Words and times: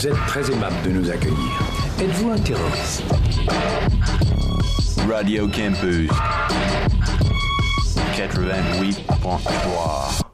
Vous 0.00 0.08
êtes 0.08 0.26
très 0.28 0.50
aimable 0.50 0.76
de 0.82 0.92
nous 0.92 1.10
accueillir. 1.10 1.36
Êtes-vous 2.00 2.30
un 2.30 2.38
terroriste? 2.38 3.02
Radio 5.06 5.46
Campus 5.46 6.08
88.3 8.16 10.29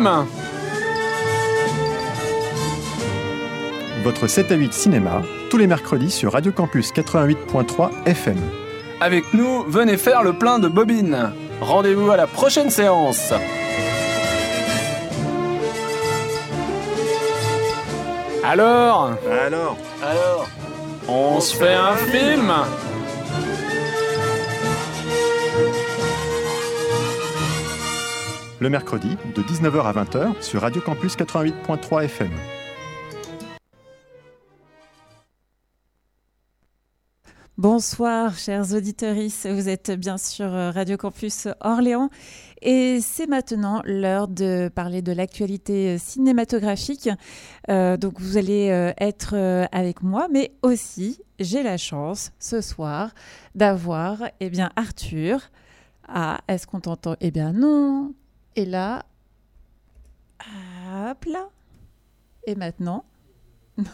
film 0.00 0.26
Votre 4.02 4.26
7 4.26 4.52
à 4.52 4.54
8 4.54 4.72
cinéma, 4.72 5.22
tous 5.50 5.58
les 5.58 5.66
mercredis 5.66 6.10
sur 6.10 6.32
Radio 6.32 6.52
Campus 6.52 6.90
88.3 6.92 7.90
FM. 8.06 8.38
Avec 9.00 9.24
nous, 9.34 9.64
venez 9.64 9.98
faire 9.98 10.22
le 10.22 10.32
plein 10.32 10.58
de 10.58 10.68
bobines. 10.68 11.32
Rendez-vous 11.60 12.10
à 12.10 12.16
la 12.16 12.26
prochaine 12.26 12.70
séance. 12.70 13.34
Alors? 18.42 19.10
Alors? 19.44 19.76
Alors? 20.02 20.48
On 21.08 21.40
se 21.40 21.54
fait 21.54 21.74
un 21.74 21.96
film? 21.96 22.50
Le 28.60 28.68
mercredi, 28.68 29.16
de 29.34 29.42
19h 29.42 29.80
à 29.86 30.04
20h 30.04 30.42
sur 30.42 30.60
Radio 30.60 30.82
Campus 30.82 31.16
88.3 31.16 32.04
FM. 32.04 32.28
Bonsoir, 37.56 38.36
chers 38.36 38.74
auditeurs. 38.74 39.16
Vous 39.16 39.68
êtes 39.70 39.92
bien 39.92 40.18
sur 40.18 40.44
euh, 40.44 40.70
Radio 40.72 40.98
Campus 40.98 41.48
Orléans. 41.60 42.10
Et 42.60 43.00
c'est 43.00 43.26
maintenant 43.26 43.80
l'heure 43.86 44.28
de 44.28 44.68
parler 44.68 45.00
de 45.00 45.12
l'actualité 45.12 45.94
euh, 45.94 45.98
cinématographique. 45.98 47.08
Euh, 47.70 47.96
donc, 47.96 48.20
vous 48.20 48.36
allez 48.36 48.66
être 48.98 49.68
avec 49.72 50.02
moi, 50.02 50.28
mais 50.30 50.52
aussi, 50.60 51.22
j'ai 51.38 51.62
la 51.62 51.78
chance 51.78 52.32
ce 52.38 52.60
soir 52.60 53.14
d'avoir 53.54 54.18
eh 54.40 54.50
bien, 54.50 54.70
Arthur. 54.76 55.50
Ah, 56.06 56.40
est-ce 56.46 56.66
qu'on 56.66 56.80
t'entend? 56.80 57.16
Eh 57.22 57.30
bien, 57.30 57.54
non. 57.54 58.12
Et 58.56 58.64
là, 58.64 59.04
hop 60.40 61.24
là. 61.24 61.48
Et 62.46 62.54
maintenant 62.54 63.04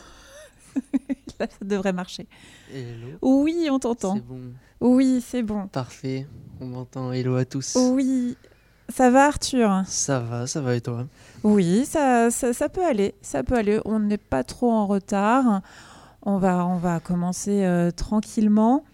Là, 1.39 1.47
ça 1.51 1.65
devrait 1.65 1.93
marcher. 1.93 2.27
Hello. 2.73 3.19
Oui, 3.21 3.69
on 3.71 3.79
t'entend. 3.79 4.15
C'est 4.15 4.25
bon. 4.25 4.41
Oui, 4.81 5.23
c'est 5.27 5.43
bon. 5.43 5.69
Parfait. 5.69 6.27
On 6.61 6.67
m'entend. 6.67 7.13
Hello 7.13 7.37
à 7.37 7.45
tous. 7.45 7.77
Oui. 7.77 8.37
Ça 8.89 9.11
va, 9.11 9.27
Arthur? 9.27 9.83
Ça 9.87 10.21
va, 10.21 10.47
ça 10.47 10.61
va 10.61 10.75
et 10.77 10.81
toi? 10.81 11.07
Oui, 11.43 11.85
ça, 11.85 12.31
ça, 12.31 12.53
ça 12.53 12.69
peut 12.69 12.85
aller. 12.85 13.15
Ça 13.21 13.43
peut 13.43 13.57
aller. 13.57 13.81
On 13.85 13.99
n'est 13.99 14.17
pas 14.17 14.45
trop 14.45 14.73
en 14.73 14.87
retard. 14.87 15.61
On 16.23 16.39
va, 16.39 16.65
on 16.67 16.77
va 16.77 17.01
commencer 17.01 17.65
euh, 17.65 17.91
tranquillement. 17.91 18.85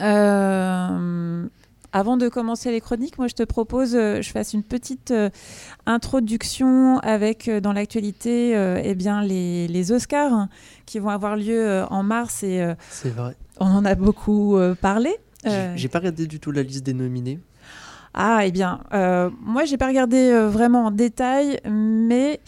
Euh, 0.00 1.46
avant 1.92 2.16
de 2.16 2.28
commencer 2.28 2.70
les 2.70 2.80
chroniques, 2.80 3.18
moi 3.18 3.28
je 3.28 3.34
te 3.34 3.42
propose, 3.42 3.94
euh, 3.94 4.20
je 4.22 4.30
fasse 4.30 4.52
une 4.54 4.62
petite 4.62 5.10
euh, 5.10 5.30
introduction 5.86 6.98
avec 6.98 7.48
euh, 7.48 7.60
dans 7.60 7.72
l'actualité, 7.72 8.52
eh 8.84 8.94
bien 8.94 9.22
les, 9.22 9.66
les 9.68 9.92
Oscars 9.92 10.32
hein, 10.32 10.48
qui 10.84 10.98
vont 10.98 11.08
avoir 11.08 11.36
lieu 11.36 11.82
en 11.90 12.02
mars 12.02 12.42
et 12.42 12.64
C'est 12.90 13.10
vrai. 13.10 13.34
on 13.60 13.66
en 13.66 13.84
a 13.84 13.94
beaucoup 13.94 14.58
parlé. 14.80 15.10
J'ai- 15.44 15.70
J'ai 15.76 15.88
pas 15.88 15.98
regardé 15.98 16.26
du 16.26 16.40
tout 16.40 16.50
la 16.50 16.62
liste 16.62 16.84
des 16.84 16.94
nominés. 16.94 17.38
Ah, 18.14 18.46
eh 18.46 18.50
bien, 18.50 18.80
euh, 18.94 19.28
moi, 19.42 19.64
j'ai 19.66 19.76
pas 19.76 19.86
regardé 19.88 20.16
euh, 20.16 20.48
vraiment 20.48 20.86
en 20.86 20.90
détail, 20.90 21.60
mais, 21.70 22.40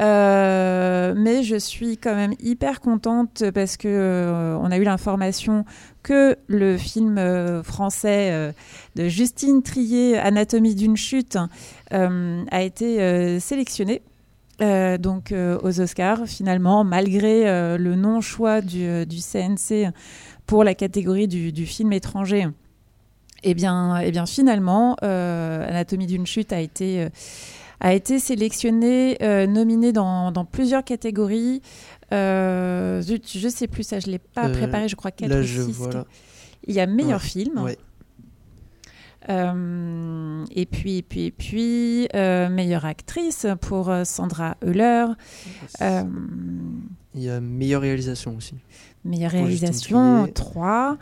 euh, 0.00 1.14
mais 1.16 1.42
je 1.42 1.56
suis 1.56 1.98
quand 1.98 2.14
même 2.14 2.34
hyper 2.40 2.80
contente 2.80 3.44
parce 3.52 3.76
que 3.76 3.88
euh, 3.88 4.58
on 4.58 4.70
a 4.70 4.78
eu 4.78 4.84
l'information 4.84 5.64
que 6.02 6.36
le 6.48 6.76
film 6.76 7.18
euh, 7.18 7.62
français 7.62 8.52
de 8.96 9.08
Justine 9.08 9.62
Trier, 9.62 10.18
Anatomie 10.18 10.74
d'une 10.74 10.96
chute, 10.96 11.38
a 11.90 12.62
été 12.62 13.38
sélectionné. 13.40 14.02
donc 14.60 15.32
aux 15.32 15.80
Oscars, 15.80 16.26
finalement, 16.26 16.84
malgré 16.84 17.44
le 17.78 17.94
non-choix 17.94 18.60
du, 18.60 18.84
euh, 18.84 19.04
du 19.04 19.18
CNC 19.18 19.92
pour 20.46 20.64
la 20.64 20.74
catégorie 20.74 21.28
du, 21.28 21.66
film 21.66 21.92
étranger. 21.92 22.46
Eh 23.44 23.54
bien, 23.54 23.98
eh 24.00 24.10
bien 24.10 24.26
finalement, 24.26 24.96
Anatomie 25.02 26.06
d'une 26.06 26.26
chute 26.26 26.52
a 26.52 26.60
été, 26.60 27.08
a 27.84 27.92
été 27.92 28.18
sélectionné, 28.18 29.18
euh, 29.22 29.46
nominé 29.46 29.92
dans, 29.92 30.32
dans 30.32 30.46
plusieurs 30.46 30.82
catégories. 30.84 31.60
Euh, 32.12 33.02
je 33.02 33.48
sais 33.48 33.66
plus, 33.68 33.82
ça 33.82 34.00
je 34.00 34.06
l'ai 34.06 34.18
pas 34.18 34.48
Euh, 34.48 34.52
préparé, 34.52 34.88
je 34.88 34.96
crois 34.96 35.10
4 35.10 35.28
Là, 35.28 35.40
ou 35.40 35.42
je 35.42 35.62
6. 35.62 35.72
vois. 35.72 35.90
là. 35.92 36.04
Il 36.66 36.74
y 36.74 36.80
a 36.80 36.86
meilleur 36.86 37.20
Ouais. 37.20 37.28
film. 37.28 37.58
Ouais. 37.62 37.76
Euh, 39.28 40.44
et 40.50 40.66
puis, 40.66 40.98
et 40.98 41.02
puis, 41.02 41.24
et 41.26 41.30
puis, 41.30 42.08
euh, 42.14 42.48
meilleure 42.48 42.84
actrice 42.84 43.46
pour 43.60 43.92
Sandra 44.04 44.56
Euler. 44.64 45.06
Euh, 45.80 46.02
Il 47.14 47.22
y 47.22 47.30
a 47.30 47.40
meilleure 47.40 47.82
réalisation 47.82 48.36
aussi. 48.36 48.54
Meilleure 49.04 49.30
réalisation, 49.32 50.20
Trier. 50.22 50.32
3. 50.32 50.98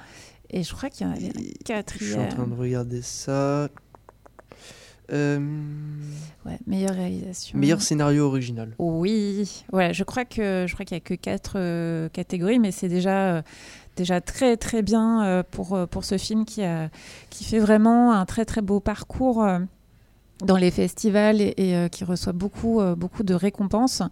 Et 0.50 0.62
je 0.62 0.72
crois 0.74 0.90
qu'il 0.90 1.06
y 1.06 1.10
en 1.10 1.12
avait 1.12 1.26
un 1.26 1.30
Et 1.30 1.32
Je 1.32 1.40
suis 1.40 1.52
en 1.52 1.64
quatrième. 1.64 2.28
train 2.28 2.46
de 2.46 2.54
regarder 2.54 3.02
ça. 3.02 3.68
Euh, 5.12 5.38
Ouais, 6.44 6.58
meilleure 6.66 6.94
réalisation. 6.96 7.56
meilleur 7.58 7.80
scénario 7.82 8.26
original. 8.26 8.74
Oui, 8.78 9.64
ouais, 9.72 9.94
je 9.94 10.02
crois 10.02 10.24
que 10.24 10.64
je 10.68 10.72
crois 10.74 10.84
qu'il 10.84 10.96
y 10.96 11.00
a 11.00 11.00
que 11.00 11.14
quatre 11.14 11.52
euh, 11.56 12.08
catégories, 12.08 12.58
mais 12.58 12.72
c'est 12.72 12.88
déjà 12.88 13.36
euh, 13.36 13.42
déjà 13.94 14.20
très 14.20 14.56
très 14.56 14.82
bien 14.82 15.24
euh, 15.24 15.42
pour 15.48 15.78
pour 15.88 16.04
ce 16.04 16.18
film 16.18 16.44
qui 16.44 16.64
a 16.64 16.90
qui 17.30 17.44
fait 17.44 17.60
vraiment 17.60 18.12
un 18.12 18.24
très 18.26 18.44
très 18.44 18.60
beau 18.62 18.80
parcours. 18.80 19.46
dans 20.44 20.56
les 20.56 20.72
festivals 20.72 21.40
et, 21.40 21.54
et, 21.56 21.76
euh, 21.76 21.86
qui 21.88 22.02
reçoit 22.02 22.32
beaucoup, 22.32 22.80
euh, 22.80 22.96
beaucoup 22.96 23.22
de 23.22 23.32
récompenses. 23.32 24.02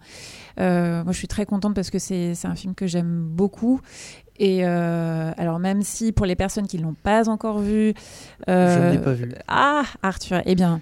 Euh, 0.61 1.03
moi, 1.03 1.11
je 1.11 1.17
suis 1.17 1.27
très 1.27 1.45
contente 1.45 1.75
parce 1.75 1.89
que 1.89 1.99
c'est 1.99 2.33
un 2.45 2.55
film 2.55 2.73
que 2.73 2.87
j'aime 2.87 3.21
beaucoup. 3.23 3.81
Et 4.39 4.65
euh, 4.65 5.31
alors, 5.37 5.59
même 5.59 5.81
si 5.83 6.11
pour 6.11 6.25
les 6.25 6.35
personnes 6.35 6.67
qui 6.67 6.77
ne 6.77 6.83
l'ont 6.83 6.95
pas 7.03 7.29
encore 7.29 7.59
vu, 7.59 7.93
Je 8.47 8.51
euh, 8.51 8.87
ne 8.87 8.91
l'ai 8.97 9.01
pas 9.01 9.13
vu. 9.13 9.29
ah, 9.47 9.83
Arthur, 10.01 10.41
eh 10.45 10.55
bien, 10.55 10.81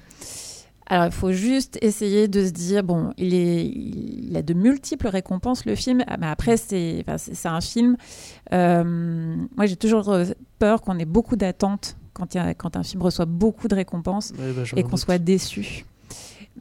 alors 0.88 1.06
il 1.08 1.12
faut 1.12 1.32
juste 1.34 1.78
essayer 1.82 2.28
de 2.28 2.46
se 2.46 2.52
dire, 2.52 2.84
bon, 2.84 3.14
il, 3.18 3.34
est, 3.34 3.66
il 3.66 4.36
a 4.38 4.42
de 4.42 4.54
multiples 4.54 5.08
récompenses, 5.08 5.66
le 5.66 5.76
film, 5.76 6.04
Ah, 6.08 6.16
mais 6.18 6.28
après, 6.28 6.58
c'est 6.58 7.04
enfin, 7.06 7.18
c'est- 7.18 7.36
c'est 7.36 7.50
un 7.50 7.62
film. 7.62 7.98
euh, 8.54 9.36
moi, 9.56 9.66
j'ai 9.66 9.76
toujours 9.76 10.10
euh, 10.10 10.26
peur 10.58 10.82
qu'on 10.82 10.98
ait 10.98 11.06
beaucoup 11.06 11.36
d'attentes 11.36 11.96
quand, 12.14 12.36
a- 12.36 12.54
quand 12.54 12.76
un 12.78 12.84
film 12.84 13.02
reçoit 13.04 13.26
beaucoup 13.26 13.68
de 13.68 13.76
récompenses 13.76 14.32
Ouais, 14.40 14.52
bah, 14.54 14.64
et 14.76 14.84
qu'on 14.84 14.90
doute. 14.92 15.00
soit 15.00 15.18
déçu. 15.18 15.86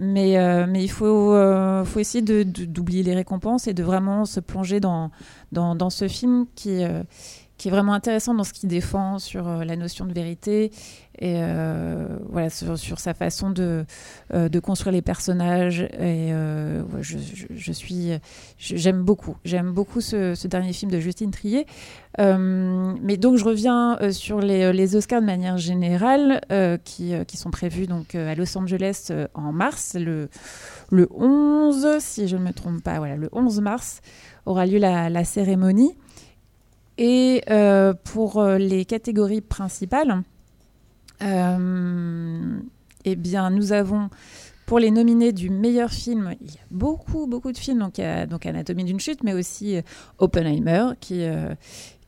Mais, 0.01 0.39
euh, 0.39 0.67
mais 0.69 0.85
il 0.85 0.91
faut, 0.91 1.35
euh, 1.35 1.85
essayer 1.97 2.23
d'oublier 2.23 3.03
les 3.03 3.15
récompenses 3.15 3.67
et 3.67 3.75
de 3.75 3.83
vraiment 3.83 4.25
se 4.25 4.39
plonger 4.39 4.79
dans, 4.79 5.11
dans, 5.51 5.75
dans 5.75 5.91
ce 5.91 6.07
film 6.07 6.47
qui, 6.55 6.85
euh, 6.85 7.03
qui 7.59 7.69
est 7.69 7.71
vraiment 7.73 7.93
intéressant 7.93 8.35
dans 8.35 8.45
ce 8.45 8.53
qu'il 8.53 8.69
défend 8.69 9.19
sur 9.19 9.47
euh, 9.49 9.65
la 9.65 9.77
notion 9.77 10.07
de 10.07 10.13
vérité 10.13 10.71
et 11.21 11.35
euh, 11.43 12.07
voilà, 12.31 12.49
sur, 12.49 13.01
sa 13.01 13.13
façon 13.13 13.51
de, 13.51 13.85
euh, 14.33 14.49
de 14.49 14.61
construire 14.61 14.93
les 14.93 15.03
personnages. 15.03 15.81
Et 15.99 16.31
je, 17.01 17.73
suis, 17.73 18.13
j'aime 18.57 19.03
beaucoup, 19.03 19.37
j'aime 19.45 19.73
beaucoup 19.73 20.01
ce, 20.01 20.47
dernier 20.47 20.73
film 20.73 20.93
de 20.93 21.01
Justine 21.01 21.33
Trier. 21.33 21.67
Mais 22.19 23.17
donc 23.17 23.37
je 23.37 23.45
reviens 23.45 23.99
sur 24.13 24.41
les, 24.41 24.73
les 24.73 24.95
Oscars 24.95 25.21
de 25.21 25.27
manière 25.27 25.59
générale 25.59 26.41
qui, 26.85 27.13
qui 27.27 27.37
sont 27.37 27.51
prévus 27.51 27.89
donc 27.89 28.15
à 28.15 28.37
Los 28.37 28.57
Angeles 28.57 29.11
en 29.35 29.53
mars, 29.53 29.97
le, 29.99 30.29
le 30.91 31.09
11, 31.13 31.99
si 31.99 32.29
je 32.29 32.37
ne 32.37 32.45
me 32.45 32.53
trompe 32.53 32.81
pas, 32.81 32.99
voilà, 32.99 33.17
le 33.17 33.29
11 33.33 33.61
mars 33.61 34.03
aura 34.47 34.67
lieu 34.67 34.79
la 34.79 35.25
cérémonie. 35.25 35.97
Et 36.99 37.43
euh, 37.49 37.95
pour 38.05 38.39
euh, 38.41 38.59
les 38.59 38.85
catégories 38.85 39.41
principales, 39.41 40.23
euh, 41.23 42.59
eh 43.05 43.17
bien, 43.17 43.51
nous 43.51 43.73
avons 43.73 44.11
pour 44.67 44.79
les 44.79 44.91
nominés 44.91 45.33
du 45.33 45.49
meilleur 45.49 45.91
film, 45.91 46.35
il 46.43 46.49
y 46.49 46.57
a 46.57 46.67
beaucoup, 46.71 47.27
beaucoup 47.27 47.53
de 47.53 47.57
films. 47.59 47.79
Donc, 47.79 47.97
il 47.99 48.03
y 48.03 48.05
a 48.05 48.27
donc 48.27 48.45
Anatomie 48.45 48.85
d'une 48.85 49.01
chute, 49.01 49.23
mais 49.25 49.33
aussi 49.33 49.79
Oppenheimer, 50.19 50.89
qui, 51.01 51.23
euh, 51.25 51.55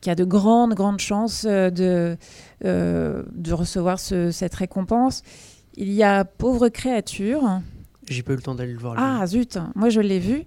qui 0.02 0.10
a 0.10 0.14
de 0.14 0.24
grandes, 0.24 0.74
grandes 0.74 1.00
chances 1.00 1.46
de, 1.46 2.16
euh, 2.64 3.22
de 3.32 3.52
recevoir 3.54 3.98
ce- 3.98 4.30
cette 4.30 4.54
récompense. 4.54 5.22
Il 5.76 5.90
y 5.92 6.02
a 6.02 6.24
Pauvre 6.26 6.68
créature. 6.68 7.60
J'ai 8.10 8.22
pas 8.22 8.32
eu 8.32 8.36
le 8.36 8.42
temps 8.42 8.54
d'aller 8.54 8.72
le 8.74 8.78
voir. 8.78 8.94
Ah, 8.98 9.26
zut, 9.26 9.56
moi 9.74 9.88
je 9.88 10.00
l'ai 10.02 10.18
vu. 10.18 10.42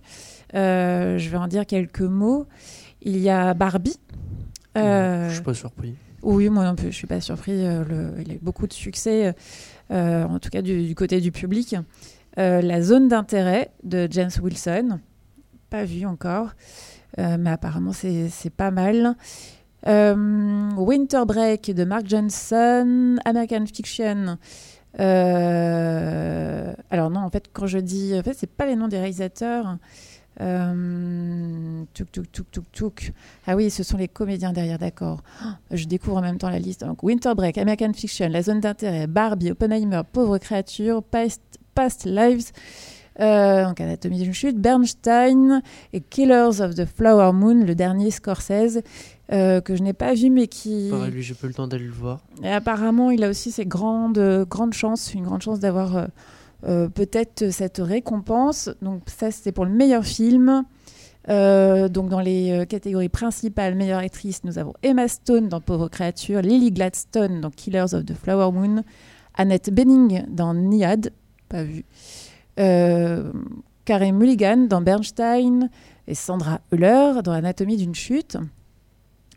Euh, 0.54 1.18
je 1.18 1.30
vais 1.30 1.38
en 1.38 1.48
dire 1.48 1.66
quelques 1.66 2.02
mots. 2.02 2.46
Il 3.02 3.18
y 3.18 3.30
a 3.30 3.54
Barbie. 3.56 3.98
Euh, 4.78 5.30
Je 5.30 5.36
suis 5.36 5.44
pas 5.44 5.54
surpris. 5.54 5.94
oui, 6.24 6.50
moi 6.50 6.64
non 6.66 6.76
plus, 6.76 6.88
je 6.92 6.96
suis 6.96 7.08
pas 7.08 7.22
surpris. 7.22 7.66
euh, 7.66 7.84
le- 7.86 8.22
il 8.22 8.32
a 8.32 8.34
eu 8.36 8.40
beaucoup 8.42 8.66
de 8.68 8.74
succès, 8.74 9.34
euh, 9.92 10.24
en 10.26 10.40
tout 10.40 10.50
cas 10.50 10.62
du, 10.62 10.88
du 10.88 10.96
côté 10.96 11.22
du 11.22 11.32
public. 11.32 11.76
Euh, 12.40 12.62
la 12.62 12.82
zone 12.82 13.08
d'intérêt 13.08 13.70
de 13.84 14.08
James 14.10 14.32
Wilson, 14.42 15.00
pas 15.70 15.84
vu 15.86 16.06
encore, 16.06 16.50
mais 17.18 17.50
apparemment 17.52 17.92
c'est 17.94 18.50
pas 18.56 18.72
mal. 18.72 19.16
Winter 19.86 21.24
Break 21.28 21.72
de 21.76 21.84
Mark 21.84 22.08
Johnson, 22.08 23.18
American 23.26 23.66
Fiction. 23.68 24.38
alors 26.90 27.10
non, 27.10 27.20
en 27.22 27.30
fait, 27.30 27.46
quand 27.54 27.68
je 27.68 27.78
dis, 27.80 28.14
en 28.18 28.24
fait, 28.24 28.34
c'est 28.34 28.50
pas 28.50 28.66
les 28.66 28.76
noms 28.76 28.88
des 28.88 28.98
réalisateurs. 28.98 29.78
Euh, 30.42 31.63
Ah 33.48 33.56
oui, 33.56 33.70
ce 33.70 33.84
sont 33.84 33.98
les 33.98 34.08
comédiens 34.08 34.54
derrière, 34.54 34.80
d'accord. 34.80 35.22
Oh, 35.44 35.50
je 35.72 35.86
découvre 35.86 36.18
en 36.18 36.22
même 36.22 36.38
temps 36.38 36.50
la 36.50 36.60
liste. 36.60 36.84
Donc, 36.84 37.04
Winter 37.04 37.34
Break, 37.36 37.58
American 37.58 37.94
Fiction, 37.94 38.28
La 38.30 38.42
Zone 38.42 38.60
d'intérêt, 38.60 39.08
Barbie, 39.08 39.52
Oppenheimer, 39.52 40.02
Pauvre 40.12 40.38
créature, 40.38 41.04
Past, 41.04 41.42
Past 41.76 42.06
Lives, 42.06 42.52
euh, 43.20 43.66
donc 43.66 43.80
Anatomie 43.80 44.20
d'une 44.20 44.34
chute, 44.34 44.58
Bernstein 44.58 45.62
et 45.94 46.02
Killers 46.02 46.62
of 46.62 46.76
the 46.76 46.86
Flower 46.86 47.32
Moon, 47.34 47.64
le 47.64 47.76
dernier 47.76 48.10
Scorsese, 48.10 48.82
euh, 49.32 49.62
que 49.62 49.76
je 49.76 49.84
n'ai 49.84 49.94
pas 49.94 50.14
vu 50.14 50.30
mais 50.30 50.48
qui... 50.48 50.90
Pareil, 50.92 51.12
lui, 51.12 51.24
j'ai 51.24 51.34
pas 51.34 51.46
eu 51.46 51.50
le 51.50 51.54
temps 51.54 51.68
d'aller 51.68 51.86
le 51.86 51.92
voir. 51.92 52.20
Et 52.44 52.50
apparemment, 52.50 53.12
il 53.12 53.24
a 53.24 53.30
aussi 53.30 53.52
ces 53.52 53.66
grandes, 53.66 54.18
euh, 54.18 54.46
grandes 54.46 54.74
chances, 54.74 55.14
une 55.14 55.24
grande 55.24 55.42
chance 55.42 55.60
d'avoir 55.60 56.08
euh, 56.68 56.90
peut-être 56.90 57.52
cette 57.52 57.78
récompense. 57.78 58.70
Donc 58.82 59.02
ça, 59.08 59.32
c'était 59.32 59.52
pour 59.52 59.66
le 59.66 59.72
meilleur 59.72 60.06
film. 60.06 60.64
Euh, 61.30 61.88
donc 61.88 62.10
dans 62.10 62.20
les 62.20 62.52
euh, 62.52 62.66
catégories 62.66 63.10
principales, 63.10 63.76
meilleure 63.76 64.00
actrice, 64.00 64.44
nous 64.44 64.58
avons 64.58 64.74
Emma 64.84 65.08
Stone 65.08 65.48
dans 65.48 65.62
Pauvre 65.62 65.88
créature, 65.88 66.42
Lily 66.42 66.72
Gladstone 66.72 67.40
dans 67.40 67.50
Killers 67.50 67.94
of 67.94 68.06
the 68.06 68.14
Flower 68.14 68.52
Moon, 68.52 68.84
Annette 69.36 69.74
Bening 69.74 70.26
dans 70.28 70.54
Niad, 70.54 71.14
pas 71.48 71.64
vu, 71.64 71.86
euh, 72.60 73.32
Mulligan 73.90 74.68
dans 74.68 74.82
Bernstein 74.82 75.70
et 76.08 76.16
Sandra 76.16 76.60
Hüller 76.72 77.22
dans 77.24 77.32
Anatomie 77.32 77.78
d'une 77.78 77.96
chute. 77.96 78.38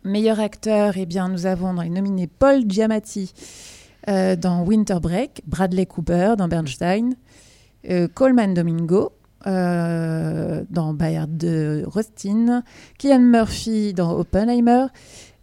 Meilleur 0.03 0.39
acteur, 0.39 0.95
eh 0.97 1.05
bien, 1.05 1.27
nous 1.27 1.45
avons 1.45 1.73
dans 1.73 1.81
les 1.81 1.89
nominés 1.89 2.27
Paul 2.27 2.63
Giamatti 2.67 3.33
dans 4.05 4.63
Winter 4.63 4.99
Break, 5.01 5.41
Bradley 5.47 5.85
Cooper 5.85 6.35
dans 6.37 6.47
Bernstein, 6.47 7.15
Coleman 8.13 8.53
Domingo 8.53 9.11
euh, 9.45 10.63
dans 10.69 10.93
Bayard 10.93 11.37
de 11.37 11.83
Rustin, 11.85 12.63
Killian 12.97 13.19
Murphy 13.19 13.93
dans 13.93 14.17
Oppenheimer, 14.17 14.87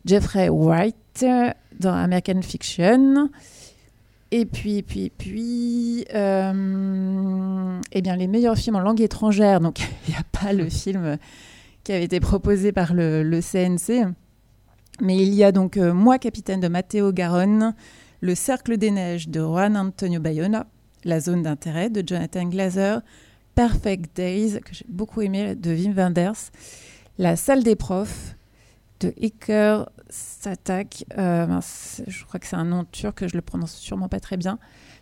Jeffrey 0.05 0.49
Wright 0.51 1.25
dans 1.79 1.95
American 1.95 2.43
Fiction. 2.43 3.31
Et 4.31 4.47
puis, 4.47 4.83
puis, 4.83 5.13
puis, 5.17 6.05
euh, 6.13 7.81
eh 7.93 8.03
bien, 8.03 8.17
les 8.17 8.27
meilleurs 8.27 8.57
films 8.57 8.77
en 8.77 8.81
langue 8.81 9.01
étrangère. 9.01 9.61
Donc, 9.61 9.79
il 10.09 10.11
n'y 10.11 10.17
a 10.19 10.25
pas 10.33 10.53
le 10.53 10.69
film 10.69 11.19
qui 11.85 11.93
avait 11.93 12.05
été 12.05 12.19
proposé 12.19 12.73
par 12.73 12.95
le, 12.95 13.23
le 13.23 13.41
CNC. 13.41 14.13
Mais 15.01 15.17
il 15.17 15.35
y 15.35 15.45
a 15.45 15.53
donc 15.53 15.77
euh, 15.77 15.93
Moi, 15.93 16.19
capitaine 16.19 16.61
de 16.61 16.69
Matteo 16.69 17.13
Garonne, 17.13 17.75
Le 18.21 18.35
Cercle 18.35 18.77
des 18.77 18.91
Neiges 18.91 19.29
de 19.29 19.41
Juan 19.41 19.77
Antonio 19.77 20.21
Bayona, 20.21 20.67
La 21.05 21.21
Zone 21.21 21.43
d'intérêt 21.43 21.91
de 21.91 22.03
Jonathan 22.07 22.45
Glazer, 22.45 23.03
Perfect 23.55 24.17
Days, 24.17 24.61
que 24.61 24.75
j'ai 24.75 24.87
beaucoup 24.89 25.23
aimé, 25.23 25.55
de 25.55 25.71
Wim 25.71 25.93
Wenders, 25.93 26.51
La 27.19 27.37
Salle 27.37 27.63
des 27.63 27.77
Profs 27.77 28.37
de 29.01 29.13
Iker 29.21 29.89
Satak. 30.09 31.05
Euh, 31.19 31.61
je 32.07 32.25
crois 32.25 32.41
que 32.41 32.47
c'est 32.47 32.57
un 32.57 32.65
nom 32.65 32.85
turc, 32.85 33.27
je 33.27 33.35
le 33.37 33.43
prononce 33.43 33.75
sûrement 33.75 34.09
pas 34.09 34.21
très 34.21 34.37
bien. 34.37 34.59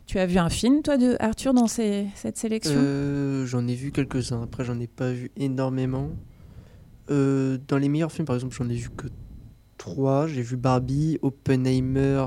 Tu 0.07 0.19
as 0.19 0.27
vu 0.27 0.39
un 0.39 0.51
film, 0.51 0.83
toi, 0.83 0.97
de 0.97 1.17
Arthur, 1.21 1.55
dans 1.55 1.69
cette 1.69 2.37
sélection? 2.37 2.75
Euh, 2.77 3.47
j'en 3.47 3.67
ai 3.69 3.75
vu 3.75 3.93
quelques-uns. 3.93 4.43
Après, 4.43 4.65
j'en 4.65 4.79
ai 4.81 4.87
pas 4.89 5.13
vu 5.13 5.31
énormément. 5.37 6.11
Euh, 7.11 7.59
dans 7.69 7.79
les 7.79 7.89
meilleurs 7.89 8.13
films, 8.13 8.27
par 8.27 8.35
exemple, 8.35 8.55
j'en 8.55 8.69
ai 8.69 8.75
vu 8.75 8.91
que 8.91 9.07
trois. 9.79 10.27
J'ai 10.27 10.43
vu 10.43 10.57
Barbie, 10.57 11.19
Oppenheimer 11.23 12.27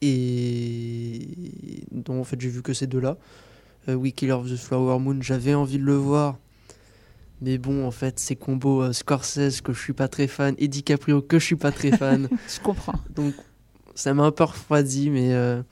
et 0.00 1.82
dont 1.90 2.20
en 2.20 2.24
fait 2.24 2.40
j'ai 2.40 2.48
vu 2.48 2.62
que 2.62 2.72
ces 2.72 2.86
deux-là. 2.86 3.16
Euh, 3.88 3.94
oui, 3.94 4.12
Killer 4.12 4.32
of 4.32 4.50
the 4.50 4.56
Flower 4.56 4.98
Moon, 4.98 5.18
j'avais 5.20 5.54
envie 5.54 5.78
de 5.78 5.84
le 5.84 5.94
voir. 5.94 6.36
Mais 7.40 7.56
bon, 7.58 7.86
en 7.86 7.90
fait, 7.90 8.18
ces 8.18 8.34
combos 8.36 8.82
euh, 8.82 8.92
Scorsese 8.92 9.60
que 9.60 9.72
je 9.72 9.80
suis 9.80 9.92
pas 9.92 10.08
très 10.08 10.26
fan 10.26 10.54
et 10.58 10.66
DiCaprio 10.68 11.22
que 11.22 11.38
je 11.38 11.44
suis 11.44 11.56
pas 11.56 11.70
très 11.70 11.92
fan. 11.96 12.28
Je 12.48 12.60
comprends. 12.60 12.98
donc 13.14 13.34
ça 13.94 14.12
m'a 14.14 14.24
un 14.24 14.30
peu 14.32 14.44
refroidi, 14.44 15.10
mais 15.10 15.32
euh, 15.34 15.62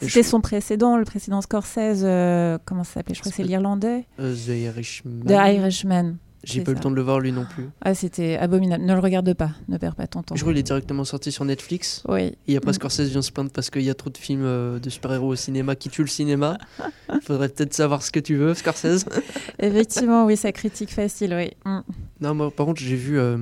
C'était 0.00 0.22
je- 0.22 0.28
son 0.28 0.40
précédent, 0.40 0.96
le 0.98 1.04
précédent 1.04 1.40
Scorsese, 1.40 2.02
euh, 2.02 2.58
comment 2.64 2.84
ça 2.84 2.94
s'appelait 2.94 3.14
Je 3.14 3.20
crois 3.20 3.30
que 3.30 3.36
c'est 3.36 3.42
l'Irlandais. 3.44 4.06
The 4.18 4.48
Irishman. 4.48 5.24
The 5.26 5.30
Irishman. 5.32 6.16
J'ai 6.42 6.62
pas 6.62 6.70
eu 6.70 6.74
le 6.74 6.80
temps 6.80 6.90
de 6.90 6.96
le 6.96 7.02
voir 7.02 7.20
lui 7.20 7.32
non 7.32 7.44
plus. 7.44 7.68
Ah, 7.82 7.94
c'était 7.94 8.36
abominable. 8.38 8.84
Ne 8.84 8.94
le 8.94 9.00
regarde 9.00 9.32
pas. 9.34 9.50
Ne 9.68 9.76
perds 9.76 9.94
pas 9.94 10.06
ton 10.06 10.22
temps. 10.22 10.34
Je 10.34 10.40
crois 10.40 10.52
qu'il 10.52 10.60
est 10.60 10.62
directement 10.64 11.04
sorti 11.04 11.30
sur 11.32 11.44
Netflix. 11.44 12.02
Oui. 12.08 12.32
Et 12.48 12.56
après, 12.56 12.70
Mm. 12.70 12.74
Scorsese 12.74 13.08
vient 13.10 13.20
se 13.22 13.30
plaindre 13.30 13.50
parce 13.50 13.68
qu'il 13.68 13.82
y 13.82 13.90
a 13.90 13.94
trop 13.94 14.08
de 14.10 14.16
films 14.16 14.44
euh, 14.44 14.78
de 14.78 14.88
super-héros 14.88 15.28
au 15.28 15.36
cinéma 15.36 15.76
qui 15.76 15.90
tuent 15.90 16.02
le 16.02 16.08
cinéma. 16.08 16.56
Faudrait 17.22 17.48
peut-être 17.50 17.74
savoir 17.74 18.02
ce 18.02 18.10
que 18.10 18.20
tu 18.20 18.36
veux, 18.36 18.54
Scorsese. 18.54 19.04
Effectivement, 19.58 20.24
oui, 20.24 20.36
ça 20.36 20.52
critique 20.52 20.90
facile, 20.90 21.34
oui. 21.34 21.50
Mm. 21.66 21.80
Non, 22.20 22.34
moi, 22.34 22.50
par 22.50 22.66
contre, 22.66 22.80
j'ai 22.80 22.96
vu 22.96 23.18
euh, 23.18 23.36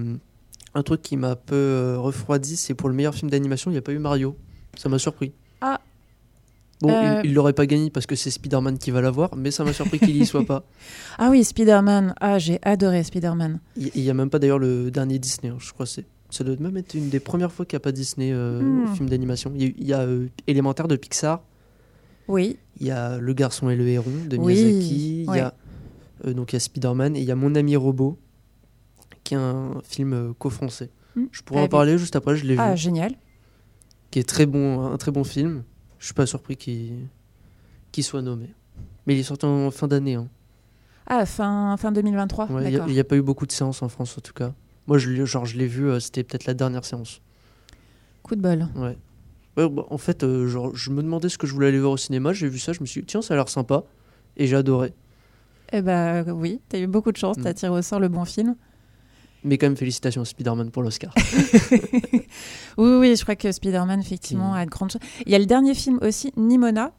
un 0.75 0.83
truc 0.83 1.03
qui 1.03 1.17
m'a 1.17 1.31
un 1.31 1.37
peu 1.37 1.55
euh, 1.55 1.99
refroidi. 1.99 2.57
C'est 2.57 2.75
pour 2.75 2.89
le 2.89 2.95
meilleur 2.97 3.15
film 3.15 3.31
d'animation, 3.31 3.71
il 3.71 3.75
n'y 3.75 3.79
a 3.79 3.83
pas 3.83 3.93
eu 3.93 3.99
Mario. 3.99 4.37
Ça 4.77 4.89
m'a 4.89 4.99
surpris. 4.99 5.33
Ah. 6.81 6.87
Bon, 6.87 6.91
Euh. 6.93 7.21
il- 7.25 7.35
l'aurait 7.35 7.53
pas 7.55 7.67
gagné 7.67 7.91
parce 7.91 8.07
que 8.07 8.15
c'est 8.15 8.31
Spider-Man 8.31 8.79
qui 8.79 8.91
va 8.93 9.01
l'avoir, 9.01 9.35
mais 9.37 9.51
ça 9.51 9.65
m'a 9.65 9.73
surpris 9.73 9.99
qu'il 9.99 10.17
y 10.17 10.25
soit 10.27 10.45
pas. 10.45 10.65
Ah 11.19 11.29
oui, 11.31 11.43
Spider-Man. 11.43 12.15
Ah, 12.21 12.39
j'ai 12.39 12.59
adoré 12.63 13.03
Spider-Man. 13.03 13.59
Il 13.77 13.91
il 13.95 14.03
y 14.03 14.11
a 14.11 14.15
même 14.15 14.31
pas 14.31 14.39
d'ailleurs 14.39 14.61
le 14.61 14.91
dernier 14.91 15.19
Disney, 15.19 15.53
hein, 15.53 15.57
je 15.59 15.73
crois. 15.73 15.87
que 15.87 15.93
c'est 15.93 16.07
Ça 16.31 16.45
doit 16.45 16.57
même 16.61 16.77
être 16.77 16.93
une 16.95 17.09
des 17.09 17.21
premières 17.21 17.51
fois 17.51 17.65
qu'il 17.65 17.75
n'y 17.77 17.79
a 17.79 17.85
pas 17.85 17.91
Disney 17.93 18.31
euh, 18.33 18.61
Hmm. 18.61 18.85
au 18.85 18.87
film 18.95 19.09
d'animation. 19.09 19.51
Il 19.57 19.63
y 19.63 19.65
a, 19.65 19.69
eu- 19.69 19.75
il 19.79 19.87
y 19.89 19.93
a, 19.95 20.01
euh, 20.01 20.27
Élémentaire 20.47 20.87
de 20.87 20.95
Pixar, 20.97 21.43
Oui. 22.29 22.59
il 22.79 22.87
y 22.87 22.91
a 22.91 23.17
Le 23.19 23.33
garçon 23.33 23.71
et 23.71 23.77
le 23.77 23.89
héron 23.89 24.11
de 24.29 24.37
Oui, 24.37 24.55
Miyazaki, 24.55 25.23
il 25.23 25.31
ouais. 25.31 25.39
y 25.39 25.41
a, 25.41 25.55
euh, 26.27 26.35
donc 26.35 26.53
il 26.53 26.57
y 26.57 26.59
a 26.59 26.61
Spider-Man 26.61 27.17
et 27.17 27.21
il 27.21 27.25
y 27.25 27.31
a 27.33 27.35
Mon 27.35 27.55
ami 27.55 27.75
robot, 27.77 28.19
qui 29.25 29.35
est 29.35 29.39
un 29.39 29.81
film 29.85 30.35
co-français. 30.39 30.91
Hmm. 31.17 31.25
Je 31.33 31.43
pourrais 31.43 31.61
Ah, 31.63 31.65
en 31.65 31.69
parler 31.69 31.97
juste 31.99 32.15
après, 32.15 32.37
je 32.37 32.45
l'ai 32.45 32.57
Ah, 32.59 32.73
vu, 32.73 32.77
génial. 32.79 33.15
qui 34.11 34.19
est 34.19 34.29
très 34.29 34.45
bon, 34.47 34.85
un 34.87 34.97
très 34.99 35.11
bon 35.11 35.25
film. 35.25 35.65
Je 35.99 36.05
suis 36.07 36.15
pas 36.15 36.27
surpris 36.27 36.57
qu'il 36.57 37.07
qu'il 37.93 38.05
soit 38.05 38.23
nommé. 38.23 38.51
Mais 39.07 39.15
il 39.17 39.21
est 39.21 39.25
sorti 39.25 39.47
en 39.47 39.71
fin 39.71 39.89
d'année. 39.89 40.15
hein. 40.15 40.29
Ah, 41.07 41.25
fin, 41.25 41.75
fin 41.79 41.91
2023. 41.91 42.47
Ouais, 42.51 42.65
Il 42.71 42.71
n'y 42.93 42.99
a, 42.99 43.01
a 43.01 43.05
pas 43.05 43.17
eu 43.17 43.23
beaucoup 43.23 43.47
de 43.47 43.53
séances 43.53 43.83
en 43.83 43.89
France 43.89 44.17
en 44.19 44.21
tout 44.21 44.35
cas. 44.35 44.53
Moi, 44.87 44.99
je 44.99 45.09
l'ai 45.11 45.25
genre, 45.27 45.47
je 45.47 45.57
l'ai 45.57 45.67
vu, 45.67 45.89
euh, 45.89 46.01
c'était 46.01 46.23
peut-être 46.23 46.45
la 46.47 46.55
dernière 46.55 46.85
séance. 46.85 47.21
Coup 48.23 48.37
de 48.37 48.43
bol. 48.43 48.69
Ouais. 48.77 48.97
Ouais, 49.57 49.69
bah, 49.69 49.85
en 49.91 49.99
fait, 49.99 50.23
euh, 50.23 50.47
genre, 50.49 50.75
je 50.77 50.91
me 50.91 51.03
demandais 51.03 51.29
ce 51.31 51.39
que 51.39 51.47
je 51.47 51.53
voulais 51.55 51.69
aller 51.69 51.81
voir 51.81 51.93
au 51.93 51.97
cinéma. 51.97 52.33
J'ai 52.35 52.49
vu 52.49 52.59
ça, 52.59 52.73
je 52.75 52.81
me 52.81 52.87
suis 52.87 53.01
dit, 53.01 53.07
tiens, 53.07 53.23
ça 53.23 53.35
a 53.35 53.37
l'air 53.39 53.49
sympa. 53.49 53.85
Et 54.37 54.47
j'ai 54.47 54.57
adoré. 54.57 54.93
Eh 55.73 55.83
ben 55.83 56.31
oui, 56.31 56.61
t'as 56.69 56.79
eu 56.79 56.87
beaucoup 56.87 57.11
de 57.13 57.17
chance, 57.17 57.37
t'as 57.43 57.51
Mm. 57.51 57.55
tiré 57.55 57.73
au 57.79 57.83
sort 57.83 58.01
le 58.01 58.09
bon 58.09 58.25
film. 58.25 58.55
Mais 59.45 59.57
quand 59.59 59.67
même, 59.67 59.77
félicitations 59.77 60.23
à 60.23 60.25
Spider-Man 60.25 60.71
pour 60.71 60.83
l'Oscar. 60.83 61.15
Oui, 62.77 62.91
oui, 63.01 63.17
je 63.17 63.23
crois 63.23 63.37
que 63.37 63.51
Spider-Man, 63.51 64.01
effectivement, 64.01 64.55
a 64.55 64.65
de 64.65 64.71
grandes 64.71 64.93
chances. 64.93 65.03
Il 65.27 65.33
y 65.33 65.35
a 65.35 65.39
le 65.39 65.47
dernier 65.47 65.75
film 65.75 65.99
aussi, 66.03 66.33
Nimona. 66.37 66.93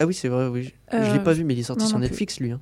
ah 0.00 0.06
oui, 0.06 0.14
c'est 0.14 0.28
vrai, 0.28 0.48
oui. 0.48 0.72
Je 0.90 0.96
Euh, 0.96 1.12
l'ai 1.12 1.20
pas 1.22 1.32
vu, 1.32 1.44
mais 1.44 1.54
il 1.54 1.60
est 1.60 1.64
sorti 1.64 1.84
non, 1.84 1.88
sur 1.88 1.98
non 1.98 2.02
plus. 2.04 2.10
Netflix, 2.10 2.40
lui. 2.40 2.50
hein. 2.52 2.60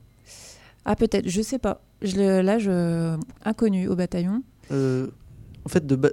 Ah, 0.85 0.97
peut-être, 0.97 1.29
je 1.29 1.41
sais 1.43 1.59
pas. 1.59 1.83
Je 2.03 2.41
là, 2.41 2.59
je... 2.59 3.17
inconnu 3.45 3.89
au 3.89 3.97
bataillon. 3.97 4.43
Euh, 4.73 5.07
en 5.65 5.69
fait, 5.69 5.87
de 5.87 5.97
ba- 5.97 6.11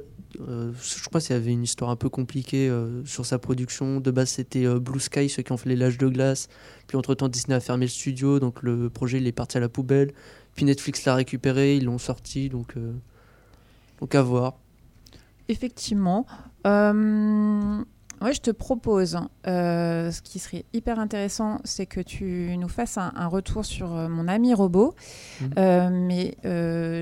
euh, 0.47 0.71
je 0.81 1.03
crois 1.07 1.19
qu'il 1.21 1.31
y 1.31 1.39
avait 1.39 1.51
une 1.51 1.63
histoire 1.63 1.89
un 1.89 1.95
peu 1.95 2.09
compliquée 2.09 2.69
euh, 2.69 3.03
sur 3.05 3.25
sa 3.25 3.39
production. 3.39 3.99
De 3.99 4.11
base, 4.11 4.29
c'était 4.29 4.65
euh, 4.65 4.79
Blue 4.79 4.99
Sky, 4.99 5.29
ceux 5.29 5.41
qui 5.43 5.51
ont 5.51 5.57
fait 5.57 5.69
les 5.69 5.75
L'âge 5.77 5.97
de 5.97 6.07
glace. 6.07 6.47
Puis, 6.87 6.97
entre-temps, 6.97 7.27
Disney 7.29 7.55
a 7.55 7.59
fermé 7.59 7.85
le 7.85 7.89
studio, 7.91 8.39
donc 8.39 8.61
le 8.63 8.89
projet 8.89 9.17
il 9.17 9.27
est 9.27 9.31
parti 9.33 9.57
à 9.57 9.59
la 9.61 9.69
poubelle. 9.69 10.11
Puis 10.57 10.65
Netflix 10.65 11.05
l'a 11.05 11.13
récupéré, 11.13 11.77
ils 11.77 11.85
l'ont 11.85 11.99
sorti, 11.99 12.49
donc, 12.49 12.77
euh, 12.77 12.91
donc 14.01 14.15
à 14.15 14.23
voir. 14.23 14.55
Effectivement. 15.49 16.25
Euh, 16.65 17.83
ouais, 18.21 18.33
je 18.33 18.41
te 18.41 18.49
propose, 18.49 19.19
euh, 19.45 20.09
ce 20.09 20.19
qui 20.23 20.39
serait 20.39 20.65
hyper 20.73 20.97
intéressant, 20.97 21.61
c'est 21.63 21.85
que 21.85 22.01
tu 22.01 22.57
nous 22.57 22.67
fasses 22.69 22.97
un, 22.97 23.13
un 23.15 23.27
retour 23.27 23.65
sur 23.65 23.95
euh, 23.95 24.09
mon 24.09 24.27
ami 24.27 24.55
robot. 24.55 24.95
Mhm. 25.41 26.07
Mais 26.07 26.35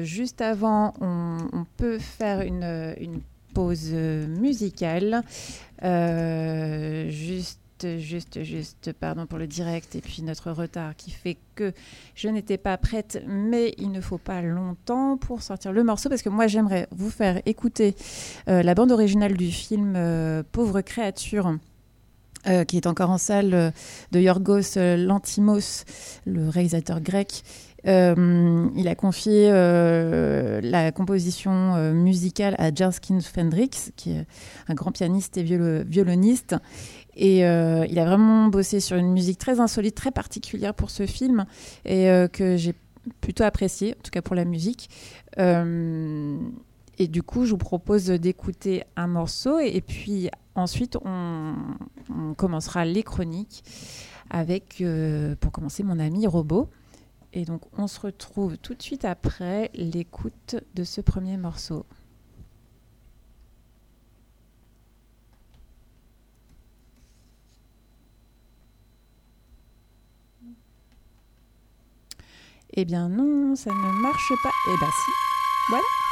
juste 0.04 0.42
avant, 0.42 0.94
on, 1.00 1.38
on 1.54 1.66
peut 1.78 1.98
faire 1.98 2.42
une, 2.42 2.94
une 3.00 3.22
pause 3.54 3.94
musicale. 3.94 5.24
Juste. 7.84 8.44
Juste, 8.44 8.94
pardon 8.94 9.26
pour 9.26 9.38
le 9.38 9.48
direct 9.48 9.96
et 9.96 10.02
puis 10.02 10.22
notre 10.24 10.52
retard 10.52 10.96
qui 10.96 11.12
fait 11.12 11.38
que 11.56 11.74
je 12.16 12.28
n'étais 12.30 12.58
pas 12.58 12.78
prête, 12.78 13.24
mais 13.28 13.74
il 13.78 13.92
ne 13.92 14.02
faut 14.02 14.18
pas 14.18 14.42
longtemps 14.42 15.18
pour 15.18 15.42
sortir 15.42 15.74
le 15.74 15.84
morceau 15.84 16.08
parce 16.10 16.22
que 16.22 16.30
moi 16.30 16.48
j'aimerais 16.48 16.88
vous 16.92 17.10
faire 17.10 17.42
écouter 17.46 17.96
euh, 18.48 18.64
la 18.64 18.76
bande 18.76 18.92
originale 18.92 19.36
du 19.36 19.52
film 19.52 19.94
euh, 19.96 20.44
Pauvre 20.52 20.82
créature. 20.82 21.58
euh, 22.48 22.64
qui 22.64 22.78
est 22.78 22.86
encore 22.88 23.10
en 23.10 23.18
salle 23.18 23.74
de 24.12 24.20
Yorgos 24.20 24.78
Lantimos, 24.78 25.84
le 26.26 26.48
réalisateur 26.50 27.02
grec. 27.02 27.44
Il 27.88 28.88
a 28.88 28.96
confié 28.96 29.50
la 29.52 30.92
composition 30.92 31.94
musicale 31.94 32.56
à 32.58 32.74
Jarskin 32.74 33.20
Fendrix, 33.22 33.92
qui 33.96 34.12
est 34.12 34.26
un 34.68 34.74
grand 34.74 34.92
pianiste 34.92 35.38
et 35.38 35.44
violo- 35.44 35.84
violoniste. 35.84 36.56
Et 37.16 37.46
euh, 37.46 37.86
il 37.90 37.98
a 38.00 38.06
vraiment 38.06 38.48
bossé 38.48 38.80
sur 38.80 38.98
une 38.98 39.12
musique 39.12 39.38
très 39.38 39.60
insolite, 39.60 39.96
très 39.96 40.12
particulière 40.12 40.74
pour 40.74 40.90
ce 40.90 41.06
film, 41.06 41.46
et 41.86 42.10
euh, 42.10 42.28
que 42.28 42.58
j'ai 42.58 42.74
plutôt 43.22 43.44
apprécié, 43.44 43.96
en 43.98 44.02
tout 44.04 44.12
cas 44.12 44.22
pour 44.22 44.36
la 44.36 44.46
musique. 44.46 44.90
Euh, 45.38 46.38
et 46.98 47.08
du 47.08 47.24
coup, 47.24 47.46
je 47.46 47.52
vous 47.52 47.58
propose 47.58 48.06
d'écouter 48.06 48.84
un 48.96 49.08
morceau, 49.08 49.60
et, 49.60 49.82
puis 49.82 50.30
ensuite, 50.56 50.98
on, 51.04 51.56
commencera 52.38 52.86
les 52.86 53.04
chroniques 53.04 53.64
avec, 54.30 54.84
pour 55.40 55.52
commencer, 55.52 55.84
mon 55.84 56.00
ami 56.00 56.28
Robot. 56.28 56.70
Et 57.34 57.44
donc, 57.44 57.62
on 57.78 57.88
se 57.88 58.00
retrouve 58.00 58.58
tout 58.58 58.74
de 58.74 58.82
suite 58.82 59.04
après 59.04 59.70
l'écoute 59.74 60.56
de 60.74 60.86
ce 60.86 61.02
premier 61.02 61.36
morceau. 61.36 61.86
Eh 72.78 72.84
bien 72.84 73.08
non, 73.08 73.56
ça 73.56 73.70
ne 73.70 74.02
marche 74.02 74.34
pas. 74.44 74.52
Eh 74.68 74.78
bien 74.78 74.90
si. 74.90 75.12
Voilà. 75.70 76.05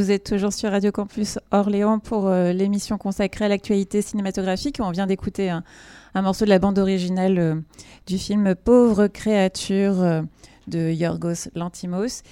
Vous 0.00 0.10
êtes 0.10 0.24
toujours 0.24 0.54
sur 0.54 0.70
Radio 0.70 0.92
Campus 0.92 1.38
Orléans 1.50 1.98
pour 1.98 2.26
euh, 2.26 2.54
l'émission 2.54 2.96
consacrée 2.96 3.44
à 3.44 3.48
l'actualité 3.48 4.00
cinématographique. 4.00 4.78
On 4.80 4.90
vient 4.92 5.06
d'écouter 5.06 5.50
un, 5.50 5.62
morceau 6.14 6.46
de 6.46 6.48
la 6.48 6.58
bande 6.58 6.78
originale 6.78 7.38
euh, 7.38 7.54
du 8.06 8.16
film 8.16 8.54
Pauvre 8.54 9.08
créature 9.08 10.00
euh, 10.00 10.22
de 10.68 10.90
Yorgos 10.90 11.50
Lantimos. 11.54 12.22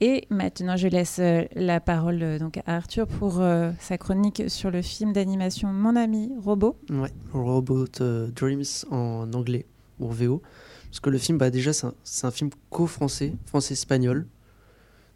Et 0.00 0.26
maintenant, 0.30 0.76
je 0.76 0.88
laisse 0.88 1.20
la 1.54 1.78
parole 1.78 2.38
donc, 2.40 2.56
à 2.66 2.74
Arthur 2.74 3.06
pour 3.06 3.40
sa 3.78 3.98
chronique 3.98 4.42
sur 4.48 4.72
le 4.72 4.82
film 4.82 5.12
d'animation 5.12 5.68
Mon 5.68 5.94
ami 5.94 6.32
robot. 6.42 6.76
Ouais, 6.90 7.12
Robot 7.32 7.86
Dreams 8.34 8.64
en 8.90 9.32
anglais 9.32 9.66
ou 10.00 10.10
VO. 10.10 10.42
Parce 10.90 10.98
que 10.98 11.10
le 11.10 11.18
film, 11.18 11.38
bah, 11.38 11.50
déjà, 11.50 11.72
c'est 11.72 12.26
un, 12.26 12.30
film 12.32 12.50
co-français, 12.68 13.34
français-espagnol. 13.46 14.26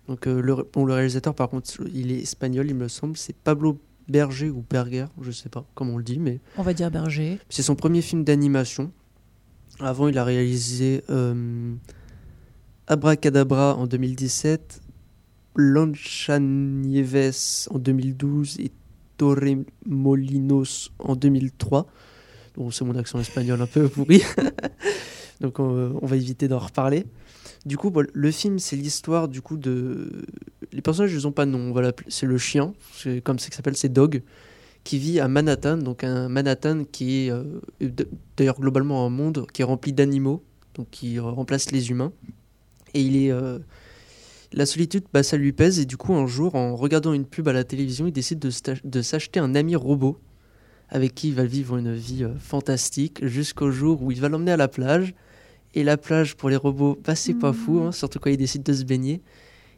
Donc, 0.08 0.26
euh, 0.26 0.40
le, 0.40 0.56
bon, 0.72 0.84
le 0.84 0.94
réalisateur, 0.94 1.34
par 1.34 1.48
contre, 1.48 1.70
il 1.92 2.12
est 2.12 2.20
espagnol, 2.20 2.66
il 2.68 2.74
me 2.74 2.88
semble. 2.88 3.16
C'est 3.16 3.36
Pablo 3.36 3.80
Berger 4.08 4.50
ou 4.50 4.64
Berger, 4.68 5.06
je 5.20 5.32
sais 5.32 5.48
pas 5.48 5.64
comment 5.74 5.94
on 5.94 5.98
le 5.98 6.04
dit, 6.04 6.20
mais 6.20 6.40
On 6.56 6.62
va 6.62 6.74
dire 6.74 6.90
Berger. 6.90 7.38
c'est 7.48 7.62
son 7.62 7.74
premier 7.74 8.02
film 8.02 8.22
d'animation. 8.22 8.92
Avant, 9.80 10.08
il 10.08 10.16
a 10.16 10.24
réalisé 10.24 11.02
euh, 11.10 11.74
Abracadabra 12.86 13.74
en 13.74 13.86
2017, 13.86 14.80
Lanchanieves 15.56 17.66
en 17.70 17.78
2012 17.78 18.60
et 18.60 18.70
Torremolinos 19.16 20.90
en 20.98 21.16
2003. 21.16 21.86
Bon, 22.56 22.70
c'est 22.70 22.84
mon 22.84 22.96
accent 22.96 23.18
espagnol 23.18 23.60
un 23.60 23.66
peu 23.66 23.88
pourri. 23.88 24.22
Donc 25.40 25.58
on, 25.58 25.98
on 26.00 26.06
va 26.06 26.16
éviter 26.16 26.48
d'en 26.48 26.58
reparler. 26.58 27.04
Du 27.66 27.76
coup, 27.76 27.92
le 28.12 28.30
film, 28.30 28.58
c'est 28.58 28.76
l'histoire 28.76 29.28
du 29.28 29.42
coup 29.42 29.58
de... 29.58 30.24
Les 30.72 30.80
personnages, 30.80 31.12
ils 31.12 31.24
n'ont 31.24 31.32
pas 31.32 31.44
de 31.44 31.50
nom. 31.50 31.74
C'est 32.08 32.24
le 32.24 32.38
chien, 32.38 32.72
c'est 32.96 33.20
comme 33.20 33.38
ça 33.38 33.48
qu'il 33.48 33.56
s'appelle, 33.56 33.76
c'est 33.76 33.92
Dog, 33.92 34.22
qui 34.84 34.98
vit 34.98 35.20
à 35.20 35.28
Manhattan. 35.28 35.76
Donc 35.76 36.02
un 36.04 36.30
Manhattan 36.30 36.84
qui 36.84 37.26
est 37.26 37.30
euh, 37.30 37.42
d'ailleurs 38.38 38.58
globalement 38.58 39.04
un 39.04 39.10
monde 39.10 39.46
qui 39.52 39.60
est 39.60 39.64
rempli 39.64 39.92
d'animaux, 39.92 40.42
donc 40.74 40.88
qui 40.90 41.18
remplace 41.18 41.70
les 41.72 41.90
humains. 41.90 42.12
Et 42.94 43.02
il 43.02 43.16
est... 43.16 43.32
euh, 43.32 43.58
La 44.52 44.64
solitude, 44.64 45.04
bah, 45.12 45.24
ça 45.24 45.36
lui 45.36 45.52
pèse. 45.52 45.80
Et 45.80 45.86
du 45.86 45.96
coup, 45.96 46.14
un 46.14 46.26
jour, 46.28 46.54
en 46.54 46.76
regardant 46.76 47.12
une 47.12 47.26
pub 47.26 47.48
à 47.48 47.52
la 47.52 47.64
télévision, 47.64 48.06
il 48.06 48.12
décide 48.12 48.38
de 48.38 49.02
s'acheter 49.02 49.40
un 49.40 49.56
ami 49.56 49.74
robot 49.74 50.18
avec 50.88 51.16
qui 51.16 51.28
il 51.28 51.34
va 51.34 51.44
vivre 51.44 51.76
une 51.78 51.92
vie 51.92 52.22
euh, 52.22 52.38
fantastique 52.38 53.26
jusqu'au 53.26 53.72
jour 53.72 54.04
où 54.04 54.12
il 54.12 54.20
va 54.20 54.28
l'emmener 54.28 54.52
à 54.52 54.56
la 54.56 54.68
plage. 54.68 55.14
Et 55.76 55.84
la 55.84 55.96
plage 55.96 56.34
pour 56.36 56.48
les 56.48 56.56
robots, 56.56 56.98
bah, 57.04 57.14
c'est 57.14 57.34
pas 57.34 57.52
fou, 57.52 57.80
hein, 57.80 57.92
surtout 57.92 58.18
quand 58.18 58.30
il 58.30 58.36
décide 58.38 58.62
de 58.64 58.72
se 58.72 58.82
baigner. 58.84 59.20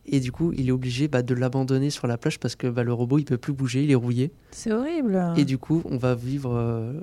Et 0.07 0.21
du 0.21 0.33
coup, 0.33 0.52
il 0.57 0.69
est 0.69 0.73
obligé 0.73 1.07
bah, 1.09 1.23
de 1.23 1.35
l'abandonner 1.35 1.90
sur 1.90 2.07
la 2.07 2.17
plage 2.17 2.38
parce 2.38 2.57
que 2.57 2.67
bah, 2.69 2.83
le 2.85 2.93
robot, 2.95 3.19
il 3.19 3.25
peut 3.26 3.37
plus 3.37 3.52
bouger, 3.52 3.83
il 3.85 3.90
est 3.90 3.95
rouillé. 3.97 4.31
C'est 4.52 4.73
horrible. 4.73 5.21
Et 5.37 5.45
du 5.45 5.59
coup, 5.59 5.83
on 5.85 5.99
va 5.99 6.14
vivre, 6.14 6.55
euh, 6.55 6.99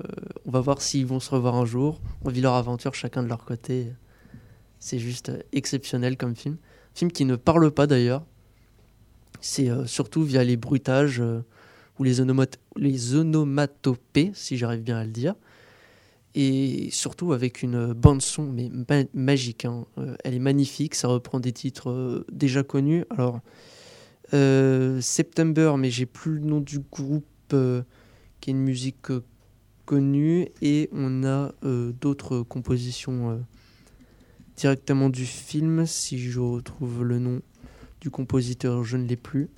on 0.46 0.50
va 0.50 0.60
voir 0.60 0.80
s'ils 0.82 1.06
vont 1.06 1.20
se 1.20 1.30
revoir 1.30 1.54
un 1.54 1.66
jour. 1.66 2.00
On 2.24 2.30
vit 2.30 2.40
leur 2.40 2.54
aventure 2.54 2.94
chacun 2.94 3.22
de 3.22 3.28
leur 3.28 3.44
côté. 3.44 3.92
C'est 4.80 4.98
juste 4.98 5.28
euh, 5.28 5.38
exceptionnel 5.52 6.16
comme 6.16 6.34
film. 6.34 6.56
Film 6.94 7.12
qui 7.12 7.24
ne 7.26 7.36
parle 7.36 7.70
pas 7.70 7.86
d'ailleurs. 7.86 8.24
C'est 9.40 9.68
euh, 9.70 9.84
surtout 9.86 10.22
via 10.24 10.42
les 10.42 10.56
bruitages 10.56 11.20
euh, 11.20 11.40
ou 11.98 12.04
les, 12.04 12.20
onomat- 12.20 12.56
les 12.76 13.14
onomatopées, 13.14 14.32
si 14.34 14.56
j'arrive 14.56 14.82
bien 14.82 14.96
à 14.96 15.04
le 15.04 15.10
dire. 15.10 15.34
Et 16.38 16.90
surtout 16.92 17.32
avec 17.32 17.62
une 17.62 17.94
bande 17.94 18.20
son 18.20 18.44
mais 18.44 18.70
ma- 18.70 19.04
magique. 19.14 19.64
hein. 19.64 19.86
Euh, 19.96 20.16
elle 20.22 20.34
est 20.34 20.38
magnifique, 20.38 20.94
ça 20.94 21.08
reprend 21.08 21.40
des 21.40 21.52
titres 21.52 21.88
euh, 21.90 22.26
déjà 22.30 22.62
connus. 22.62 23.04
Alors, 23.08 23.40
euh, 24.34 25.00
September, 25.00 25.74
mais 25.78 25.90
j'ai 25.90 26.04
plus 26.04 26.32
le 26.34 26.40
nom 26.40 26.60
du 26.60 26.80
groupe 26.80 27.24
euh, 27.54 27.82
qui 28.40 28.50
est 28.50 28.52
une 28.52 28.60
musique 28.62 29.10
euh, 29.10 29.24
connue. 29.86 30.48
Et 30.60 30.90
on 30.92 31.24
a 31.24 31.52
d'autres 32.00 32.42
compositions 32.42 33.40
directement 34.56 35.08
du 35.10 35.24
film. 35.26 35.86
Si 35.86 36.18
je 36.18 36.40
retrouve 36.40 37.02
le 37.04 37.18
nom 37.18 37.40
du 38.00 38.10
compositeur, 38.10 38.84
je 38.84 38.96
ne 38.96 39.06
l'ai 39.06 39.16
plus. 39.16 39.48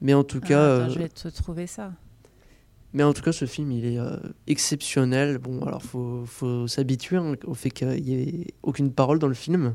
Mais 0.00 0.14
en 0.14 0.24
tout 0.24 0.40
Ah, 0.42 0.46
cas, 0.48 0.76
attends, 0.84 0.94
je 0.94 0.98
vais 1.00 1.08
te 1.08 1.28
trouver 1.28 1.66
ça. 1.66 1.92
Mais 2.94 3.02
en 3.02 3.12
tout 3.12 3.22
cas, 3.22 3.32
ce 3.32 3.44
film, 3.46 3.72
il 3.72 3.84
est 3.84 3.98
euh, 3.98 4.16
exceptionnel. 4.46 5.38
Bon, 5.38 5.62
alors, 5.64 5.82
faut, 5.82 6.24
faut 6.26 6.66
s'habituer 6.66 7.16
hein, 7.16 7.34
au 7.44 7.54
fait 7.54 7.70
qu'il 7.70 7.88
n'y 7.88 8.12
ait 8.14 8.46
aucune 8.62 8.92
parole 8.92 9.18
dans 9.18 9.28
le 9.28 9.34
film. 9.34 9.74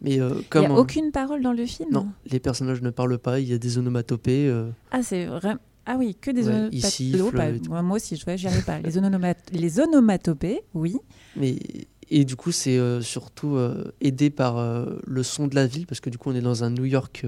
Mais 0.00 0.20
euh, 0.20 0.30
Il 0.30 0.36
n'y 0.38 0.44
comme 0.44 0.66
a 0.66 0.74
aucune 0.74 1.10
parole 1.10 1.42
dans 1.42 1.52
le 1.52 1.66
film 1.66 1.88
non, 1.90 2.08
les 2.26 2.38
personnages 2.38 2.82
ne 2.82 2.90
parlent 2.90 3.18
pas. 3.18 3.40
Il 3.40 3.48
y 3.48 3.52
a 3.52 3.58
des 3.58 3.78
onomatopées. 3.78 4.46
euh, 4.48 4.70
Ah, 4.92 5.02
c'est 5.02 5.26
vraiment. 5.26 5.58
Ah 5.86 5.96
oui, 5.98 6.14
que 6.20 6.30
des 6.30 6.46
Ouais, 6.46 6.68
onomatopées. 6.70 7.68
moi, 7.68 7.82
moi 7.82 7.96
aussi, 7.96 8.16
je 8.16 8.36
j'y 8.36 8.46
arrive 8.46 8.64
pas. 8.64 8.78
Les, 8.80 8.96
onomat- 8.98 9.34
les 9.52 9.80
onomatopées, 9.80 10.60
oui. 10.74 10.96
mais 11.34 11.56
et 12.10 12.24
du 12.24 12.36
coup, 12.36 12.52
c'est 12.52 12.78
surtout 13.02 13.58
aidé 14.00 14.30
par 14.30 14.86
le 15.06 15.22
son 15.22 15.46
de 15.46 15.54
la 15.54 15.66
ville 15.66 15.86
parce 15.86 16.00
que 16.00 16.08
du 16.10 16.16
coup, 16.18 16.30
on 16.30 16.34
est 16.34 16.40
dans 16.42 16.62
un 16.64 16.70
New 16.70 16.84
York 16.84 17.26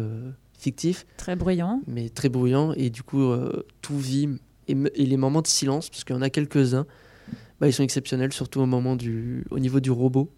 fictif, 0.60 1.06
Très 1.16 1.36
bruyant. 1.36 1.82
mais 1.86 2.08
très 2.08 2.28
bruyant 2.28 2.72
et 2.74 2.90
du 2.90 3.02
coup, 3.02 3.22
euh, 3.22 3.64
tout 3.80 3.98
vit 3.98 4.28
et, 4.68 4.74
les 4.74 5.16
moments 5.16 5.42
de 5.42 5.46
silence 5.46 5.88
parce 5.90 6.04
qu'il 6.04 6.14
y 6.14 6.18
en 6.18 6.22
a 6.22 6.30
quelques-uns. 6.30 6.86
Bah, 7.60 7.68
ils 7.68 7.72
sont 7.72 7.82
exceptionnels, 7.82 8.32
surtout 8.32 8.60
au 8.60 8.66
moment 8.66 8.96
du, 8.96 9.44
au 9.50 9.58
niveau 9.58 9.80
du 9.80 9.90
robot. 9.90 10.30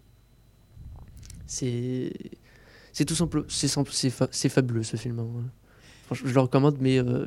C'est, 1.45 2.11
c'est 2.91 3.05
tout 3.05 3.15
simple, 3.15 3.45
c'est 3.47 3.67
c'est, 3.91 4.09
fa- 4.09 4.27
c'est 4.31 4.49
fabuleux 4.49 4.83
ce 4.83 4.97
film. 4.97 5.19
hein. 5.19 5.25
Franchement, 6.05 6.27
je 6.29 6.33
le 6.33 6.39
recommande, 6.41 6.77
mais 6.79 6.97
euh, 6.99 7.25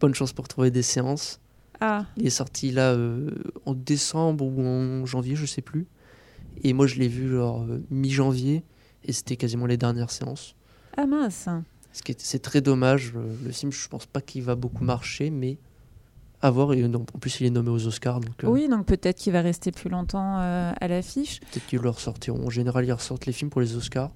bonne 0.00 0.14
chance 0.14 0.32
pour 0.32 0.46
trouver 0.48 0.70
des 0.70 0.82
séances. 0.82 1.40
Ah, 1.80 2.06
Il 2.16 2.26
est 2.26 2.30
sorti 2.30 2.70
là 2.70 2.92
euh, 2.92 3.30
en 3.66 3.74
décembre 3.74 4.44
ou 4.44 4.60
en 4.64 5.06
janvier, 5.06 5.34
je 5.36 5.46
sais 5.46 5.62
plus. 5.62 5.86
Et 6.62 6.72
moi, 6.72 6.86
je 6.86 6.96
l'ai 6.96 7.08
vu 7.08 7.28
genre 7.30 7.62
euh, 7.62 7.82
mi-janvier 7.90 8.62
et 9.04 9.12
c'était 9.12 9.36
quasiment 9.36 9.66
les 9.66 9.76
dernières 9.78 10.10
séances. 10.10 10.54
ah 10.96 11.06
mince. 11.06 11.48
Ce 11.92 12.02
qui 12.02 12.12
est, 12.12 12.20
c'est 12.20 12.38
très 12.38 12.60
dommage. 12.60 13.12
euh, 13.16 13.34
Le 13.44 13.50
film, 13.52 13.72
je 13.72 13.88
pense 13.88 14.06
pas 14.06 14.20
qu'il 14.20 14.42
va 14.42 14.54
beaucoup 14.54 14.84
marcher, 14.84 15.30
mais 15.30 15.58
à 16.42 16.50
voir. 16.50 16.72
Et 16.72 16.82
non, 16.88 17.04
en 17.14 17.18
plus, 17.18 17.40
il 17.40 17.46
est 17.46 17.50
nommé 17.50 17.70
aux 17.70 17.86
Oscars, 17.86 18.20
donc 18.20 18.44
euh, 18.44 18.48
Oui, 18.48 18.68
donc 18.68 18.86
peut-être 18.86 19.18
qu'il 19.18 19.32
va 19.32 19.42
rester 19.42 19.72
plus 19.72 19.90
longtemps 19.90 20.38
euh, 20.40 20.72
à 20.80 20.88
l'affiche. 20.88 21.40
peut-être 21.40 21.66
qu'ils 21.66 21.80
le 21.80 21.90
ressortiront. 21.90 22.46
En 22.46 22.50
général, 22.50 22.84
ils 22.86 22.92
ressortent 22.92 23.26
les 23.26 23.32
films 23.32 23.50
pour 23.50 23.60
les 23.60 23.74
Oscars. 23.76 24.10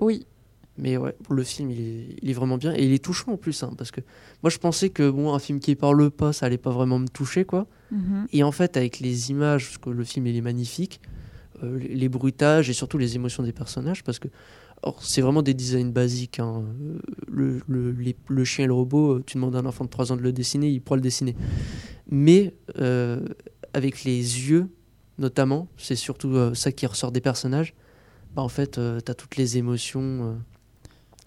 Oui. 0.00 0.26
Mais 0.78 0.96
ouais, 0.96 1.14
le 1.30 1.44
film, 1.44 1.70
il 1.70 1.80
est, 1.80 2.16
il 2.22 2.30
est 2.30 2.32
vraiment 2.32 2.56
bien. 2.56 2.72
Et 2.74 2.84
il 2.86 2.92
est 2.92 3.04
touchant 3.04 3.32
en 3.32 3.36
plus, 3.36 3.62
hein, 3.62 3.72
parce 3.76 3.90
que 3.90 4.00
moi, 4.42 4.48
je 4.50 4.56
pensais 4.58 4.88
que 4.88 5.08
bon, 5.10 5.32
un 5.34 5.38
film 5.38 5.60
qui 5.60 5.76
parle 5.76 6.10
pas, 6.10 6.32
ça 6.32 6.46
allait 6.46 6.56
pas 6.58 6.70
vraiment 6.70 6.98
me 6.98 7.08
toucher, 7.08 7.44
quoi. 7.44 7.66
Mhm. 7.90 8.26
Et 8.32 8.42
en 8.42 8.52
fait, 8.52 8.76
avec 8.78 8.98
les 8.98 9.30
images, 9.30 9.66
parce 9.66 9.78
que 9.78 9.90
le 9.90 10.02
film 10.02 10.26
il 10.26 10.34
est 10.36 10.40
magnifique, 10.40 11.00
euh, 11.62 11.78
les- 11.78 11.94
les 11.94 12.08
bruitages 12.08 12.70
et 12.70 12.72
surtout 12.72 12.96
les 12.96 13.16
émotions 13.16 13.42
des 13.42 13.52
personnages, 13.52 14.02
parce 14.02 14.18
que 14.18 14.28
c'est 15.00 15.20
vraiment 15.20 15.42
des 15.42 15.54
designs 15.54 15.90
basiques. 15.92 16.38
hein. 16.40 16.64
Euh, 17.32 17.60
Le, 17.68 18.44
chien 18.44 18.64
et 18.64 18.68
le 18.68 18.72
robot, 18.74 19.12
euh, 19.16 19.22
tu 19.26 19.36
demandes 19.36 19.56
à 19.56 19.60
un 19.60 19.66
enfant 19.66 19.84
de 19.84 19.90
3 19.90 20.12
ans 20.12 20.16
de 20.16 20.22
le 20.22 20.32
dessiner, 20.32 20.68
il 20.68 20.80
pourra 20.80 20.96
le 20.96 21.02
dessiner. 21.02 21.36
Mais 22.10 22.54
euh, 22.78 23.20
avec 23.74 24.04
les 24.04 24.16
yeux, 24.18 24.68
notamment, 25.18 25.68
c'est 25.76 25.96
surtout 25.96 26.34
euh, 26.34 26.54
ça 26.54 26.72
qui 26.72 26.86
ressort 26.86 27.12
des 27.12 27.20
personnages, 27.20 27.74
bah, 28.34 28.42
en 28.42 28.48
fait, 28.48 28.72
tu 28.72 29.10
as 29.10 29.14
toutes 29.14 29.36
les 29.36 29.58
émotions. 29.58 30.00
euh, 30.00 30.34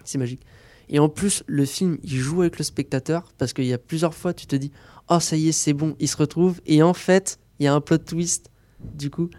c'est 0.04 0.18
magique. 0.18 0.42
Et 0.90 1.00
en 1.00 1.10
plus, 1.10 1.44
le 1.48 1.66
film, 1.66 1.98
il 2.04 2.18
joue 2.18 2.42
avec 2.42 2.60
le 2.60 2.64
spectateur, 2.64 3.32
parce 3.38 3.54
qu'il 3.54 3.66
y 3.66 3.74
a 3.74 3.78
plusieurs 3.80 4.14
fois, 4.14 4.34
tu 4.34 4.46
te 4.46 4.56
dis 4.56 4.72
oh 5.10 5.20
ça 5.20 5.36
y 5.36 5.50
est 5.50 5.52
c'est 5.52 5.74
bon 5.74 5.96
ils 6.00 6.08
se 6.08 6.18
retrouvent 6.18 6.62
et 6.66 6.82
en 6.82 6.94
fait 6.96 7.40
il 7.60 7.66
y 7.66 7.68
a 7.68 7.74
un 7.76 7.82
plot 7.82 8.00
twist 8.00 8.50
du 8.80 9.10
coup 9.12 9.30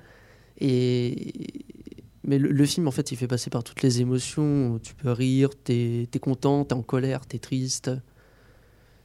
et 0.60 1.32
mais 2.26 2.38
le, 2.38 2.50
le 2.50 2.66
film 2.66 2.86
en 2.88 2.90
fait 2.90 3.12
il 3.12 3.16
fait 3.16 3.26
passer 3.28 3.48
par 3.50 3.62
toutes 3.64 3.82
les 3.82 4.00
émotions 4.00 4.78
tu 4.82 4.94
peux 4.94 5.10
rire 5.12 5.50
t'es 5.64 6.08
es 6.12 6.18
content 6.18 6.64
t'es 6.64 6.74
en 6.74 6.82
colère 6.82 7.24
t'es 7.26 7.38
triste 7.38 7.90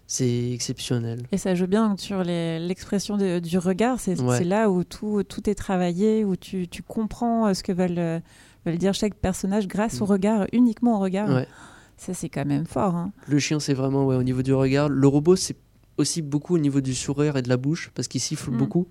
c'est 0.07 0.51
exceptionnel 0.51 1.25
Et 1.31 1.38
ça 1.38 1.55
joue 1.55 1.67
bien 1.67 1.95
sur 1.97 2.21
l'expression 2.25 3.15
du 3.17 3.57
regard. 3.57 3.97
C'est 3.99 4.19
Ouais. 4.19 4.43
là 4.43 4.69
où 4.69 4.84
tout, 4.84 5.23
tout 5.23 5.49
est 5.49 5.55
travaillé, 5.55 6.25
où 6.25 6.36
tu, 6.36 6.67
tu 6.67 6.84
comprends 6.84 7.47
euh, 7.47 7.53
ce 7.53 7.63
que 7.63 7.71
veulent, 7.71 7.97
euh, 7.97 8.19
veulent 8.65 8.77
dire 8.77 8.93
chaque 8.93 9.15
personnage 9.15 9.69
grâce 9.69 10.01
au 10.01 10.05
Mm. 10.05 10.10
regard, 10.10 10.47
uniquement 10.51 10.97
au 10.97 10.99
regard. 10.99 11.29
ouais. 11.29 11.47
Ça, 11.95 12.13
c'est 12.13 12.27
quand 12.27 12.45
même 12.45 12.65
fort. 12.65 12.93
hein. 12.95 13.13
le 13.27 13.39
chien 13.39 13.62
c'est 13.62 13.73
vraiment 13.75 14.05
ouais, 14.05 14.17
au 14.17 14.23
niveau 14.23 14.41
du 14.41 14.53
regard 14.53 14.89
le 14.89 15.07
robot 15.07 15.38
c'est 15.38 15.55
aussi 15.97 16.21
beaucoup 16.21 16.55
au 16.55 16.60
niveau 16.60 16.81
du 16.81 16.93
sourire 16.95 17.38
et 17.38 17.41
de 17.41 17.47
la 17.49 17.57
bouche 17.57 17.91
parce 17.95 18.07
qu'il 18.10 18.19
siffle 18.19 18.51
Mm. 18.51 18.57
beaucoup 18.57 18.88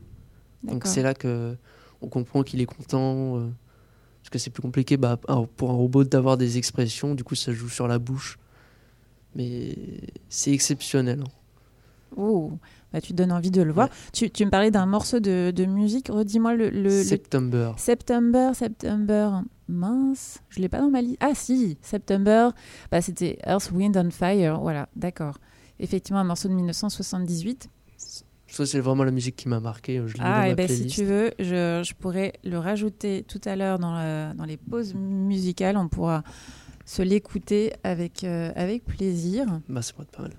donc 0.63 0.87
c'est 0.87 1.03
là 1.03 1.13
que 1.13 1.55
on 2.01 2.09
comprend 2.09 2.43
qu'il 2.45 2.63
est 2.63 2.67
content 2.67 3.37
euh, 3.37 3.49
parce 4.23 4.31
que 4.31 4.39
c'est 4.39 4.51
plus 4.51 4.63
compliqué 4.63 4.97
bah, 4.97 5.19
pour 5.57 5.71
un 5.71 5.75
robot 5.75 6.05
d'avoir 6.05 6.37
des 6.37 6.59
expressions 6.59 7.15
du 7.15 7.25
coup 7.25 7.35
ça 7.35 7.53
joue 7.53 7.69
sur 7.69 7.89
la 7.89 7.99
bouche 7.99 8.39
mais 9.35 9.77
c'est 10.29 10.53
exceptionnel 10.53 11.21
hein. 11.23 11.31
Oh. 12.17 12.51
bah, 12.93 13.01
tu 13.01 13.13
te 13.13 13.17
donnes 13.19 13.31
envie 13.31 13.53
de 13.53 13.63
le 13.63 13.73
voir. 13.73 13.89
Tu, 14.13 14.31
tu 14.31 14.45
me 14.45 14.51
parlais 14.51 14.73
d'un 14.73 14.85
morceau 14.85 15.21
de, 15.21 15.53
de 15.55 15.65
musique. 15.65 16.09
Redis-moi 16.09 16.55
le, 16.57 16.69
le- 16.69 16.83
le- 16.83 17.05
September. 17.05 17.71
September, 17.77 18.51
September. 18.53 19.31
Mince, 19.69 20.41
je 20.49 20.59
l'ai 20.59 20.69
pas 20.69 20.81
dans 20.81 20.91
ma 20.91 21.01
liste. 21.03 21.19
Ah 21.21 21.31
si, 21.37 21.79
September. 21.83 22.49
Bah, 22.91 23.01
c'était 23.01 23.39
Earth, 23.47 23.71
Wind 23.73 23.97
and 23.97 24.11
Fire. 24.11 24.59
Voilà, 24.61 24.89
d'accord. 24.97 25.39
Effectivement, 25.79 26.19
un 26.19 26.25
morceau 26.25 26.49
de 26.49 26.55
1978. 26.55 27.69
Ça, 28.51 28.67
c'est 28.67 28.81
vraiment 28.81 29.05
la 29.05 29.11
musique 29.13 29.37
qui 29.37 29.49
m'a 29.49 29.61
marqué. 29.61 30.03
Je 30.07 30.15
Ah, 30.19 30.49
et 30.49 30.55
ben 30.55 30.67
si 30.69 30.87
tu 30.87 31.05
veux, 31.05 31.31
je, 31.39 31.83
je 31.87 31.95
pourrais 31.95 32.33
le 32.45 32.59
rajouter 32.59 33.25
tout 33.27 33.41
à 33.45 33.55
l'heure 33.57 33.79
dans, 33.79 33.93
la- 33.95 34.35
dans 34.35 34.45
les 34.45 34.57
pauses 34.57 34.95
musicales. 34.95 35.77
On 35.77 35.89
pourra 35.89 36.23
se 36.85 37.03
l'écouter 37.03 37.73
avec, 37.85 38.25
euh, 38.25 38.51
avec 38.57 38.85
plaisir. 38.85 39.47
Bah, 39.69 39.83
c'est 39.83 39.95
pas 39.95 40.05
pas 40.05 40.23
mal. 40.23 40.33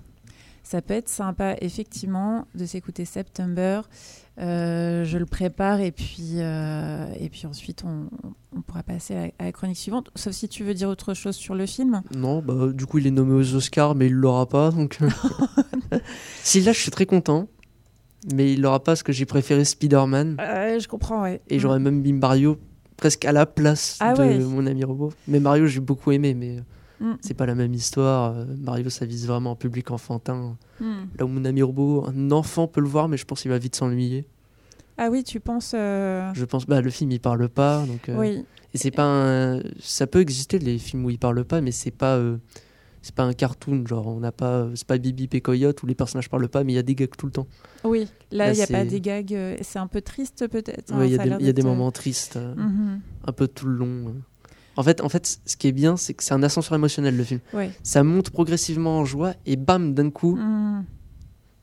Ça 0.62 0.80
peut 0.82 0.94
être 0.94 1.08
sympa, 1.08 1.56
effectivement, 1.60 2.46
de 2.54 2.64
s'écouter 2.66 3.04
September. 3.04 3.80
Euh, 4.38 5.04
je 5.04 5.18
le 5.18 5.26
prépare 5.26 5.80
et 5.80 5.90
puis, 5.92 6.34
euh, 6.36 7.06
et 7.18 7.28
puis 7.28 7.46
ensuite, 7.46 7.82
on, 7.84 8.08
on 8.56 8.62
pourra 8.62 8.82
passer 8.82 9.14
à 9.14 9.20
la, 9.26 9.32
à 9.38 9.44
la 9.44 9.52
chronique 9.52 9.76
suivante. 9.76 10.10
Sauf 10.14 10.32
si 10.32 10.48
tu 10.48 10.64
veux 10.64 10.72
dire 10.74 10.88
autre 10.88 11.12
chose 11.14 11.34
sur 11.36 11.54
le 11.54 11.66
film. 11.66 12.02
Non, 12.14 12.40
bah, 12.40 12.68
du 12.72 12.86
coup, 12.86 12.98
il 12.98 13.06
est 13.06 13.10
nommé 13.10 13.32
aux 13.34 13.54
Oscars, 13.54 13.94
mais 13.94 14.06
il 14.06 14.12
l'aura 14.14 14.46
pas. 14.48 14.70
Donc... 14.70 14.98
si 16.42 16.60
là, 16.60 16.72
je 16.72 16.78
suis 16.78 16.90
très 16.90 17.06
content. 17.06 17.48
Mais 18.32 18.52
il 18.52 18.60
l'aura 18.62 18.78
pas 18.80 18.92
parce 18.92 19.02
que 19.02 19.12
j'ai 19.12 19.26
préféré 19.26 19.64
Spider-Man. 19.64 20.36
Euh, 20.40 20.78
je 20.78 20.86
comprends, 20.88 21.22
ouais. 21.22 21.40
Et 21.48 21.58
j'aurais 21.58 21.80
même 21.80 22.00
mis 22.00 22.12
Mario 22.12 22.58
presque 22.96 23.24
à 23.24 23.32
la 23.32 23.46
place 23.46 23.96
Ah 24.00 24.14
de 24.14 24.20
ouais. 24.22 24.38
mon 24.38 24.64
ami 24.66 24.84
robot. 24.84 25.12
Mais 25.26 25.40
Mario, 25.40 25.66
j'ai 25.66 25.80
beaucoup 25.80 26.12
aimé, 26.12 26.34
mais 26.34 26.58
Mm. 27.00 27.14
c'est 27.20 27.34
pas 27.34 27.46
la 27.46 27.56
même 27.56 27.74
histoire. 27.74 28.32
Euh, 28.36 28.44
Mario, 28.60 28.88
ça 28.88 29.04
vise 29.04 29.26
vraiment 29.26 29.52
un 29.52 29.56
public 29.56 29.90
enfantin. 29.90 30.56
Hmm. 30.78 31.06
Là 31.18 31.24
où 31.24 31.28
mon 31.28 31.44
ami 31.44 31.60
robot, 31.62 32.04
un 32.06 32.30
enfant 32.30 32.68
peut 32.68 32.80
le 32.80 32.86
voir, 32.86 33.08
mais 33.08 33.16
je 33.16 33.24
pense 33.24 33.42
qu'il 33.42 33.50
va 33.50 33.58
vite 33.58 33.74
s'ennuyer. 33.74 34.24
Ah 34.98 35.08
oui, 35.10 35.24
tu 35.24 35.40
penses. 35.40 35.72
euh, 35.74 36.30
Je 36.34 36.44
pense, 36.44 36.64
bah, 36.64 36.80
le 36.80 36.90
film, 36.90 37.10
il 37.10 37.18
parle 37.18 37.48
pas. 37.48 37.84
Donc, 37.86 38.08
euh, 38.08 38.16
Oui. 38.16 38.44
Et 38.72 38.78
c'est 38.78 38.92
pas 38.92 39.02
un... 39.02 39.60
Ça 39.80 40.06
peut 40.06 40.20
exister, 40.20 40.60
les 40.60 40.78
films 40.78 41.04
où 41.04 41.10
il 41.10 41.18
parle 41.18 41.44
pas, 41.44 41.60
mais 41.60 41.72
c'est 41.72 41.90
pas. 41.90 42.20
C'est 43.04 43.14
pas 43.16 43.24
un 43.24 43.32
cartoon, 43.32 43.84
genre 43.86 44.06
on 44.06 44.20
n'a 44.20 44.30
pas, 44.30 44.68
c'est 44.76 44.86
pas 44.86 44.96
Bibi 44.96 45.28
et 45.32 45.40
Coyote 45.40 45.82
où 45.82 45.86
les 45.86 45.94
personnages 45.96 46.30
parlent 46.30 46.48
pas, 46.48 46.62
mais 46.62 46.72
il 46.72 46.76
y 46.76 46.78
a 46.78 46.82
des 46.84 46.94
gags 46.94 47.10
tout 47.18 47.26
le 47.26 47.32
temps. 47.32 47.48
Oui, 47.82 48.06
là, 48.30 48.52
il 48.52 48.56
n'y 48.56 48.62
a 48.62 48.66
pas 48.68 48.84
des 48.84 49.00
gags. 49.00 49.34
euh, 49.34 49.56
C'est 49.60 49.80
un 49.80 49.88
peu 49.88 50.00
triste, 50.00 50.46
peut-être. 50.48 50.92
hein, 50.92 50.98
Ouais, 51.00 51.08
Il 51.08 51.12
y 51.12 51.18
a 51.18 51.22
des, 51.38 51.44
y 51.44 51.50
a 51.50 51.52
euh, 51.64 51.68
moments 51.68 51.90
tristes, 51.90 52.36
euh, 52.36 52.54
mhm. 52.54 53.00
un 53.26 53.32
peu 53.32 53.48
tout 53.48 53.66
le 53.66 53.74
long. 53.74 54.08
euh. 54.08 54.12
En 54.76 54.82
fait, 54.84 55.00
en 55.02 55.08
fait, 55.08 55.40
ce 55.44 55.56
qui 55.56 55.66
est 55.68 55.72
bien, 55.72 55.96
c'est 55.96 56.14
que 56.14 56.22
c'est 56.22 56.32
un 56.32 56.42
ascenseur 56.44 56.76
émotionnel 56.76 57.16
le 57.16 57.24
film. 57.24 57.40
Ouais. 57.52 57.72
Ça 57.82 58.02
monte 58.04 58.30
progressivement 58.30 59.00
en 59.00 59.04
joie 59.04 59.34
et 59.46 59.56
bam, 59.56 59.94
d'un 59.94 60.10
coup, 60.10 60.36
Mhm. 60.36 60.84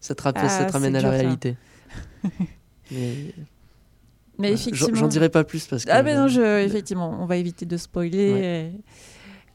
ça 0.02 0.16
te, 0.16 0.22
Ah, 0.26 0.50
ça 0.50 0.66
te 0.66 0.74
ramène 0.74 0.96
à 0.98 1.02
la 1.02 1.10
dur, 1.10 1.20
réalité. 1.20 1.56
Mais 2.92 3.34
Mais 4.38 4.48
ouais, 4.50 4.54
effectivement. 4.54 4.96
j'en 4.96 5.08
dirai 5.08 5.30
pas 5.30 5.44
plus 5.44 5.66
parce 5.68 5.86
que. 5.86 5.92
Ah, 5.92 6.02
mais 6.04 6.16
non, 6.16 6.28
je, 6.28 6.64
effectivement, 6.66 7.18
on 7.22 7.26
va 7.26 7.38
éviter 7.38 7.66
de 7.66 7.78
spoiler. 7.78 8.34
Ouais. 8.34 8.74
et 8.76 8.82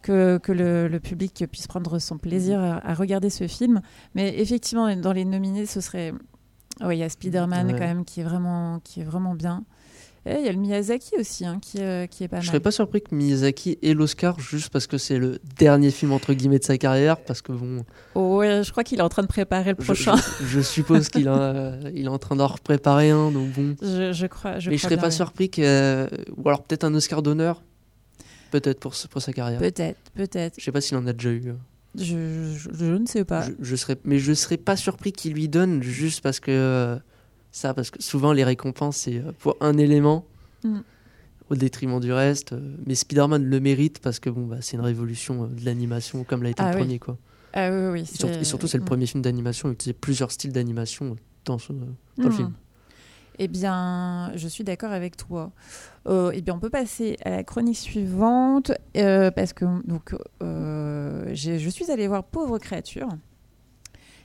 Que, 0.06 0.36
que 0.38 0.52
le, 0.52 0.86
le 0.86 1.00
public 1.00 1.46
puisse 1.50 1.66
prendre 1.66 1.98
son 1.98 2.18
plaisir 2.18 2.60
à, 2.60 2.86
à 2.86 2.92
regarder 2.92 3.30
ce 3.30 3.46
film. 3.48 3.80
Mais 4.14 4.38
effectivement, 4.38 4.94
dans 4.96 5.12
les 5.14 5.24
nominés, 5.24 5.64
ce 5.64 5.80
serait. 5.80 6.12
Oui, 6.84 6.96
il 6.96 6.98
y 6.98 7.02
a 7.02 7.08
Spider-Man 7.08 7.68
Ouais. 7.68 7.72
quand 7.72 7.86
même 7.86 8.04
qui 8.04 8.20
est 8.20 8.24
vraiment, 8.24 8.80
qui 8.84 9.00
est 9.00 9.04
vraiment 9.04 9.34
bien. 9.34 9.64
Et 10.26 10.36
il 10.40 10.44
y 10.44 10.48
a 10.48 10.52
le 10.52 10.58
Miyazaki 10.58 11.12
aussi 11.18 11.44
hein, 11.46 11.58
qui, 11.60 11.78
euh, 11.80 12.06
qui 12.06 12.24
est 12.24 12.28
pas 12.28 12.40
Je 12.40 12.46
mal. 12.46 12.48
serais 12.48 12.60
pas 12.60 12.70
surpris 12.70 13.00
que 13.02 13.14
Miyazaki 13.14 13.78
ait 13.82 13.94
l'Oscar 13.94 14.38
juste 14.40 14.70
parce 14.70 14.86
que 14.86 14.96
c'est 14.98 15.18
le 15.18 15.38
dernier 15.58 15.90
film 15.90 16.12
entre 16.12 16.32
guillemets 16.34 16.58
de 16.58 16.64
sa 16.64 16.76
carrière, 16.78 17.16
parce 17.18 17.40
que 17.42 17.52
bon, 17.52 17.84
Oh, 18.14 18.36
ouais, 18.38 18.62
je 18.62 18.70
crois 18.72 18.84
qu'il 18.84 18.98
est 18.98 19.02
en 19.02 19.08
train 19.10 19.22
de 19.22 19.26
préparer 19.28 19.70
le 19.72 19.76
je, 19.78 19.84
prochain. 19.84 20.16
je- 20.16 20.46
je 20.46 20.60
suppose 20.60 21.08
qu'il 21.10 21.22
il 21.94 22.04
est 22.04 22.08
en 22.08 22.18
train 22.18 22.36
d'en 22.36 22.46
repréparer 22.46 23.10
un, 23.10 23.30
donc 23.30 23.50
bon. 23.52 23.76
Je, 23.82 24.12
je 24.12 24.26
crois. 24.26 24.58
Je 24.58 24.68
Mais 24.70 24.76
je 24.76 24.80
crois 24.80 24.88
serais 24.90 24.96
bien, 24.96 25.04
pas 25.04 25.10
surpris 25.10 25.48
que, 25.50 26.08
ou 26.36 26.48
alors 26.48 26.62
peut-être 26.62 26.84
un 26.84 26.94
Oscar 26.94 27.22
d'honneur, 27.22 27.62
peut-être 28.60 28.78
pour, 28.78 28.94
sa 28.94 29.32
carrière. 29.32 29.58
Peut-être, 29.58 29.98
peut-être. 30.14 30.54
Je 30.58 30.64
sais 30.64 30.70
pas 30.70 30.80
s'il 30.80 30.96
en 30.96 31.06
a 31.08 31.12
déjà 31.12 31.30
eu. 31.32 31.52
Je, 31.96 32.54
je, 32.56 32.70
je 32.72 32.84
ne 32.84 33.06
sais 33.06 33.24
pas. 33.24 33.42
Je, 33.42 33.52
je 33.60 33.76
serais, 33.76 33.96
mais 34.04 34.18
je 34.20 34.32
serais 34.32 34.56
pas 34.56 34.76
surpris 34.76 35.10
qu'il 35.12 35.32
lui 35.32 35.48
donne 35.48 35.82
juste 35.82 36.20
parce 36.20 36.38
que 36.38 36.50
euh, 36.52 36.96
ça, 37.50 37.74
parce 37.74 37.90
que 37.90 38.00
souvent 38.02 38.32
les 38.32 38.44
récompenses 38.44 38.96
c'est 38.98 39.16
euh, 39.18 39.32
pour 39.40 39.56
un 39.60 39.76
élément 39.78 40.24
Mm. 40.64 40.80
au 41.50 41.56
détriment 41.56 42.00
du 42.00 42.12
reste. 42.12 42.52
euh, 42.54 42.76
Mais 42.86 42.94
Spider-Man 42.94 43.44
le 43.44 43.60
mérite 43.60 43.98
parce 43.98 44.18
que 44.20 44.30
bon, 44.30 44.46
bah, 44.46 44.58
c'est 44.60 44.76
une 44.76 44.82
révolution 44.82 45.46
de 45.48 45.64
l'animation 45.64 46.24
comme 46.24 46.42
l'a 46.42 46.50
été 46.50 46.62
Ah 46.62 46.70
le 46.70 46.76
oui. 46.76 46.80
premier 46.82 46.98
quoi. 46.98 47.18
Ah 47.52 47.70
oui, 47.70 47.88
oui. 47.92 48.00
Et 48.00 48.16
surtout, 48.16 48.38
et 48.40 48.44
surtout, 48.44 48.66
c'est 48.68 48.78
le 48.78 48.82
Mm. 48.82 48.86
premier 48.86 49.06
film 49.06 49.22
d'animation 49.22 49.68
à 49.68 49.72
utiliser 49.72 49.92
plusieurs 49.94 50.30
styles 50.32 50.52
d'animation 50.52 51.16
dans, 51.44 51.58
ce- 51.58 51.72
dans 51.72 51.86
le 52.18 52.28
Hmm. 52.28 52.32
film. 52.32 52.52
Eh 53.38 53.48
bien, 53.48 54.32
je 54.36 54.46
suis 54.46 54.62
d'accord 54.62 54.92
avec 54.92 55.16
toi. 55.16 55.52
Euh, 56.06 56.30
eh 56.34 56.40
bien, 56.40 56.54
on 56.54 56.60
peut 56.60 56.70
passer 56.70 57.16
à 57.24 57.30
la 57.30 57.44
chronique 57.44 57.76
suivante 57.76 58.70
euh, 58.96 59.30
parce 59.30 59.52
que 59.52 59.64
euh, 60.42 61.34
je 61.34 61.68
suis 61.68 61.90
allée 61.90 62.06
voir 62.06 62.24
Pauvre 62.24 62.58
créature 62.58 63.08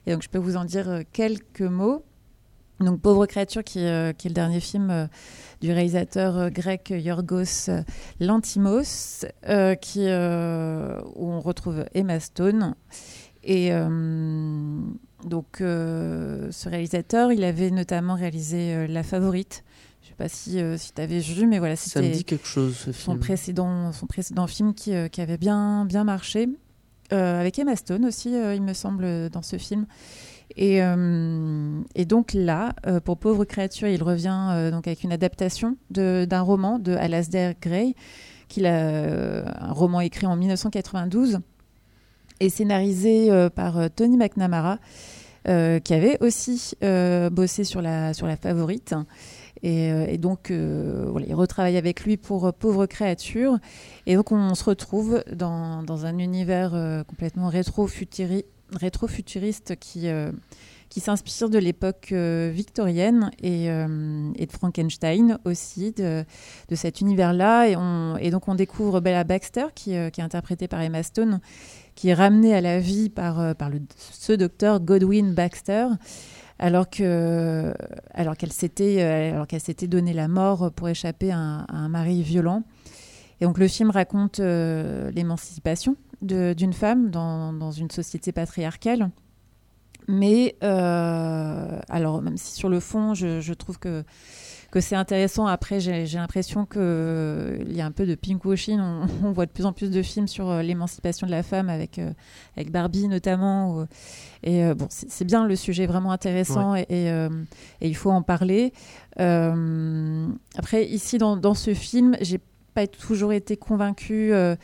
et 0.06 0.14
donc 0.14 0.24
je 0.24 0.30
peux 0.30 0.38
vous 0.38 0.58
en 0.58 0.66
dire 0.66 1.02
quelques 1.12 1.62
mots. 1.62 2.04
Donc 2.80 3.02
Pauvre 3.02 3.26
créature 3.26 3.64
qui, 3.64 3.80
est 3.80 4.26
le 4.26 4.34
dernier 4.34 4.62
film 4.62 5.10
du 5.60 5.72
réalisateur 5.74 6.50
grec 6.50 6.94
Yorgos 6.96 7.70
Lantimos 8.22 9.26
qui 9.82 10.06
où 10.06 11.32
on 11.32 11.42
retrouve 11.42 11.84
Emma 11.94 12.22
Stone 12.22 12.76
et 13.44 13.72
donc, 15.26 15.62
euh, 15.62 16.48
ce 16.52 16.70
réalisateur, 16.70 17.32
il 17.32 17.44
avait 17.44 17.72
notamment 17.72 18.16
réalisé 18.16 18.74
euh, 18.74 18.88
La 18.88 19.04
Favorite. 19.04 19.64
Je 20.02 20.08
ne 20.08 20.10
sais 20.10 20.16
pas 20.16 20.30
si, 20.30 20.62
euh, 20.62 20.78
si 20.78 20.94
tu 20.94 21.02
avais 21.02 21.20
vu, 21.20 21.46
mais 21.46 21.60
voilà, 21.60 21.76
Ça 21.76 22.00
me 22.00 22.06
c'était 22.06 22.18
dit 22.18 22.24
quelque 22.24 22.48
chose 22.48 22.76
ce 22.78 22.92
son 22.94 23.12
film. 23.12 23.20
précédent, 23.20 23.92
son 23.92 24.06
précédent 24.08 24.48
film 24.48 24.74
qui, 24.74 24.94
qui 25.12 25.22
avait 25.22 25.38
bien, 25.38 25.86
bien 25.86 26.04
marché. 26.04 26.48
Avec 27.12 27.58
Emma 27.58 27.76
Stone 27.76 28.06
aussi, 28.06 28.34
il 28.34 28.62
me 28.62 28.74
semble, 28.74 29.30
dans 29.32 29.42
ce 29.42 29.58
film. 29.58 29.88
Et, 30.56 30.78
et 31.96 32.06
donc 32.06 32.34
là, 32.36 32.76
pour 33.04 33.18
Pauvre 33.18 33.46
créature, 33.46 33.88
il 33.88 34.04
revient 34.04 34.70
donc 34.72 34.86
avec 34.86 35.04
une 35.04 35.12
adaptation 35.12 35.76
d'un 35.90 36.42
roman 36.42 36.78
de 36.78 36.92
Alasdair 36.92 37.56
Gray, 37.60 37.96
qu'il 38.48 38.68
a, 38.68 39.44
un 39.60 39.74
roman 39.74 40.02
écrit 40.02 40.28
en 40.28 40.36
1992 40.36 41.40
et 42.40 42.50
scénarisé 42.50 43.32
euh, 43.32 43.50
par 43.50 43.78
euh, 43.78 43.88
Tony 43.94 44.18
McNamara, 44.18 44.80
euh, 45.48 45.80
qui 45.80 45.94
avait 45.94 46.18
aussi 46.22 46.74
bossé 47.32 47.64
sur 47.64 47.82
la, 47.82 48.14
sur 48.14 48.28
la 48.28 48.36
favorite. 48.36 48.94
Et, 49.62 50.18
donc, 50.18 50.52
voilà, 50.52 51.26
il 51.28 51.36
retravaille 51.36 51.76
avec 51.76 52.06
lui 52.06 52.16
pour 52.16 52.54
Pauvre 52.54 52.86
créature. 52.86 53.58
Et 54.06 54.16
donc, 54.16 54.32
on 54.32 54.56
se 54.56 54.64
retrouve 54.64 55.22
dans, 55.34 55.84
dans 55.84 56.06
un 56.06 56.18
univers 56.18 57.04
complètement 57.08 57.50
rétro-futuri- 57.50 58.46
rétro-futuriste 58.74 59.76
qui, 59.80 60.08
euh, 60.08 60.32
qui 60.90 61.00
s'inspire 61.00 61.50
de 61.50 61.60
l'époque 61.60 62.10
euh, 62.12 62.52
victorienne 62.54 63.30
et, 63.42 63.70
euh, 63.70 64.32
et 64.36 64.48
de 64.48 64.52
Frankenstein 64.52 65.38
aussi, 65.46 65.92
de, 65.92 66.26
cet 66.74 67.02
univers-là. 67.02 67.68
Et, 67.68 67.76
on- 67.76 68.18
et 68.18 68.32
donc, 68.32 68.48
on 68.48 68.56
découvre 68.56 69.00
Bella 69.00 69.24
Baxter, 69.24 69.68
qui, 69.76 69.96
euh, 69.96 70.10
qui 70.10 70.20
est 70.20 70.24
interprétée 70.24 70.68
par 70.68 70.82
Emma 70.82 71.04
Stone, 71.04 71.40
qui 71.94 72.10
est 72.10 72.14
ramenée 72.16 72.56
à 72.56 72.62
la 72.62 72.80
vie 72.80 73.10
par, 73.10 73.56
par 73.56 73.70
le, 73.70 73.82
ce 73.98 74.34
docteur 74.34 74.80
Godwin 74.80 75.34
Baxter 75.34 75.88
alors 76.62 76.90
que 76.90 77.74
alors 78.14 78.36
qu'elle 78.36 78.52
s'était 78.52 79.02
alors 79.02 79.48
qu'elle 79.48 79.62
s'était 79.62 79.88
donné 79.88 80.12
la 80.12 80.28
mort 80.28 80.72
pour 80.72 80.90
échapper 80.90 81.32
à 81.32 81.38
un, 81.38 81.88
mari 81.88 82.22
violent. 82.22 82.64
Et 83.40 83.46
donc 83.46 83.58
le 83.58 83.68
film 83.70 83.92
raconte 83.92 84.40
l'émancipation 84.40 85.96
d'une 86.22 86.74
femme 86.74 87.12
dans, 87.12 87.54
dans 87.54 87.72
une 87.72 87.90
société 87.92 88.34
patriarcale. 88.34 89.10
Mais 90.08 90.56
euh, 90.64 91.80
alors 91.90 92.22
même 92.22 92.38
si 92.38 92.54
sur 92.56 92.70
le 92.70 92.80
fond 92.80 93.14
je, 93.14 93.40
je 93.42 93.54
trouve 93.54 93.78
que 93.80 94.04
que 94.72 94.82
c'est 94.82 94.96
intéressant. 94.96 95.48
Après, 95.48 95.80
j'ai 95.80 96.06
l'impression 96.06 96.68
qu'il 96.68 97.72
y 97.72 97.82
a 97.82 97.86
un 97.88 97.92
peu 97.92 98.06
de 98.06 98.14
pinkwashing. 98.14 98.80
On, 98.80 99.08
on 99.24 99.32
voit 99.32 99.48
de 99.48 99.52
plus 99.52 99.66
en 99.66 99.74
plus 99.74 99.90
de 99.90 100.02
films 100.04 100.28
sur 100.28 100.48
euh, 100.48 100.62
l'émancipation 100.62 101.26
de 101.26 101.32
la 101.32 101.42
femme, 101.42 101.70
avec, 101.70 101.98
euh, 101.98 102.12
avec 102.56 102.72
Barbie 102.72 103.08
notamment. 103.08 103.76
où- 103.80 103.86
et 104.44 104.72
bon, 104.76 104.86
c'est 104.90 105.26
bien, 105.26 105.48
le 105.48 105.56
sujet 105.56 105.86
est 105.86 105.88
vraiment 105.88 106.12
intéressant 106.12 106.76
et, 106.76 106.86
et, 106.90 107.08
et 107.10 107.88
il 107.88 107.96
faut 107.96 108.12
en 108.12 108.22
parler. 108.22 108.72
Après, 109.18 110.86
ici, 110.86 111.18
dans, 111.18 111.36
dans 111.36 111.56
ce 111.56 111.74
film, 111.74 112.16
j'ai 112.22 112.40
pas 112.76 112.86
toujours 112.86 113.34
été 113.34 113.58
convaincue 113.58 114.32
euh, 114.34 114.56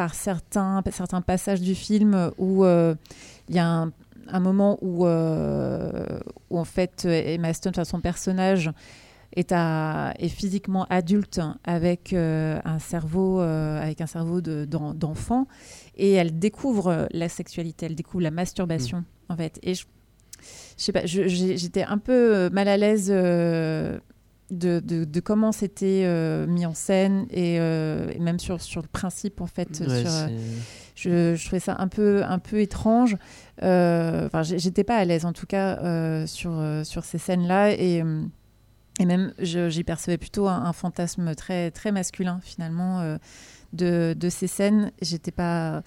par 0.00 0.14
certains, 0.14 0.82
certains 0.90 1.20
passages 1.20 1.60
du 1.60 1.74
film 1.74 2.30
où 2.38 2.64
euh, 2.64 2.94
il 3.50 3.54
y 3.54 3.58
a 3.58 3.66
un, 3.68 3.92
un 4.28 4.40
moment 4.40 4.78
où, 4.80 5.04
euh, 5.04 6.06
où 6.48 6.58
en 6.58 6.64
fait 6.64 7.04
Emma 7.04 7.52
Stone, 7.52 7.72
enfin, 7.74 7.84
son 7.84 8.00
personnage, 8.00 8.70
est, 9.36 9.52
à, 9.52 10.14
est 10.18 10.30
physiquement 10.30 10.86
adulte 10.88 11.38
avec 11.64 12.14
euh, 12.14 12.58
un 12.64 12.78
cerveau 12.78 13.42
euh, 13.42 13.78
avec 13.82 14.00
un 14.00 14.06
cerveau 14.06 14.40
de- 14.40 14.64
d'en- 14.64 14.94
d'enfant 14.94 15.46
et 15.98 16.12
elle 16.12 16.38
découvre 16.38 17.06
la 17.12 17.28
sexualité, 17.28 17.84
elle 17.84 17.94
découvre 17.94 18.22
la 18.22 18.30
masturbation 18.30 19.04
en 19.28 19.36
fait. 19.36 19.58
Et 19.62 19.74
je, 19.74 19.84
je 20.78 20.82
sais 20.82 20.92
pas, 20.92 21.04
j'étais 21.04 21.82
un 21.84 21.98
peu 21.98 22.48
mal 22.50 22.68
à 22.68 22.78
l'aise 22.78 23.10
euh, 23.14 23.98
de, 24.50 24.80
de- 24.80 25.04
de 25.04 25.20
comment 25.20 25.52
c'était 25.52 26.02
euh, 26.04 26.46
mis 26.46 26.66
en 26.66 26.74
scène 26.74 27.26
et, 27.30 27.58
euh, 27.60 28.10
et 28.14 28.18
même 28.18 28.38
sur, 28.38 28.60
sur 28.60 28.82
le 28.82 28.88
principe 28.88 29.40
en 29.40 29.46
fait. 29.46 29.68
Ouais, 29.80 30.00
sur, 30.02 30.10
euh, 30.10 30.28
je, 30.94 31.34
je 31.34 31.44
trouvais 31.46 31.60
ça 31.60 31.76
un 31.78 31.88
peu, 31.88 32.22
un 32.24 32.38
peu 32.38 32.60
étrange. 32.60 33.16
Enfin, 33.62 34.42
j'étais 34.42 34.84
pas 34.84 34.96
à 34.96 35.04
l'aise 35.04 35.24
en 35.24 35.32
tout 35.32 35.46
cas 35.46 36.26
sur, 36.26 36.52
sur 36.84 37.04
ces 37.04 37.18
scènes-là 37.18 37.72
et, 37.72 38.02
et 38.98 39.04
même 39.06 39.32
j'y 39.38 39.84
percevais 39.84 40.18
plutôt 40.18 40.48
un, 40.48 40.64
un 40.64 40.72
fantasme 40.72 41.34
très, 41.34 41.70
très 41.70 41.92
masculin 41.92 42.40
finalement 42.42 43.16
de, 43.72 44.14
de 44.18 44.28
ces 44.28 44.46
scènes. 44.46 44.92
J'étais 45.00 45.30
pas, 45.30 45.82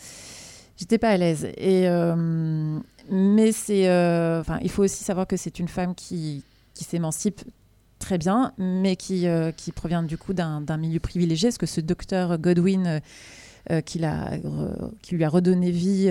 j'étais 0.78 0.98
pas 0.98 1.10
à 1.10 1.18
l'aise. 1.18 1.46
Et 1.58 1.88
euh, 1.88 2.80
mais 3.12 3.52
c'est, 3.52 3.90
euh, 3.90 4.40
enfin, 4.40 4.60
il 4.62 4.70
faut 4.70 4.84
aussi 4.84 5.04
savoir 5.04 5.28
que 5.28 5.36
c'est 5.36 5.60
une 5.60 5.68
femme 5.68 5.94
qui, 5.94 6.44
qui 6.74 6.84
s'émancipe 6.86 7.42
très 8.04 8.18
bien, 8.18 8.52
mais 8.58 8.98
qui, 8.98 9.28
euh, 9.28 9.52
qui 9.52 9.72
provient 9.72 10.04
du 10.04 10.18
coup 10.18 10.34
d'un 10.34 10.78
milieu 10.78 11.00
privilégié, 11.00 11.48
parce 11.50 11.58
que 11.58 11.66
ce 11.66 11.80
docteur 11.80 12.38
Godwin 12.38 12.86
euh, 12.86 13.00
euh, 13.72 13.80
qui, 13.80 14.02
qui 15.02 15.16
lui 15.16 15.24
a 15.24 15.30
redonné 15.30 15.72
vie 15.72 16.10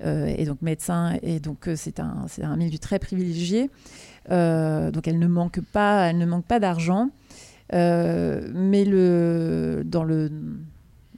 est 0.00 0.44
donc 0.44 0.60
médecin, 0.60 1.16
et 1.22 1.38
donc 1.38 1.68
c'est 1.76 2.00
un, 2.00 2.26
un 2.42 2.56
milieu 2.56 2.78
très 2.78 2.98
privilégié. 2.98 3.70
Donc 4.28 5.06
elle 5.06 5.20
ne 5.20 5.28
manque 5.28 5.60
pas, 5.60 6.10
elle 6.10 6.18
ne 6.18 6.26
manque 6.26 6.46
pas 6.46 6.58
d'argent, 6.58 7.10
mais 7.72 8.84
le, 8.84 9.82
dans 9.84 10.02
le 10.02 10.30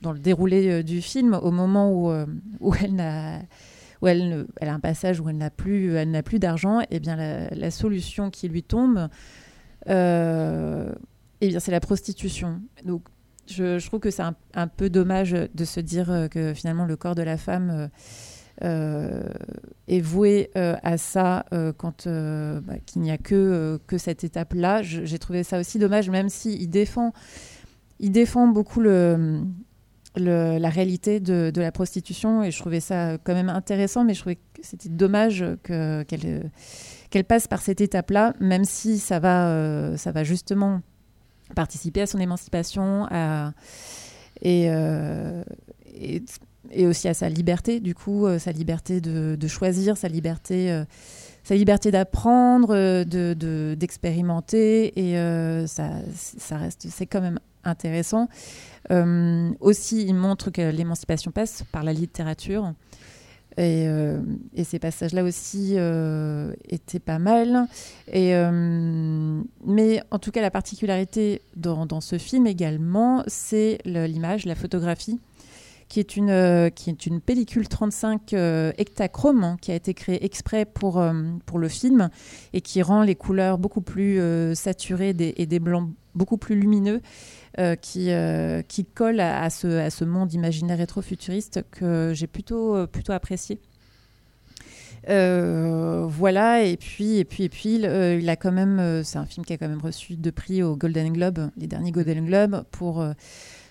dans 0.02 0.12
le 0.12 0.18
déroulé 0.18 0.82
du 0.82 1.00
film, 1.00 1.38
au 1.40 1.52
moment 1.52 1.92
où, 1.92 2.12
où 2.60 2.74
elle 2.74 2.94
n'a 2.96 3.38
où 4.02 4.08
elle, 4.08 4.46
elle 4.60 4.68
a 4.68 4.74
un 4.74 4.80
passage 4.80 5.20
où 5.20 5.28
elle 5.28 5.38
n'a 5.38 5.50
plus, 5.50 5.94
elle 5.94 6.10
n'a 6.10 6.24
plus 6.24 6.40
d'argent, 6.40 6.80
et 6.90 7.00
bien 7.00 7.16
la, 7.16 7.70
solution 7.70 8.30
qui 8.30 8.48
lui 8.48 8.64
tombe, 8.64 9.08
eh 9.86 11.48
bien 11.48 11.60
c'est 11.60 11.72
la 11.72 11.80
prostitution. 11.80 12.60
Donc 12.84 13.02
je, 13.46 13.84
trouve 13.86 14.00
que 14.00 14.10
c'est 14.10 14.22
un, 14.54 14.68
peu 14.68 14.90
dommage 14.90 15.32
de 15.32 15.64
se 15.64 15.80
dire 15.80 16.10
euh, 16.10 16.28
que 16.28 16.54
finalement 16.54 16.84
le 16.84 16.96
corps 16.96 17.14
de 17.14 17.22
la 17.22 17.36
femme 17.36 17.70
euh, 17.70 17.88
euh, 18.64 19.22
est 19.88 20.00
voué 20.00 20.50
euh, 20.56 20.76
à 20.82 20.96
ça 20.98 21.46
euh, 21.52 21.72
quand 21.72 22.06
euh, 22.06 22.60
bah, 22.60 22.74
qu'il 22.86 23.02
n'y 23.02 23.10
a 23.10 23.18
que, 23.18 23.34
euh, 23.34 23.78
que 23.86 23.98
cette 23.98 24.24
étape-là. 24.24 24.82
J'ai 24.82 25.18
trouvé 25.18 25.42
ça 25.42 25.58
aussi 25.58 25.78
dommage, 25.78 26.10
même 26.10 26.28
si 26.28 26.54
il 26.54 26.68
défend, 26.68 27.12
il 27.98 28.12
défend 28.12 28.46
beaucoup 28.46 28.80
le, 28.80 29.42
la 30.16 30.68
réalité 30.68 31.18
de, 31.18 31.50
de 31.52 31.60
la 31.60 31.72
prostitution 31.72 32.44
et 32.44 32.50
je 32.50 32.58
trouvais 32.58 32.80
ça 32.80 33.18
quand 33.24 33.34
même 33.34 33.48
intéressant, 33.48 34.04
mais 34.04 34.14
je 34.14 34.20
trouvais 34.20 34.36
que 34.36 34.60
c'était 34.62 34.90
dommage 34.90 35.44
que, 35.62 36.02
qu'elle, 36.04 36.20
euh, 36.24 36.42
qu'elle 37.12 37.24
passe 37.24 37.46
par 37.46 37.60
cette 37.60 37.80
étape-là, 37.82 38.32
même 38.40 38.64
si 38.64 38.98
ça 38.98 39.20
va, 39.20 39.48
euh, 39.48 39.96
ça 39.98 40.10
va 40.12 40.24
justement 40.24 40.80
participer 41.54 42.00
à 42.00 42.06
son 42.06 42.18
émancipation 42.18 43.06
euh, 43.12 43.50
et, 44.40 44.70
aussi 46.86 47.08
à 47.08 47.14
sa 47.14 47.28
liberté, 47.28 47.80
du 47.80 47.94
coup, 47.94 48.26
euh, 48.26 48.38
sa 48.38 48.50
liberté 48.50 49.02
de, 49.02 49.46
choisir, 49.46 49.98
sa 49.98 50.08
liberté, 50.08 50.84
d'apprendre, 51.90 52.74
de, 53.04 53.34
de- 53.34 53.76
d'expérimenter, 53.78 54.98
et 54.98 55.14
ça, 55.66 56.56
reste, 56.56 56.86
c'est 56.88 57.06
quand 57.06 57.20
même 57.20 57.38
intéressant. 57.62 58.28
Aussi, 59.60 60.06
il 60.06 60.14
montre 60.14 60.50
que 60.50 60.62
l'émancipation 60.70 61.30
passe 61.30 61.62
par 61.72 61.84
la 61.84 61.92
littérature. 61.92 62.72
Et, 63.58 63.86
euh, 63.86 64.20
et 64.54 64.64
ces 64.64 64.78
passages-là 64.78 65.24
aussi 65.24 65.74
euh, 65.76 66.52
étaient 66.68 67.00
pas 67.00 67.18
mal. 67.18 67.66
Euh, 68.14 69.42
mais 69.66 70.02
en 70.10 70.18
tout 70.18 70.30
cas, 70.30 70.40
la 70.40 70.50
particularité 70.50 71.42
dans, 71.56 72.00
ce 72.00 72.18
film 72.18 72.46
également, 72.46 73.22
c'est 73.26 73.78
l'image, 73.84 74.46
la 74.46 74.54
photographie, 74.54 75.20
qui 75.88 76.00
est 76.00 76.16
une, 76.16 77.20
pellicule 77.20 77.68
35 77.68 78.32
euh, 78.32 78.72
hectachrome 78.78 79.44
hein, 79.44 79.56
qui 79.60 79.70
a 79.70 79.74
été 79.74 79.92
créée 79.92 80.24
exprès 80.24 80.64
pour, 80.64 81.02
le 81.02 81.68
film 81.68 82.08
et 82.54 82.62
qui 82.62 82.80
rend 82.80 83.02
les 83.02 83.14
couleurs 83.14 83.58
beaucoup 83.58 83.82
plus 83.82 84.18
saturées 84.54 85.14
et 85.18 85.46
des 85.46 85.60
blancs 85.60 85.90
beaucoup 86.14 86.36
plus 86.36 86.56
lumineux. 86.56 87.00
Euh, 87.58 87.76
qui, 87.76 88.10
euh, 88.10 88.62
qui 88.62 88.86
colle 88.86 89.20
à, 89.20 89.50
ce, 89.50 89.66
à 89.66 89.90
ce 89.90 90.06
monde 90.06 90.32
imaginaire 90.32 90.78
rétro-futuriste 90.78 91.62
que 91.70 92.12
j'ai 92.14 92.26
plutôt, 92.26 92.74
euh, 92.74 92.86
plutôt 92.86 93.12
apprécié. 93.12 93.60
Voilà, 95.06 96.62
et 96.62 96.78
puis, 96.78 97.18
et 97.18 97.24
puis, 97.26 97.42
et 97.42 97.48
puis, 97.50 97.74
il 97.74 98.28
a 98.30 98.36
quand 98.36 98.52
même, 98.52 99.02
c'est 99.04 99.18
un 99.18 99.26
film 99.26 99.44
qui 99.44 99.52
a 99.52 99.58
quand 99.58 99.68
même 99.68 99.82
reçu 99.82 100.14
deux 100.14 100.32
prix 100.32 100.62
au 100.62 100.76
Golden 100.76 101.12
Globe, 101.12 101.50
les 101.58 101.66
derniers 101.66 101.90
Golden 101.90 102.24
Globe, 102.24 102.64
pour, 102.70 103.04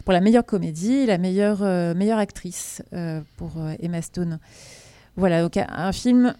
pour 0.03 0.13
la 0.13 0.21
meilleure 0.21 0.45
comédie 0.45 1.07
la 1.07 1.17
meilleure, 1.17 1.61
meilleure 1.95 2.19
actrice 2.19 2.83
pour 3.37 3.53
Emma 3.79 4.01
Stone. 4.03 4.39
Voilà, 5.15 5.41
donc 5.41 5.57
un 5.57 5.91
film, 5.91 6.35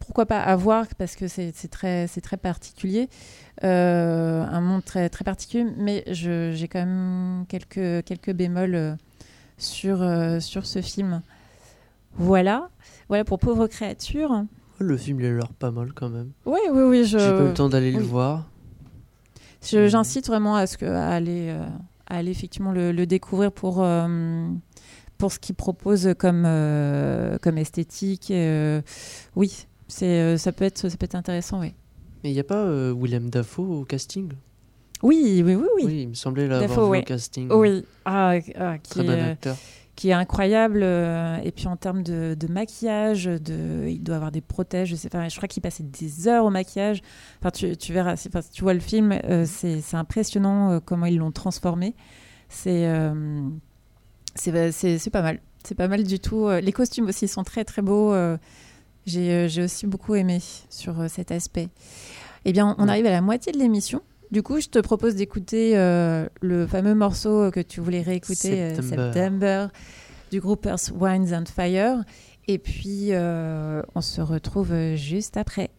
pourquoi 0.00 0.26
pas 0.26 0.40
à 0.40 0.56
voir, 0.56 0.86
parce 0.98 1.16
que 1.16 1.28
c'est 1.28 1.52
très, 1.70 2.08
très 2.08 2.36
particulier, 2.36 3.08
un 3.62 4.60
très, 4.94 5.08
très 5.08 5.24
particulier, 5.24 5.66
mais 5.76 6.04
j'ai 6.06 6.68
quand 6.68 6.78
même 6.78 7.46
quelques, 7.48 8.04
quelques 8.04 8.32
bémols 8.32 8.74
euh, 8.76 8.94
sur, 9.58 10.00
euh, 10.00 10.38
sur 10.38 10.66
ce 10.66 10.80
film. 10.82 11.20
Voilà, 12.16 12.70
voilà 13.08 13.24
pour 13.24 13.40
Pauvre 13.40 13.66
créature. 13.66 14.44
Le 14.78 14.96
film, 14.96 15.18
il 15.18 15.26
a 15.26 15.32
l'air 15.32 15.52
pas 15.52 15.72
mal 15.72 15.92
quand 15.94 16.10
même. 16.10 16.30
Oui, 16.46 16.60
oui, 16.72 16.82
oui. 16.82 17.04
Je, 17.04 17.18
J'ai 17.18 17.30
pas 17.30 17.42
eu 17.42 17.48
le 17.48 17.54
temps 17.54 17.68
d'aller 17.68 17.90
le 17.90 18.02
voir. 18.02 18.48
J'incite 19.62 20.28
vraiment 20.28 20.54
à, 20.54 20.68
ce 20.68 20.78
que, 20.78 20.84
à, 20.84 21.08
aller, 21.08 21.48
euh, 21.48 21.66
à 22.06 22.18
aller 22.18 22.30
effectivement 22.30 22.70
le, 22.70 22.92
le 22.92 23.06
découvrir 23.06 23.50
pour, 23.50 23.82
euh, 23.82 24.46
pour 25.18 25.32
ce 25.32 25.40
qu'il 25.40 25.56
propose 25.56 26.14
comme, 26.16 26.44
euh, 26.46 27.36
comme 27.42 27.58
esthétique. 27.58 28.32
oui, 29.34 29.66
c'est, 29.88 30.38
ça, 30.38 30.52
peut 30.52 30.64
être, 30.64 30.88
ça 30.88 30.96
peut 30.96 31.04
être 31.04 31.16
intéressant, 31.16 31.58
oui. 31.58 31.74
Mais 32.22 32.30
il 32.30 32.34
n'y 32.34 32.40
a 32.40 32.44
pas 32.44 32.64
Willem 32.92 33.28
Dafoe 33.28 33.80
au 33.80 33.84
casting? 33.84 34.30
Oui, 35.04 35.42
oui, 35.44 35.54
oui, 35.54 35.66
oui. 35.76 36.00
il 36.02 36.08
me 36.08 36.14
semblait 36.14 36.48
l'avoir 36.48 36.88
ouais. 36.88 37.00
au 37.00 37.02
casting. 37.02 37.48
Oui, 37.52 37.84
ah, 38.04 38.34
ah, 38.58 38.78
qui, 38.78 38.90
Très 38.90 39.02
bon 39.04 39.12
est, 39.12 39.20
euh, 39.20 39.32
acteur. 39.32 39.56
qui 39.96 40.08
est 40.08 40.12
incroyable. 40.14 40.80
euh, 40.82 41.36
et 41.44 41.52
puis 41.52 41.66
en 41.68 41.76
termes 41.76 42.02
de, 42.02 42.34
de 42.34 42.46
maquillage, 42.48 43.26
de, 43.26 43.86
il 43.86 44.02
doit 44.02 44.16
avoir 44.16 44.32
des 44.32 44.40
protèges. 44.40 44.88
Je, 44.88 44.96
sais, 44.96 45.08
pas, 45.10 45.28
je 45.28 45.36
crois 45.36 45.46
qu'il 45.46 45.62
passait 45.62 45.82
des 45.84 46.26
heures 46.26 46.44
au 46.46 46.50
maquillage. 46.50 47.02
Enfin, 47.40 47.50
tu, 47.50 47.76
tu 47.76 47.92
verras, 47.92 48.16
si, 48.16 48.28
enfin, 48.28 48.40
si 48.42 48.50
tu 48.50 48.62
vois 48.62 48.74
le 48.74 48.80
film, 48.80 49.12
euh, 49.12 49.44
c'est 49.46 49.80
c'est 49.82 49.96
impressionnant 49.96 50.72
euh, 50.72 50.80
comment 50.84 51.06
ils 51.06 51.18
l'ont 51.18 51.32
transformé. 51.32 51.94
C'est 52.48 52.86
euh, 52.86 53.42
c'est 54.34 54.52
pas 55.10 55.22
mal. 55.22 55.40
C'est 55.64 55.74
pas 55.74 55.88
mal 55.88 56.02
du 56.04 56.18
tout. 56.18 56.46
Euh, 56.46 56.60
Les 56.60 56.72
costumes 56.72 57.06
aussi 57.08 57.28
sont 57.28 57.42
très 57.44 57.64
très 57.64 57.82
beaux. 57.82 58.12
euh, 58.12 58.36
J'ai 59.06 59.32
euh, 59.32 59.64
aussi 59.64 59.86
beaucoup 59.86 60.14
aimé 60.14 60.40
sur 60.70 60.98
euh, 61.00 61.08
cet 61.08 61.30
aspect. 61.30 61.68
Eh 62.46 62.52
bien, 62.52 62.74
on 62.78 62.84
Ouais. 62.84 62.90
arrive 62.90 63.06
à 63.06 63.10
la 63.10 63.20
moitié 63.22 63.52
de 63.52 63.58
l'émission. 63.58 64.00
Du 64.34 64.42
coup, 64.42 64.60
je 64.60 64.66
te 64.66 64.80
propose 64.80 65.14
d'écouter 65.14 65.78
euh, 65.78 66.26
le 66.40 66.66
fameux 66.66 66.96
morceau 66.96 67.52
que 67.52 67.60
tu 67.60 67.80
voulais 67.80 68.02
réécouter, 68.02 68.62
euh, 68.62 68.74
September. 68.74 69.12
September, 69.12 69.66
du 70.32 70.40
groupe 70.40 70.66
Earth, 70.66 70.90
Wines 70.92 71.32
and 71.32 71.44
Fire. 71.46 72.02
Et 72.48 72.58
puis, 72.58 73.10
euh, 73.12 73.80
on 73.94 74.00
se 74.00 74.20
retrouve 74.20 74.74
juste 74.96 75.36
après. 75.36 75.70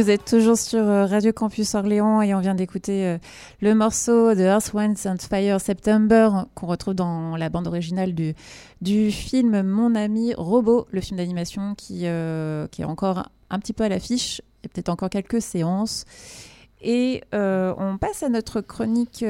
Vous 0.00 0.08
êtes 0.08 0.24
toujours 0.24 0.56
sur 0.56 0.80
euh, 0.80 1.04
Radio 1.04 1.30
Campus 1.30 1.74
Orléans 1.74 2.22
et 2.22 2.34
on 2.34 2.40
vient 2.40 2.54
d'écouter 2.54 3.04
euh, 3.04 3.18
le 3.60 3.74
morceau 3.74 4.34
de 4.34 4.40
Earth, 4.40 4.72
Wind 4.72 4.96
and 5.04 5.16
Fire 5.18 5.60
September 5.60 6.30
qu'on 6.54 6.68
retrouve 6.68 6.94
dans 6.94 7.36
la 7.36 7.50
bande 7.50 7.66
originale 7.66 8.14
du, 8.14 9.10
film 9.10 9.62
Mon 9.62 9.94
ami 9.94 10.32
robot, 10.32 10.86
le 10.90 11.02
film 11.02 11.18
d'animation 11.18 11.74
qui, 11.74 12.02
euh, 12.04 12.66
est 12.78 12.84
encore 12.84 13.28
un 13.50 13.58
petit 13.58 13.74
peu 13.74 13.84
à 13.84 13.90
l'affiche. 13.90 14.40
Il 14.62 14.66
y 14.66 14.66
a 14.66 14.68
peut-être 14.72 14.88
encore 14.88 15.10
quelques 15.10 15.42
séances. 15.42 16.06
Et 16.80 17.22
on 17.32 17.98
passe 18.00 18.22
à 18.22 18.30
notre 18.30 18.62
chronique 18.62 19.22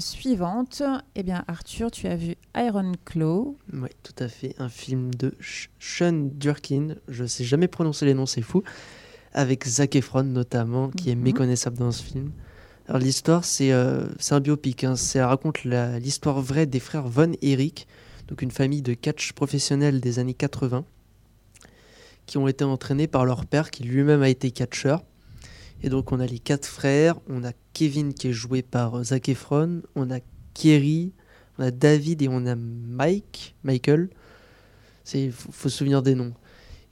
suivante. 0.00 0.82
Eh 1.16 1.22
bien, 1.22 1.44
Arthur, 1.48 1.90
tu 1.90 2.06
as 2.06 2.16
vu 2.16 2.36
Iron 2.56 2.92
Claw. 3.04 3.58
Oui, 3.74 3.90
tout 4.02 4.24
à 4.24 4.28
fait. 4.28 4.54
Un 4.58 4.70
film 4.70 5.14
de 5.14 5.34
Sean 5.78 6.30
Durkin. 6.32 6.94
Je 7.08 7.26
sais 7.26 7.44
jamais 7.44 7.68
prononcer 7.68 8.06
les 8.06 8.14
noms, 8.14 8.24
c'est 8.24 8.40
fou. 8.40 8.62
Avec 9.32 9.66
Zac 9.66 9.94
Efron 9.96 10.22
notamment, 10.24 10.88
qui 10.90 11.10
est 11.10 11.14
Mhm. 11.14 11.22
méconnaissable 11.22 11.78
dans 11.78 11.92
ce 11.92 12.02
film. 12.02 12.30
Alors 12.86 13.00
l'histoire, 13.00 13.44
c'est 13.44 13.72
euh, 13.72 14.06
un 14.30 14.40
biopic. 14.40 14.84
Hein. 14.84 14.96
Ça 14.96 15.28
raconte 15.28 15.64
l'histoire 15.64 16.40
vraie 16.40 16.66
des 16.66 16.80
frères 16.80 17.06
Von 17.06 17.32
Erich, 17.42 17.86
donc 18.28 18.40
une 18.42 18.50
famille 18.50 18.80
de 18.82 18.94
catch 18.94 19.32
professionnels 19.32 20.00
des 20.00 20.18
années 20.18 20.34
80, 20.34 20.84
qui 22.26 22.38
ont 22.38 22.48
été 22.48 22.64
entraînés 22.64 23.06
par 23.06 23.24
leur 23.26 23.44
père, 23.46 23.70
qui 23.70 23.84
lui-même 23.84 24.22
a 24.22 24.28
été 24.28 24.50
catcheur. 24.50 25.02
Et 25.82 25.90
donc 25.90 26.12
on 26.12 26.18
a 26.20 26.26
les 26.26 26.38
quatre 26.38 26.66
frères. 26.66 27.16
On 27.28 27.44
a 27.44 27.52
Kevin 27.74 28.12
qui 28.14 28.28
est 28.28 28.32
joué 28.32 28.62
par 28.62 28.96
euh, 28.98 29.04
Zac 29.04 29.28
Efron. 29.28 29.82
On 29.94 30.10
a 30.10 30.18
Kerry, 30.54 31.12
on 31.58 31.62
a 31.64 31.70
David 31.70 32.22
et 32.22 32.28
on 32.28 32.46
a 32.46 32.56
Mike, 32.56 33.54
Michael. 33.64 34.08
Faut, 35.04 35.18
faut 35.30 35.68
se 35.68 35.76
souvenir 35.78 36.02
des 36.02 36.14
noms. 36.14 36.32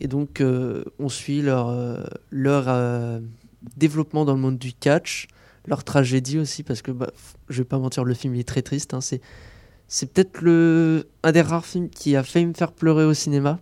Et 0.01 0.09
donc 0.09 0.41
euh, 0.41 0.85
on 0.99 1.09
suit 1.09 1.41
leur 1.43 1.69
euh, 1.69 2.05
leur 2.31 2.65
euh, 2.69 3.21
développement 3.77 4.25
dans 4.25 4.35
le 4.35 4.41
monde 4.41 4.59
du 4.59 4.73
catch, 4.73 5.27
leur 5.67 5.85
tragédie 5.85 6.39
aussi 6.39 6.63
parce 6.63 6.83
que 6.83 6.91
bah, 6.91 7.11
je 7.49 7.59
vais 7.63 7.65
pas 7.65 7.79
mentir, 7.79 8.05
le 8.05 8.15
film 8.15 8.35
il 8.35 8.41
est 8.41 8.45
très 8.49 8.63
triste. 8.63 8.93
hein. 8.95 9.01
c'est 9.01 9.21
c'est 9.89 10.13
peut-être 10.13 10.41
le 10.43 11.07
un 11.23 11.33
des 11.33 11.41
rares 11.43 11.65
films 11.65 11.89
qui 11.89 12.17
a 12.17 12.23
failli 12.23 12.47
me 12.47 12.55
faire 12.55 12.73
pleurer 12.73 13.05
au 13.05 13.15
cinéma. 13.15 13.59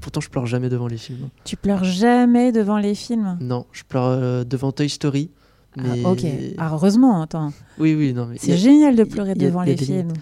Pourtant 0.00 0.20
je 0.20 0.28
pleure 0.30 0.46
jamais 0.46 0.68
devant 0.68 0.86
les 0.86 0.96
films. 0.96 1.28
Tu 1.44 1.56
pleures 1.56 1.84
jamais 1.84 2.52
devant 2.52 2.78
les 2.78 2.94
films? 2.94 3.36
Non, 3.40 3.66
je 3.72 3.82
pleure 3.84 4.06
euh, 4.06 4.44
devant 4.44 4.72
Toy 4.72 4.88
Story. 4.88 5.30
Mais... 5.76 6.02
Ah, 6.04 6.10
ok. 6.10 6.24
Ah, 6.58 6.70
heureusement, 6.72 7.20
attends. 7.22 7.52
Oui 7.78 7.94
oui 7.94 8.12
non 8.14 8.30
C'est 8.36 8.56
génial 8.56 8.96
de 8.96 9.04
pleurer 9.04 9.32
y 9.32 9.34
devant 9.34 9.62
il 9.62 9.70
y 9.70 9.72
a 9.72 9.76
les 9.76 9.84
films. 9.84 10.12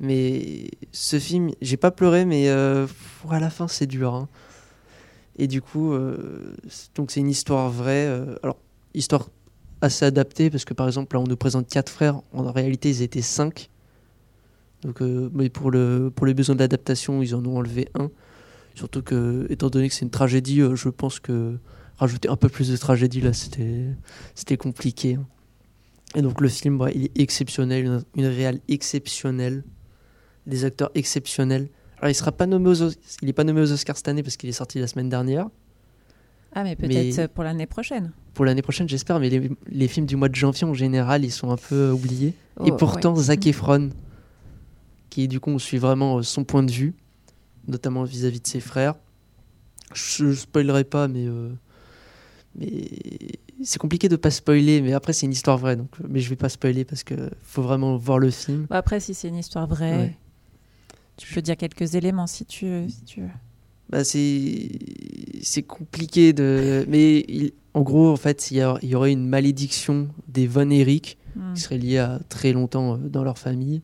Mais 0.00 0.70
ce 0.92 1.18
film, 1.18 1.50
j'ai 1.62 1.76
pas 1.76 1.90
pleuré, 1.90 2.24
mais 2.24 2.48
euh, 2.48 2.86
à 3.30 3.38
la 3.38 3.50
fin, 3.50 3.68
c'est 3.68 3.86
dur. 3.86 4.14
hein. 4.14 4.28
Et 5.36 5.46
du 5.46 5.60
coup, 5.60 5.92
euh, 5.92 6.54
donc 6.94 7.10
c'est 7.10 7.20
une 7.20 7.28
histoire 7.30 7.70
vraie. 7.70 8.06
euh, 8.06 8.36
alors, 8.42 8.58
histoire 8.94 9.28
assez 9.80 10.04
adaptée, 10.04 10.50
parce 10.50 10.64
que 10.64 10.74
par 10.74 10.86
exemple, 10.86 11.16
là, 11.16 11.20
on 11.20 11.26
nous 11.26 11.36
présente 11.36 11.68
quatre 11.68 11.90
frères. 11.90 12.20
En 12.32 12.50
réalité, 12.52 12.90
ils 12.90 13.02
étaient 13.02 13.22
cinq. 13.22 13.70
Donc, 14.82 15.02
euh, 15.02 15.30
mais 15.32 15.48
pour, 15.50 15.70
le, 15.70 16.12
pour 16.14 16.26
les 16.26 16.34
besoins 16.34 16.54
d'adaptation, 16.54 17.22
ils 17.22 17.34
en 17.34 17.44
ont 17.44 17.56
enlevé 17.56 17.88
un. 17.94 18.10
Surtout 18.74 19.02
que, 19.02 19.46
étant 19.50 19.70
donné 19.70 19.88
que 19.88 19.94
c'est 19.94 20.04
une 20.04 20.10
tragédie, 20.10 20.60
je 20.74 20.88
pense 20.88 21.20
que 21.20 21.58
rajouter 21.96 22.28
un 22.28 22.36
peu 22.36 22.48
plus 22.48 22.70
de 22.70 22.76
tragédie, 22.76 23.20
là, 23.20 23.32
c'était 23.32 23.86
c'était 24.34 24.56
compliqué. 24.56 25.14
hein. 25.14 25.26
Et 26.14 26.22
donc, 26.22 26.40
le 26.40 26.48
film, 26.48 26.86
il 26.94 27.04
est 27.06 27.18
exceptionnel, 27.20 27.84
une, 27.84 28.04
une 28.16 28.26
réelle 28.26 28.60
exceptionnelle 28.68 29.64
des 30.46 30.64
acteurs 30.64 30.90
exceptionnels. 30.94 31.68
Alors, 32.04 32.10
il 32.10 32.14
sera 32.14 32.32
pas 32.32 32.44
nommé 32.44 32.68
aux, 32.68 32.82
Os- 32.82 32.98
il 33.22 33.30
est 33.30 33.32
pas 33.32 33.44
nommé 33.44 33.62
aux 33.62 33.72
Oscars 33.72 33.96
cette 33.96 34.08
année 34.08 34.22
parce 34.22 34.36
qu'il 34.36 34.50
est 34.50 34.52
sorti 34.52 34.78
la 34.78 34.86
semaine 34.86 35.08
dernière. 35.08 35.48
Ah, 36.52 36.62
mais 36.62 36.76
peut-être 36.76 36.92
Mais- 36.92 37.18
euh, 37.18 37.28
pour 37.32 37.44
l'année 37.44 37.64
prochaine. 37.64 38.12
Pour 38.34 38.44
l'année 38.44 38.60
prochaine, 38.60 38.86
j'espère, 38.86 39.18
mais 39.20 39.30
les, 39.30 39.50
les 39.68 39.88
films 39.88 40.04
du 40.04 40.14
mois 40.14 40.28
de 40.28 40.34
janvier 40.34 40.66
en 40.66 40.74
général, 40.74 41.24
ils 41.24 41.30
sont 41.32 41.50
un 41.50 41.56
peu 41.56 41.90
oubliés. 41.92 42.34
Et 42.62 42.72
Oh, 42.72 42.76
pourtant, 42.76 43.14
ouais. 43.16 43.22
Zac 43.22 43.40
Mhm. 43.44 43.48
Efron, 43.48 43.90
qui 45.08 45.28
du 45.28 45.40
coup, 45.40 45.48
on 45.50 45.58
suit 45.58 45.78
vraiment 45.78 46.18
euh, 46.18 46.22
son 46.22 46.44
point 46.44 46.62
de 46.62 46.70
vue, 46.70 46.92
notamment 47.68 48.04
vis-à-vis 48.04 48.40
de 48.40 48.46
ses 48.48 48.60
frères. 48.60 48.96
Je, 49.94 50.30
je 50.30 50.40
spoilerai 50.40 50.84
pas, 50.84 51.08
mais, 51.08 51.26
euh, 51.26 51.48
mais 52.54 52.84
c'est 53.62 53.78
compliqué 53.78 54.10
de 54.10 54.16
pas 54.16 54.30
spoiler. 54.30 54.82
Mais 54.82 54.92
après, 54.92 55.14
c'est 55.14 55.24
une 55.24 55.32
histoire 55.32 55.56
vraie, 55.56 55.76
donc 55.76 55.88
mais 56.06 56.20
je 56.20 56.28
vais 56.28 56.36
pas 56.36 56.50
spoiler 56.50 56.84
parce 56.84 57.02
que 57.02 57.30
faut 57.40 57.62
vraiment 57.62 57.96
voir 57.96 58.18
le 58.18 58.30
film. 58.30 58.66
Bah, 58.68 58.76
après, 58.76 59.00
si 59.00 59.14
c'est 59.14 59.28
une 59.28 59.36
histoire 59.38 59.66
vraie, 59.66 59.96
Ouais. 59.96 60.16
Tu 61.16 61.32
peux 61.32 61.42
dire 61.42 61.56
quelques 61.56 61.94
éléments 61.94 62.26
si 62.26 62.44
tu, 62.44 62.88
si 62.88 63.02
tu 63.04 63.20
veux. 63.22 63.28
Bah 63.90 64.02
c'est 65.42 65.62
compliqué 65.62 66.32
de 66.32 66.84
mais 66.88 67.24
il- 67.28 67.52
en 67.74 67.82
gros 67.82 68.10
en 68.10 68.16
fait 68.16 68.50
il 68.50 68.56
y, 68.56 68.60
a- 68.60 68.78
il 68.82 68.88
y 68.88 68.94
aurait 68.94 69.12
une 69.12 69.26
malédiction 69.26 70.08
des 70.28 70.46
Von 70.46 70.70
Erich 70.70 71.18
Hmm. 71.36 71.52
qui 71.54 71.60
serait 71.62 71.78
liée 71.78 71.98
à 71.98 72.20
très 72.28 72.52
longtemps 72.52 72.94
euh, 72.94 72.96
dans 73.08 73.24
leur 73.24 73.38
famille 73.38 73.82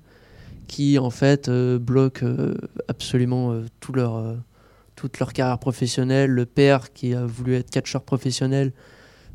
qui 0.69 1.01
en 1.01 1.11
fait 1.11 1.49
euh, 1.49 1.81
bloque 1.81 2.23
euh, 2.23 2.55
absolument 2.87 3.51
euh, 3.53 3.65
tout 3.81 3.93
leur 3.93 4.37
toute 4.95 5.19
leur 5.19 5.33
carrière 5.33 5.59
professionnelle 5.59 6.31
le 6.31 6.47
père 6.47 6.93
qui 6.93 7.13
a 7.13 7.27
voulu 7.27 7.55
être 7.57 7.69
catcheur 7.71 8.03
professionnel 8.03 8.73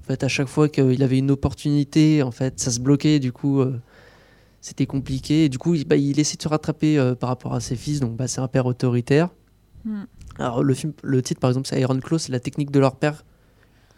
en 0.02 0.06
fait 0.08 0.24
à 0.24 0.30
chaque 0.30 0.48
fois 0.48 0.70
qu'il 0.70 1.04
avait 1.04 1.18
une 1.18 1.30
opportunité 1.30 2.24
en 2.24 2.32
fait 2.32 2.58
ça 2.62 2.72
se 2.72 2.80
bloquait 2.80 3.20
du 3.20 3.34
coup 3.34 3.60
c'était 4.68 4.88
compliqué 4.88 5.46
et 5.46 5.50
du 5.50 5.60
coup 5.60 5.76
il, 5.76 5.86
bah, 5.88 5.96
il 5.96 6.20
essaie 6.20 6.38
de 6.38 6.42
se 6.42 6.48
rattraper 6.48 6.98
euh, 6.98 7.14
par 7.14 7.30
rapport 7.30 7.54
à 7.54 7.60
ses 7.60 7.76
fils 7.76 8.00
donc 8.00 8.16
bah, 8.18 8.28
c'est 8.28 8.42
un 8.42 8.48
père 8.48 8.66
autoritaire 8.66 9.30
Hmm. 9.84 10.06
alors 10.40 10.64
le 10.64 10.74
film, 10.74 10.94
le 11.04 11.22
titre 11.22 11.40
par 11.40 11.52
exemple 11.52 11.68
c'est 11.68 11.80
Iron 11.80 12.00
Claw, 12.00 12.18
c'est 12.18 12.32
la 12.32 12.40
technique 12.40 12.72
de 12.72 12.80
leur 12.80 12.96
père. 12.96 13.24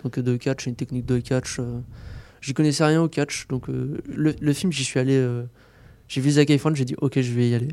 Donc 0.03 0.18
euh, 0.18 0.22
de 0.22 0.36
catch, 0.36 0.65
une 0.65 0.76
technique 0.76 1.05
de 1.05 1.20
catch. 1.20 1.59
euh, 1.59 1.80
J'y 2.41 2.53
connaissais 2.53 2.84
rien 2.84 3.01
au 3.01 3.07
catch, 3.07 3.47
donc 3.47 3.70
euh, 3.70 3.97
le, 4.13 4.36
le 4.38 4.53
film 4.53 4.74
j'y 4.74 4.84
suis 4.84 4.99
allé. 4.99 5.15
j'ai 6.09 6.20
vu 6.20 6.32
Zac 6.32 6.49
Efron, 6.49 6.76
j'ai 6.76 6.84
dit 6.84 6.95
ok 6.99 7.22
je 7.22 7.32
vais 7.32 7.47
y 7.49 7.53
aller. 7.55 7.70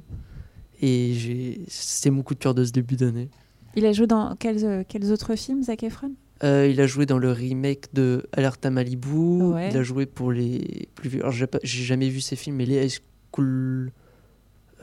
Et 0.80 1.62
c'était 1.66 2.10
mon 2.10 2.22
coup 2.22 2.34
de 2.34 2.38
cœur 2.38 2.54
de 2.54 2.64
ce 2.64 2.70
début 2.70 2.94
d'année. 2.94 3.30
Il 3.74 3.84
a 3.84 3.92
joué 3.92 4.06
dans 4.06 4.36
quels, 4.36 4.84
quels 4.88 5.10
autres 5.10 5.34
films, 5.34 5.64
Zac 5.64 5.82
Efron? 5.82 6.12
Euh, 6.42 6.66
il 6.68 6.80
a 6.80 6.86
joué 6.86 7.06
dans 7.06 7.18
le 7.18 7.30
remake 7.30 7.94
de 7.94 8.26
Alerte 8.32 8.66
à 8.66 8.70
Malibu. 8.70 9.08
Ouais. 9.52 9.70
Il 9.70 9.76
a 9.76 9.82
joué 9.82 10.04
pour 10.04 10.32
les 10.32 10.88
plus 10.94 11.08
vieux. 11.08 11.20
Alors 11.20 11.32
j'ai, 11.32 11.46
pas- 11.46 11.60
jamais 11.62 12.08
vu 12.08 12.20
ces 12.20 12.36
films, 12.36 12.56
mais 12.56 12.66
les 12.66 12.84
High 12.84 12.92
School, 13.32 13.92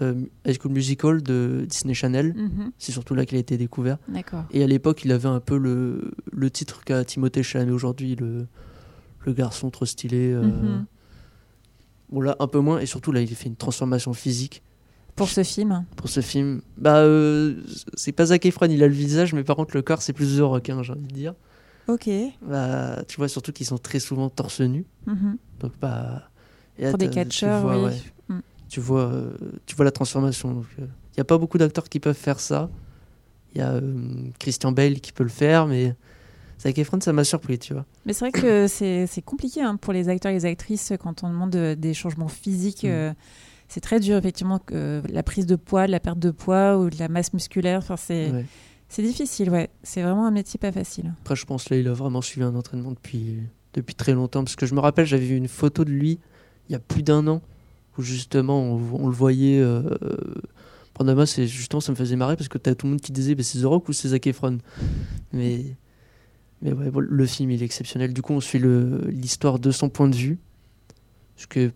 euh, 0.01 0.13
High 0.47 0.57
School 0.59 0.71
Musical 0.71 1.21
de 1.21 1.65
Disney 1.67 1.93
Channel. 1.93 2.33
Mhm. 2.35 2.71
C'est 2.77 2.93
surtout 2.93 3.13
là 3.15 3.25
qu'il 3.25 3.37
a 3.37 3.41
été 3.41 3.57
découvert. 3.57 3.97
Et 4.51 4.63
à 4.63 4.67
l'époque, 4.67 5.03
il 5.03 5.11
avait 5.11 5.27
un 5.27 5.41
peu 5.41 5.57
le, 5.57 6.11
le 6.31 6.49
titre 6.49 6.83
qu'a 6.85 7.03
Timothée 7.03 7.43
Chalamet 7.43 7.71
aujourd'hui, 7.71 8.15
le, 8.15 8.47
le 9.25 9.33
garçon 9.33 9.69
trop 9.69 9.85
stylé. 9.85 10.31
euh. 10.31 10.43
Mhm. 10.43 10.85
Bon, 12.11 12.21
là, 12.21 12.35
un 12.39 12.47
peu 12.47 12.59
moins. 12.59 12.79
Et 12.79 12.85
surtout, 12.85 13.11
là, 13.11 13.21
il 13.21 13.27
fait 13.35 13.49
une 13.49 13.55
transformation 13.57 14.13
physique 14.13 14.63
Pour 15.21 15.29
ce 15.29 15.43
film 15.43 15.85
pour 15.95 16.09
ce 16.09 16.19
film. 16.21 16.61
Bah, 16.77 16.97
euh, 16.97 17.55
c'est 17.95 18.11
pas 18.11 18.25
Zac 18.27 18.45
Efron, 18.45 18.67
il 18.69 18.81
a 18.83 18.87
le 18.87 18.93
visage, 18.93 19.33
mais 19.33 19.43
par 19.43 19.55
contre, 19.55 19.75
le 19.75 19.81
corps, 19.81 20.01
c'est 20.01 20.13
plus 20.13 20.37
The 20.37 20.41
Rock, 20.41 20.69
hein, 20.69 20.81
j'ai 20.83 20.93
envie 20.93 21.01
de 21.07 21.13
dire. 21.13 21.33
Ok. 21.87 22.09
Bah, 22.41 23.03
tu 23.07 23.17
vois, 23.17 23.27
surtout 23.27 23.51
qu'ils 23.51 23.65
sont 23.67 23.77
très 23.77 23.99
souvent 23.99 24.29
torse 24.29 24.61
nu. 24.61 24.85
Mhm. 25.05 25.37
Donc, 25.59 25.73
bah. 25.79 26.29
et 26.79 26.83
là, 26.83 26.89
Pour 26.89 26.97
des 26.97 27.09
catcheurs, 27.09 27.65
oui. 27.65 27.83
ouais, 27.85 28.01
Mm. 28.29 28.39
tu, 28.69 28.79
vois, 28.79 29.01
euh, 29.11 29.29
tu 29.65 29.75
vois 29.75 29.85
la 29.85 29.91
transformation. 29.91 30.63
Il 30.79 30.85
n'y 31.17 31.21
a 31.21 31.25
pas 31.25 31.37
beaucoup 31.37 31.57
d'acteurs 31.57 31.87
qui 31.89 31.99
peuvent 31.99 32.15
faire 32.15 32.39
ça. 32.39 32.69
Il 33.53 33.59
y 33.59 33.61
a 33.61 33.71
euh, 33.73 33.81
Christian 34.39 34.71
Bale 34.71 35.01
qui 35.01 35.11
peut 35.11 35.23
le 35.23 35.29
faire, 35.29 35.67
mais 35.67 35.93
Zac 36.61 36.77
Efron, 36.79 36.99
ça 37.01 37.11
m'a 37.13 37.23
surpris, 37.25 37.59
tu 37.59 37.73
vois. 37.73 37.85
Mais 38.05 38.13
c'est 38.13 38.25
vrai 38.25 38.31
que 38.31 38.67
c'est 38.67 39.05
c'est 39.07 39.21
compliqué 39.21 39.61
hein, 39.61 39.75
pour 39.75 39.91
les 39.93 40.07
acteurs 40.09 40.31
et 40.31 40.35
les 40.35 40.45
actrices 40.45 40.93
quand 40.99 41.23
on 41.23 41.29
demande 41.29 41.55
euh, 41.55 41.75
des 41.75 41.93
changements 41.93 42.27
physiques. 42.29 42.85
Mm. 42.85 43.13
Euh, 43.71 43.73
c'est 43.73 43.79
très 43.81 43.99
dur, 43.99 44.17
effectivement, 44.17 44.59
que 44.59 44.73
euh, 44.75 45.01
la 45.09 45.23
prise 45.23 45.45
de 45.45 45.55
poids, 45.55 45.87
la 45.87 45.99
perte 45.99 46.19
de 46.19 46.31
poids 46.31 46.77
ou 46.77 46.89
de 46.89 46.97
la 46.99 47.07
masse 47.07 47.33
musculaire. 47.33 47.79
Enfin, 47.79 47.97
c'est 47.97 48.31
Ouais. 48.31 48.45
c'est 48.89 49.01
difficile, 49.03 49.49
ouais. 49.49 49.69
C'est 49.83 50.01
vraiment 50.01 50.27
un 50.27 50.31
métier 50.31 50.57
pas 50.59 50.71
facile. 50.71 51.13
Après, 51.21 51.35
je 51.35 51.45
pense 51.45 51.69
là, 51.69 51.77
il 51.77 51.87
a 51.87 51.93
vraiment 51.93 52.21
suivi 52.21 52.45
un 52.45 52.55
entraînement 52.55 52.91
depuis, 52.91 53.37
depuis 53.73 53.95
très 53.95 54.13
longtemps. 54.13 54.43
Parce 54.43 54.55
que 54.55 54.65
je 54.65 54.75
me 54.75 54.79
rappelle, 54.79 55.05
j'avais 55.05 55.25
vu 55.25 55.35
une 55.35 55.47
photo 55.47 55.85
de 55.85 55.91
lui 55.91 56.19
il 56.69 56.73
y 56.73 56.75
a 56.75 56.79
plus 56.79 57.03
d'un 57.03 57.27
an, 57.27 57.41
où 57.97 58.01
justement, 58.01 58.61
on, 58.61 59.03
on 59.03 59.07
le 59.07 59.13
voyait 59.13 59.59
euh, 59.59 59.81
prendre 60.93 61.09
la 61.09 61.15
masse. 61.15 61.37
Et 61.39 61.47
justement, 61.47 61.81
ça 61.81 61.91
me 61.91 61.97
faisait 61.97 62.15
marrer 62.15 62.35
parce 62.37 62.47
que 62.47 62.57
t'as 62.57 62.75
tout 62.75 62.85
le 62.85 62.91
monde 62.91 63.01
qui 63.01 63.11
disait 63.11 63.35
bah, 63.35 63.43
c'est 63.43 63.59
The 63.59 63.65
Rock 63.65 63.89
ou 63.89 63.93
c'est 63.93 64.09
Zac 64.09 64.27
Efron. 64.27 64.57
Mais, 65.33 65.65
mais 66.61 66.71
ouais, 66.73 66.89
bon, 66.91 66.99
le 66.99 67.25
film, 67.25 67.51
il 67.51 67.61
est 67.61 67.65
exceptionnel. 67.65 68.13
Du 68.13 68.21
coup, 68.21 68.33
on 68.33 68.39
suit 68.41 68.61
l'histoire 69.09 69.59
de 69.59 69.71
son 69.71 69.89
point 69.89 70.07
de 70.09 70.15
vue. 70.15 70.37
Ce 71.35 71.47
qui 71.47 71.59
est, 71.59 71.71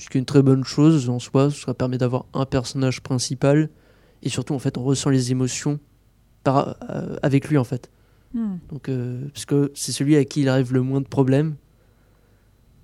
ce 0.00 0.08
qui 0.08 0.18
est 0.18 0.20
une 0.20 0.24
très 0.26 0.42
bonne 0.42 0.64
chose 0.64 1.08
en 1.08 1.18
soi. 1.18 1.50
Ça 1.50 1.74
permet 1.74 1.98
d'avoir 1.98 2.24
un 2.34 2.46
personnage 2.46 3.00
principal. 3.02 3.68
Et 4.22 4.28
surtout, 4.28 4.54
en 4.54 4.58
fait, 4.58 4.76
on 4.78 4.82
ressent 4.82 5.10
les 5.10 5.30
émotions 5.30 5.78
par, 6.42 6.76
euh, 6.90 7.16
avec 7.22 7.48
lui, 7.48 7.58
en 7.58 7.64
fait. 7.64 7.90
Hmm. 8.34 8.56
Donc, 8.70 8.88
euh, 8.88 9.28
parce 9.32 9.44
que 9.44 9.70
c'est 9.74 9.92
celui 9.92 10.16
à 10.16 10.24
qui 10.24 10.40
il 10.42 10.48
arrive 10.48 10.72
le 10.72 10.82
moins 10.82 11.00
de 11.00 11.06
problèmes. 11.06 11.56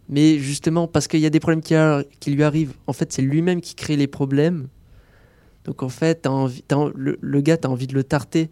Mais 0.09 0.39
justement, 0.39 0.87
parce 0.87 1.09
qu'il 1.09 1.21
y 1.21 1.27
a 1.27 1.31
des 1.31 1.41
problèmes 1.41 1.63
qui, 1.63 1.75
a- 1.75 2.05
qui 2.21 2.31
lui 2.31 2.43
arrivent, 2.43 2.75
en 2.87 2.93
fait, 2.93 3.13
c'est 3.13 3.23
lui-même 3.23 3.61
qui 3.61 3.75
crée 3.75 3.97
les 3.97 4.07
problèmes. 4.07 4.69
Donc, 5.65 5.83
en 5.83 5.89
fait, 5.89 6.23
t'as 6.23 6.31
envie, 6.31 6.63
t'as 6.63 6.77
en- 6.77 6.93
le, 6.95 7.19
le 7.21 7.41
gars, 7.41 7.57
tu 7.57 7.67
as 7.67 7.71
envie 7.71 7.89
de 7.89 7.95
le 7.95 8.05
tarter, 8.05 8.51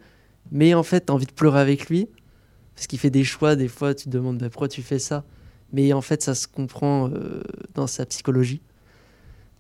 mais 0.51 0.75
en 0.75 0.83
fait, 0.83 1.07
tu 1.07 1.13
as 1.13 1.15
envie 1.15 1.27
de 1.27 1.33
pleurer 1.33 1.61
avec 1.61 1.89
lui. 1.89 2.09
Parce 2.75 2.89
qu'il 2.89 2.99
fait 2.99 3.11
des 3.11 3.23
choix, 3.23 3.55
des 3.55 3.69
fois, 3.69 3.95
tu 3.95 4.07
te 4.07 4.11
demandes 4.11 4.39
bah, 4.39 4.51
pourquoi 4.51 4.69
tu 4.69 4.83
fais 4.83 4.99
ça? 4.99 5.25
Mais 5.73 5.93
en 5.93 6.01
fait, 6.03 6.23
ça 6.23 6.35
se 6.35 6.47
comprend 6.47 7.09
euh, 7.11 7.43
dans 7.75 7.87
sa 7.87 8.07
psychologie. 8.07 8.61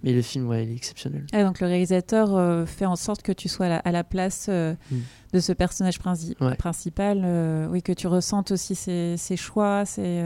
Mais 0.03 0.13
le 0.13 0.21
film, 0.23 0.47
ouais, 0.49 0.65
il 0.65 0.71
est 0.73 0.77
exceptionnel. 0.77 1.25
Ah, 1.33 1.43
donc 1.45 1.61
le 1.61 1.67
réalisateur 1.67 2.37
euh, 2.37 2.67
fait 2.67 2.85
en 2.85 2.95
sorte 2.97 3.23
que 3.23 3.33
tu 3.33 3.49
sois 3.49 3.67
à 3.67 3.69
la, 3.71 3.77
à 3.79 3.91
la 3.93 4.05
place 4.05 4.47
euh, 4.51 4.75
Mm. 4.91 4.97
de 5.33 5.41
ce 5.41 5.53
personnage 5.53 5.99
princi- 5.99 6.35
Ouais. 6.43 6.57
principal, 6.57 7.23
euh, 7.25 7.67
oui, 7.71 7.83
que 7.83 7.93
tu 7.93 8.07
ressentes 8.07 8.51
aussi 8.51 8.75
ses, 8.75 9.17
ses 9.17 9.37
choix, 9.37 9.85
ses... 9.87 10.23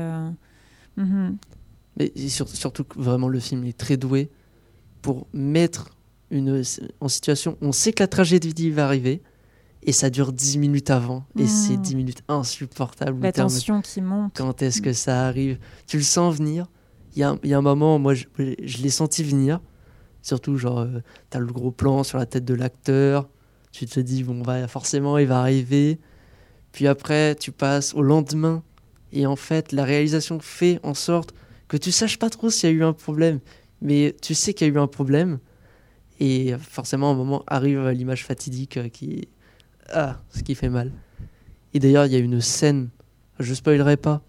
mhm. 0.97 1.37
Mais 1.97 2.13
sur- 2.29 2.49
surtout 2.49 2.85
que 2.85 2.99
vraiment, 3.01 3.29
le 3.29 3.41
film 3.41 3.65
est 3.65 3.77
très 3.79 3.97
doué 3.97 4.31
pour 5.03 5.27
mettre 5.33 5.91
une, 6.31 6.63
en 7.01 7.09
situation. 7.09 7.57
On 7.61 7.73
sait 7.73 7.93
que 7.93 8.03
la 8.03 8.09
tragédie 8.09 8.71
va 8.71 8.85
arriver. 8.85 9.23
Et 9.85 9.93
ça 9.93 10.11
dure 10.11 10.33
10 10.33 10.59
minutes 10.59 10.91
avant. 10.91 11.25
Et 11.39 11.45
Mm. 11.45 11.47
c'est 11.47 11.77
10 11.77 11.95
minutes 11.97 12.23
insupportables. 12.29 13.23
La 13.23 13.33
tension 13.33 13.81
qui 13.81 14.01
monte. 14.03 14.33
quand 14.37 14.61
est-ce 14.63 14.83
que 14.83 14.93
ça 14.93 15.27
arrive? 15.27 15.59
Tu 15.87 15.97
le 15.99 16.03
sens 16.03 16.37
venir. 16.37 16.67
Il 17.15 17.21
y 17.21 17.23
a, 17.23 17.31
un- 17.31 17.39
il 17.43 17.51
y 17.51 17.55
a 17.55 17.59
un 17.59 17.63
moment, 17.63 17.99
moi, 17.99 18.15
je, 18.15 18.25
je 18.39 18.79
l'ai 18.83 18.91
senti 18.91 19.23
venir. 19.25 19.61
Surtout, 20.23 20.57
genre, 20.57 20.81
euh, 20.81 21.01
t'as 21.31 21.39
le 21.39 21.47
gros 21.47 21.71
plan 21.71 22.03
sur 22.03 22.19
la 22.19 22.27
tête 22.27 22.45
de 22.45 22.55
l'acteur. 22.55 23.29
Tu 23.73 23.87
te 23.87 24.01
dis, 24.01 24.25
bon, 24.25 24.43
va, 24.43 24.67
forcément, 24.69 25.17
il 25.19 25.27
va 25.27 25.41
arriver. 25.41 25.99
Puis 26.73 26.87
après, 26.87 27.35
tu 27.37 27.53
passes 27.53 27.95
au 27.95 28.03
lendemain. 28.03 28.63
Et 29.13 29.27
en 29.27 29.37
fait, 29.37 29.73
la 29.73 29.85
réalisation 29.85 30.39
fait 30.41 30.81
en 30.83 30.93
sorte 30.95 31.33
que 31.69 31.77
tu 31.77 31.93
saches 31.93 32.19
pas 32.19 32.29
trop 32.31 32.51
s'il 32.51 32.69
y 32.69 32.73
a 32.73 32.77
eu 32.77 32.85
un 32.85 32.93
problème. 32.93 33.41
Mais 33.81 34.15
tu 34.21 34.35
sais 34.35 34.53
qu'il 34.55 34.67
y 34.67 34.71
a 34.71 34.75
eu 34.75 34.79
un 34.79 34.87
problème. 34.89 35.39
Et 36.21 36.55
forcément, 36.61 37.11
à 37.11 37.13
un 37.13 37.17
moment, 37.17 37.45
arrive 37.47 37.89
l'image 37.91 38.25
fatidique 38.27 38.77
euh, 38.77 38.89
qui. 38.89 39.29
Ah, 39.93 40.21
ce 40.31 40.43
qui 40.43 40.55
fait 40.55 40.69
mal. 40.69 40.93
Et 41.75 41.79
d'ailleurs, 41.79 42.07
il 42.07 42.13
y 42.13 42.17
a 42.17 42.19
une 42.19 42.41
scène, 42.41 42.89
je 43.39 43.55
spoilerai 43.55 43.97
pas, 43.97 44.23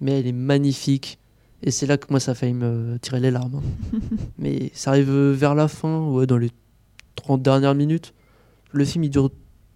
mais 0.00 0.18
elle 0.18 0.26
est 0.26 0.32
magnifique. 0.32 1.18
Et 1.62 1.70
c'est 1.70 1.86
là 1.86 1.98
que 1.98 2.06
moi, 2.10 2.20
ça 2.20 2.32
a 2.32 2.34
failli 2.34 2.54
me 2.54 2.98
tirer 3.00 3.20
les 3.20 3.30
larmes. 3.30 3.56
hein. 3.92 3.98
mais 4.38 4.70
ça 4.74 4.90
arrive 4.90 5.10
vers 5.10 5.54
la 5.54 5.68
fin, 5.68 6.06
ouais, 6.08 6.26
dans 6.26 6.38
les 6.38 6.50
30 7.16 7.42
dernières 7.42 7.74
minutes. 7.74 8.14
Le 8.72 8.84
film, 8.84 9.04
il 9.04 9.10
dure 9.10 9.30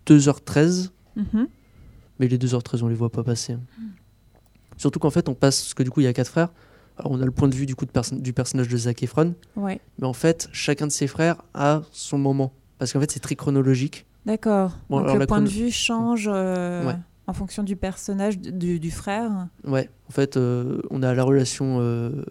2h13, 0.07 0.91
Mhm. 1.17 1.47
mais 2.19 2.29
les 2.29 2.39
2h13, 2.39 2.83
on 2.83 2.89
les 2.89 2.95
voit 2.95 3.11
pas 3.13 3.23
passer. 3.23 3.53
hein. 3.55 3.61
Surtout 4.77 4.99
qu'en 4.99 5.11
fait, 5.11 5.29
on 5.29 5.35
passe, 5.35 5.61
parce 5.63 5.75
que 5.75 5.83
du 5.83 5.91
coup, 5.91 6.01
il 6.01 6.05
y 6.05 6.07
a 6.09 6.13
quatre 6.13 6.29
frères. 6.31 6.49
Alors, 6.99 7.13
on 7.13 7.21
a 7.21 7.25
le 7.25 7.31
point 7.31 7.49
de 7.49 7.55
vue 7.55 7.67
du, 7.67 7.75
coup, 7.77 7.87
de 7.87 7.91
perso- 7.91 8.17
du 8.17 8.33
personnage 8.33 8.69
de 8.69 8.77
Zac 8.77 9.03
Efron, 9.03 9.35
Ouais, 9.57 9.81
mais 9.99 10.07
en 10.07 10.13
fait, 10.13 10.49
chacun 10.53 10.87
de 10.87 10.93
ses 10.93 11.07
frères 11.07 11.43
a 11.55 11.83
son 11.93 12.19
moment. 12.19 12.53
Parce 12.79 12.93
qu'en 12.93 13.01
fait, 13.01 13.11
c'est 13.11 13.21
très 13.21 13.37
chronologique. 13.37 14.07
D'accord. 14.27 14.79
Bon, 14.91 15.01
donc 15.03 15.19
le 15.19 15.27
point 15.27 15.41
de 15.43 15.49
vue 15.49 15.71
change 15.71 16.29
euh, 16.33 16.87
Ouais. 16.87 16.97
en 17.27 17.33
fonction 17.33 17.63
du 17.63 17.77
personnage, 17.77 18.39
du, 18.39 18.91
frère. 18.91 19.49
Ouais, 19.65 19.89
en 20.09 20.13
fait, 20.13 20.37
euh, 20.37 20.81
on 20.91 21.03
a 21.03 21.15
la 21.15 21.23
relation 21.25 21.79
euh, 21.81 22.23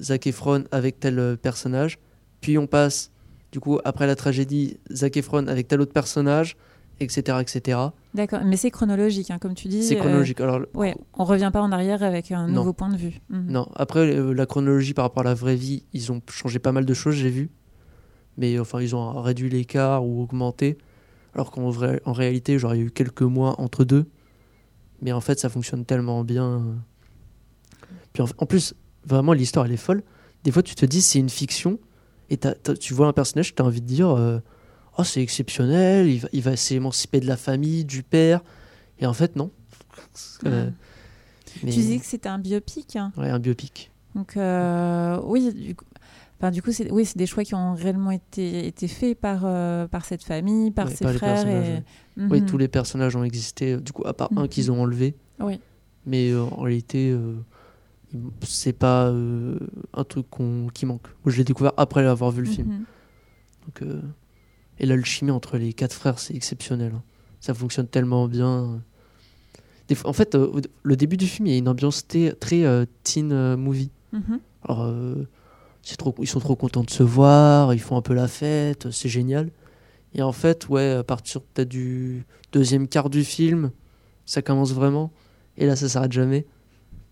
Zac 0.00 0.26
Efron 0.26 0.64
avec 0.72 0.98
tel 1.00 1.18
euh, 1.18 1.36
personnage, 1.36 1.98
puis 2.40 2.58
on 2.58 2.66
passe, 2.66 3.10
du 3.52 3.60
coup, 3.60 3.78
après 3.84 4.06
la 4.06 4.16
tragédie, 4.16 4.78
Zac 4.92 5.16
Efron 5.16 5.46
avec 5.46 5.68
tel 5.68 5.80
autre 5.80 5.92
personnage, 5.92 6.56
etc., 7.00 7.38
etc. 7.40 7.78
D'accord, 8.14 8.40
mais 8.44 8.56
c'est 8.56 8.70
chronologique, 8.70 9.30
hein, 9.30 9.38
comme 9.40 9.54
tu 9.54 9.68
dis. 9.68 9.82
C'est 9.82 9.96
chronologique. 9.96 10.40
Alors, 10.40 10.60
ouais, 10.74 10.94
on 11.14 11.24
revient 11.24 11.50
pas 11.52 11.60
en 11.60 11.72
arrière 11.72 12.02
avec 12.02 12.30
un 12.32 12.46
Non. 12.48 12.54
nouveau 12.60 12.72
point 12.72 12.88
de 12.90 12.96
vue. 12.96 13.20
Mhm. 13.30 13.46
non, 13.50 13.68
après, 13.74 14.12
la 14.34 14.46
chronologie 14.46 14.94
par 14.94 15.04
rapport 15.04 15.22
à 15.22 15.24
la 15.24 15.34
vraie 15.34 15.56
vie, 15.56 15.84
ils 15.92 16.12
ont 16.12 16.20
changé 16.30 16.58
pas 16.58 16.72
mal 16.72 16.84
de 16.84 16.94
choses, 16.94 17.14
j'ai 17.14 17.30
vu. 17.30 17.50
Mais 18.38 18.58
enfin, 18.58 18.80
ils 18.80 18.96
ont 18.96 19.20
réduit 19.20 19.50
l'écart 19.50 20.06
ou 20.06 20.22
augmenté. 20.22 20.78
Alors 21.34 21.50
qu'en 21.50 21.70
vrai, 21.70 22.00
en 22.04 22.12
réalité, 22.12 22.58
genre, 22.58 22.74
il 22.74 22.78
y 22.78 22.82
a 22.82 22.86
eu 22.86 22.90
quelques 22.90 23.22
mois 23.22 23.60
entre 23.60 23.84
deux. 23.84 24.06
Mais 25.00 25.12
en 25.12 25.20
fait, 25.20 25.38
ça 25.40 25.48
fonctionne 25.48 25.84
tellement 25.84 26.24
bien. 26.24 26.76
Puis 28.12 28.22
en, 28.22 28.26
en 28.38 28.46
plus, 28.46 28.74
vraiment, 29.04 29.32
l'histoire, 29.32 29.66
elle 29.66 29.72
est 29.72 29.76
folle. 29.76 30.02
Des 30.44 30.50
fois, 30.52 30.62
tu 30.62 30.74
te 30.74 30.84
dis, 30.86 31.00
c'est 31.02 31.18
une 31.18 31.28
fiction. 31.30 31.78
Et 32.30 32.38
tu 32.80 32.94
vois 32.94 33.08
un 33.08 33.12
personnage, 33.12 33.54
tu 33.54 33.62
as 33.62 33.64
envie 33.64 33.80
de 33.82 33.86
dire, 33.86 34.08
euh, 34.10 34.38
oh, 34.98 35.04
c'est 35.04 35.22
exceptionnel, 35.22 36.08
il 36.08 36.20
va, 36.20 36.28
il 36.32 36.42
va 36.42 36.56
s'émanciper 36.56 37.20
de 37.20 37.26
la 37.26 37.36
famille, 37.36 37.84
du 37.84 38.02
père. 38.02 38.40
Et 38.98 39.06
en 39.06 39.12
fait, 39.12 39.36
non. 39.36 39.50
Euh, 40.46 40.70
mais- 41.62 41.70
Tu 41.70 41.78
disais 41.78 41.98
que 41.98 42.04
c'était 42.06 42.28
un 42.28 42.38
biopic. 42.38 42.96
hein. 42.96 43.12
Ouais, 43.16 43.28
un 43.30 43.38
biopic. 43.38 43.90
Donc 44.14 44.36
euh, 44.36 45.18
oui, 45.24 45.52
du 45.52 45.74
coup, 45.74 45.84
enfin, 46.42 46.50
du 46.50 46.60
coup, 46.60 46.72
c'est 46.72 46.90
oui, 46.90 47.04
c'est 47.04 47.16
des 47.16 47.26
choix 47.26 47.44
qui 47.44 47.54
ont 47.54 47.74
réellement 47.74 48.10
été, 48.10 48.66
été 48.66 48.88
faits 48.88 49.16
par, 49.18 49.42
euh, 49.44 49.86
par 49.86 50.04
cette 50.04 50.24
famille, 50.24 50.72
par 50.72 50.88
Ouais, 50.88 50.94
ses 50.94 51.04
par 51.04 51.14
frères. 51.14 51.82
Oui, 52.16 52.40
Mhm. 52.40 52.46
tous 52.46 52.58
les 52.58 52.66
personnages 52.68 53.14
ont 53.14 53.22
existé, 53.22 53.74
euh, 53.74 53.80
du 53.80 53.92
coup, 53.92 54.02
à 54.04 54.12
part 54.12 54.28
un 54.36 54.42
Mhm. 54.42 54.48
qu'ils 54.48 54.72
ont 54.72 54.82
enlevé. 54.82 55.14
Oui. 55.40 55.60
Mais 56.04 56.30
euh, 56.32 56.42
en 56.42 56.62
réalité, 56.62 57.10
euh, 57.12 57.34
c'est 58.42 58.72
pas 58.72 59.06
un 59.12 60.04
truc 60.04 60.28
qu'on- 60.30 60.66
qui 60.74 60.84
manque. 60.84 61.06
Moi, 61.24 61.32
je 61.32 61.38
l'ai 61.38 61.44
découvert 61.44 61.72
après 61.76 62.04
avoir 62.04 62.30
vu 62.32 62.42
le 62.42 62.48
film. 62.50 62.68
Mhm. 62.68 62.84
Donc, 63.64 64.02
et 64.80 64.86
l'alchimie 64.86 65.30
entre 65.30 65.56
les 65.58 65.72
quatre 65.72 65.92
frères, 65.94 66.18
c'est 66.18 66.34
exceptionnel. 66.34 66.92
hein. 66.96 67.02
Ça 67.40 67.54
fonctionne 67.54 67.86
tellement 67.86 68.26
bien. 68.28 68.82
Des 69.88 69.96
en 70.04 70.12
fait, 70.12 70.36
le 70.82 70.96
début 70.96 71.16
du 71.16 71.26
film, 71.26 71.46
il 71.46 71.52
y 71.52 71.54
a 71.54 71.58
une 71.58 71.68
ambiance 71.68 72.06
très 72.06 72.86
teen 73.04 73.54
movie. 73.56 73.90
Mhm. 74.12 74.40
Alors, 74.64 74.92
trop, 75.96 76.14
ils 76.20 76.26
sont 76.28 76.40
trop 76.40 76.56
contents 76.56 76.84
de 76.84 76.90
se 76.90 77.02
voir, 77.02 77.74
ils 77.74 77.80
font 77.80 77.96
un 77.96 78.02
peu 78.02 78.14
la 78.14 78.28
fête, 78.28 78.90
c'est 78.90 79.08
génial. 79.08 79.50
Et 80.14 80.22
en 80.22 80.32
fait, 80.32 80.68
ouais, 80.68 80.90
à 80.92 81.04
partir 81.04 81.40
peut-être 81.40 81.68
du 81.68 82.24
deuxième 82.52 82.86
quart 82.88 83.10
du 83.10 83.24
film, 83.24 83.70
ça 84.26 84.42
commence 84.42 84.72
vraiment. 84.72 85.10
Et 85.56 85.66
là, 85.66 85.74
ça 85.76 85.88
s'arrête 85.88 86.12
jamais. 86.12 86.46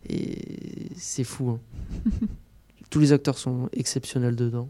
Et 0.09 0.89
c'est 0.97 1.25
fou. 1.25 1.51
hein. 1.51 1.59
Tous 2.91 3.01
les 3.01 3.13
acteurs 3.13 3.39
sont 3.39 3.69
exceptionnels 3.73 4.37
dedans. 4.37 4.69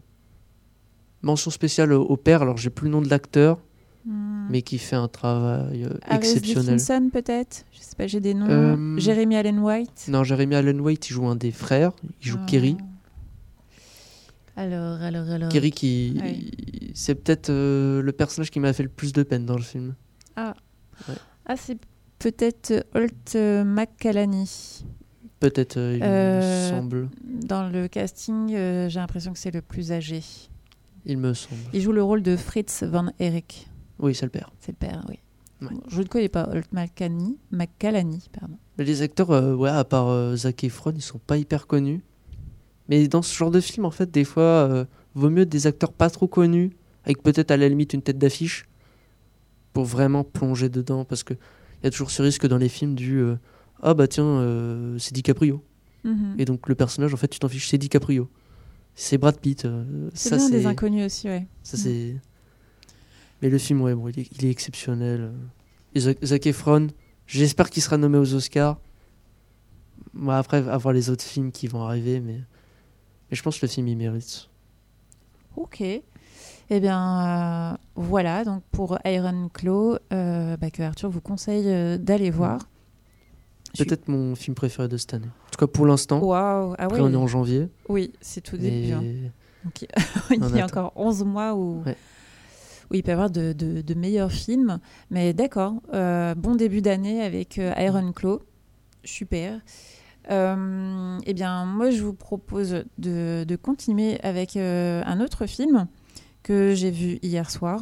Mention 1.23 1.51
spéciale 1.51 1.93
au 1.93 2.17
père, 2.17 2.41
alors 2.41 2.57
j'ai 2.57 2.69
plus 2.69 2.85
le 2.85 2.91
nom 2.91 3.01
de 3.01 3.09
l'acteur, 3.09 3.59
Mhm. 4.05 4.47
mais 4.49 4.61
qui 4.63 4.79
fait 4.79 4.95
un 4.95 5.07
travail 5.07 5.83
euh, 5.85 5.93
exceptionnel. 6.09 6.77
Dickinson, 6.77 7.09
peut-être? 7.13 7.65
Je 7.71 7.79
sais 7.81 7.95
pas, 7.95 8.07
j'ai 8.07 8.19
des 8.19 8.33
noms. 8.33 8.47
Euh, 8.49 8.97
Jeremy 8.97 9.35
Allen 9.35 9.59
White? 9.59 10.05
Non, 10.07 10.23
Jeremy 10.23 10.55
Allen 10.55 10.81
White, 10.81 11.09
il 11.09 11.13
joue 11.13 11.27
un 11.27 11.35
des 11.35 11.51
frères, 11.51 11.91
il 12.21 12.27
joue 12.27 12.37
Ah. 12.41 12.45
Kerry. 12.47 12.77
Alors, 14.55 15.01
alors, 15.01 15.29
alors. 15.29 15.49
Kerry 15.49 15.71
qui. 15.71 16.17
Ouais. 16.21 16.39
C'est 16.93 17.15
peut-être 17.15 17.49
euh, 17.49 18.01
le 18.01 18.11
personnage 18.11 18.51
qui 18.51 18.59
m'a 18.59 18.73
fait 18.73 18.83
le 18.83 18.89
plus 18.89 19.13
de 19.13 19.23
peine 19.23 19.45
dans 19.45 19.55
le 19.55 19.61
film. 19.63 19.95
Ah, 20.35 20.53
c'est 21.55 21.79
peut-être 22.19 22.85
Holt 22.93 23.35
euh, 23.35 23.63
McCallany. 23.63 24.83
Peut-être, 25.39 25.77
euh, 25.77 25.95
il 25.97 26.03
Euh, 26.03 26.69
me 26.71 26.75
semble. 26.77 27.09
Dans 27.23 27.67
le 27.69 27.87
casting, 27.87 28.53
euh, 28.53 28.89
j'ai 28.89 28.99
l'impression 28.99 29.33
que 29.33 29.39
c'est 29.39 29.51
le 29.51 29.61
plus 29.61 29.91
âgé. 29.91 30.21
Il 31.05 31.17
me 31.17 31.33
semble. 31.33 31.61
Il 31.73 31.81
joue 31.81 31.91
le 31.91 32.03
rôle 32.03 32.21
de 32.21 32.35
Fritz 32.37 32.83
Van 32.83 33.11
Erich. 33.19 33.67
Oui, 33.99 34.13
c'est 34.13 34.25
le 34.25 34.29
père. 34.31 34.51
C'est 34.59 34.71
le 34.73 34.77
père, 34.77 35.03
oui. 35.09 35.17
Ouais. 35.61 35.69
Bon, 35.73 35.81
je 35.89 36.01
ne 36.01 36.07
connais 36.07 36.29
pas 36.29 36.47
Holt 36.51 36.71
McCallany. 36.71 37.37
McCallany 37.51 38.29
pardon. 38.39 38.57
Mais 38.77 38.83
les 38.83 39.01
acteurs, 39.01 39.31
euh, 39.31 39.55
ouais, 39.55 39.69
à 39.69 39.83
part 39.83 40.07
euh, 40.09 40.35
Zac 40.35 40.63
Efron, 40.63 40.93
ils 40.95 41.01
sont 41.01 41.19
pas 41.19 41.37
hyper 41.37 41.65
connus. 41.67 42.01
Mais 42.89 43.07
dans 43.07 43.21
ce 43.21 43.35
genre 43.35 43.51
de 43.51 43.59
film, 43.59 43.85
en 43.85 43.91
fait, 43.91 44.11
des 44.11 44.23
fois, 44.23 44.43
euh, 44.43 44.85
vaut 45.15 45.29
mieux 45.29 45.45
des 45.45 45.67
acteurs 45.67 45.93
pas 45.93 46.09
trop 46.09 46.27
connus, 46.27 46.71
avec 47.03 47.23
peut-être 47.23 47.51
à 47.51 47.57
la 47.57 47.69
limite 47.69 47.93
une 47.93 48.01
tête 48.01 48.17
d'affiche, 48.17 48.65
pour 49.73 49.85
vraiment 49.85 50.23
plonger 50.23 50.69
dedans. 50.69 51.05
Parce 51.05 51.23
qu'il 51.23 51.37
y 51.83 51.87
a 51.87 51.91
toujours 51.91 52.11
ce 52.11 52.21
risque 52.21 52.47
dans 52.47 52.57
les 52.57 52.69
films 52.69 52.95
du 52.95 53.17
euh, 53.19 53.35
Ah 53.81 53.93
bah 53.93 54.07
tiens, 54.07 54.25
euh, 54.25 54.97
c'est 54.99 55.13
DiCaprio. 55.13 55.63
Mhm. 56.03 56.35
Et 56.37 56.45
donc 56.45 56.67
le 56.67 56.75
personnage, 56.75 57.13
en 57.13 57.17
fait, 57.17 57.27
tu 57.27 57.39
t'en 57.39 57.47
fiches, 57.47 57.69
c'est 57.69 57.77
DiCaprio. 57.77 58.29
C'est 58.93 59.17
Brad 59.17 59.39
Pitt. 59.39 59.65
C'est 60.13 60.35
bien 60.35 60.49
des 60.49 60.65
inconnus 60.65 61.05
aussi, 61.05 61.27
ouais. 61.27 61.47
Ça, 61.63 61.77
c'est. 61.77 62.17
Mais 63.41 63.49
le 63.49 63.57
film, 63.57 63.81
ouais, 63.81 63.95
bon, 63.95 64.09
il, 64.09 64.19
est, 64.19 64.29
il 64.37 64.45
est 64.45 64.51
exceptionnel. 64.51 65.31
Et 65.95 65.99
Zac, 65.99 66.45
Efron, 66.45 66.87
j'espère 67.25 67.69
qu'il 67.69 67.81
sera 67.81 67.97
nommé 67.97 68.17
aux 68.17 68.33
Oscars. 68.33 68.79
Moi, 70.13 70.37
après, 70.37 70.67
à 70.67 70.77
voir 70.77 70.93
les 70.93 71.09
autres 71.09 71.23
films 71.23 71.51
qui 71.51 71.67
vont 71.67 71.83
arriver, 71.83 72.19
mais. 72.19 72.41
Mais 73.31 73.37
je 73.37 73.43
pense 73.43 73.57
que 73.59 73.65
le 73.65 73.71
film, 73.71 73.87
il 73.87 73.97
mérite. 73.97 74.49
Ok. 75.55 75.81
Eh 75.81 76.79
bien, 76.79 77.73
euh, 77.73 77.77
voilà, 77.95 78.45
donc 78.45 78.63
pour 78.71 78.97
Iron 79.05 79.49
Claw, 79.53 79.97
euh, 80.13 80.55
bah, 80.57 80.69
que 80.71 80.81
Arthur 80.83 81.09
vous 81.09 81.19
conseille 81.21 81.65
euh, 81.67 81.97
d'aller 81.97 82.29
voir. 82.29 82.59
Suis- 83.73 83.85
Peut-être 83.85 84.07
mon 84.09 84.35
film 84.35 84.53
préféré 84.55 84.87
de 84.87 84.97
cette 84.97 85.13
année. 85.13 85.27
En 85.27 85.49
tout 85.51 85.57
cas, 85.59 85.67
pour 85.67 85.85
l'instant. 85.85 86.19
Waouh, 86.19 86.75
ah 86.77 86.87
oui, 86.91 86.99
on 87.01 87.11
est 87.11 87.15
en 87.15 87.27
janvier. 87.27 87.67
oui, 87.89 88.13
c'est 88.21 88.41
tout 88.41 88.57
début. 88.57 88.91
hein. 88.93 89.03
Donc, 89.63 89.81
il 89.81 90.57
y 90.57 90.61
a 90.61 90.65
encore 90.65 90.93
11 90.95 91.23
mois 91.23 91.53
où, 91.55 91.83
Ouais. 91.85 91.95
où 92.89 92.95
il 92.95 93.03
peut 93.03 93.09
y 93.09 93.13
avoir 93.13 93.29
de, 93.29 93.53
de- 93.53 93.81
de 93.81 93.93
meilleurs 93.93 94.31
films. 94.31 94.79
Mais 95.09 95.33
d'accord, 95.33 95.73
bon 95.91 96.55
début 96.55 96.81
d'année 96.81 97.21
avec 97.21 97.57
Iron 97.57 98.11
Claw. 98.13 98.41
Super. 99.03 99.59
Euh, 100.31 101.19
eh 101.25 101.33
bien, 101.33 101.65
moi, 101.65 101.89
je 101.91 102.01
vous 102.01 102.13
propose 102.13 102.83
de, 102.97 103.57
continuer 103.61 104.19
avec 104.21 104.55
euh, 104.55 105.01
un 105.05 105.19
autre 105.19 105.45
film 105.45 105.87
que 106.43 106.73
j'ai 106.73 106.91
vu 106.91 107.19
hier 107.21 107.49
soir. 107.51 107.81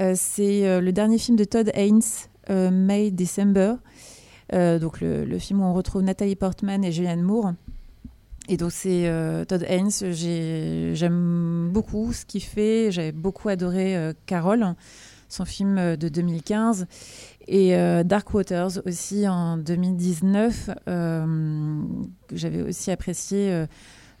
Euh, 0.00 0.12
C'est 0.14 0.80
le 0.80 0.92
dernier 0.92 1.18
film 1.18 1.36
de 1.36 1.44
Todd 1.44 1.70
Haynes, 1.74 2.02
May 2.48 3.10
December. 3.10 3.74
Donc 4.52 5.00
le, 5.00 5.38
film 5.38 5.60
où 5.60 5.64
on 5.64 5.74
retrouve 5.74 6.02
Nathalie 6.02 6.36
Portman 6.36 6.84
et 6.84 6.92
Julianne 6.92 7.22
Moore. 7.22 7.52
Et 8.48 8.56
donc 8.56 8.72
c'est 8.72 9.10
Todd 9.48 9.64
Haynes. 9.68 9.90
J'ai- 9.90 10.94
J'aime 10.94 11.68
beaucoup 11.72 12.12
ce 12.12 12.24
qu'il 12.24 12.42
fait. 12.42 12.90
J'avais 12.90 13.12
beaucoup 13.12 13.48
adoré 13.50 13.96
euh, 13.96 14.12
Carol, 14.26 14.74
son 15.28 15.44
film 15.44 15.96
de 15.96 16.08
2015, 16.08 16.86
et 17.48 17.74
euh, 17.74 18.04
Dark 18.04 18.32
Waters 18.34 18.80
aussi 18.86 19.26
en 19.26 19.56
2019. 19.56 20.70
euh, 20.88 21.80
J'avais 22.32 22.62
aussi 22.62 22.90
apprécié. 22.90 23.50
euh, 23.50 23.66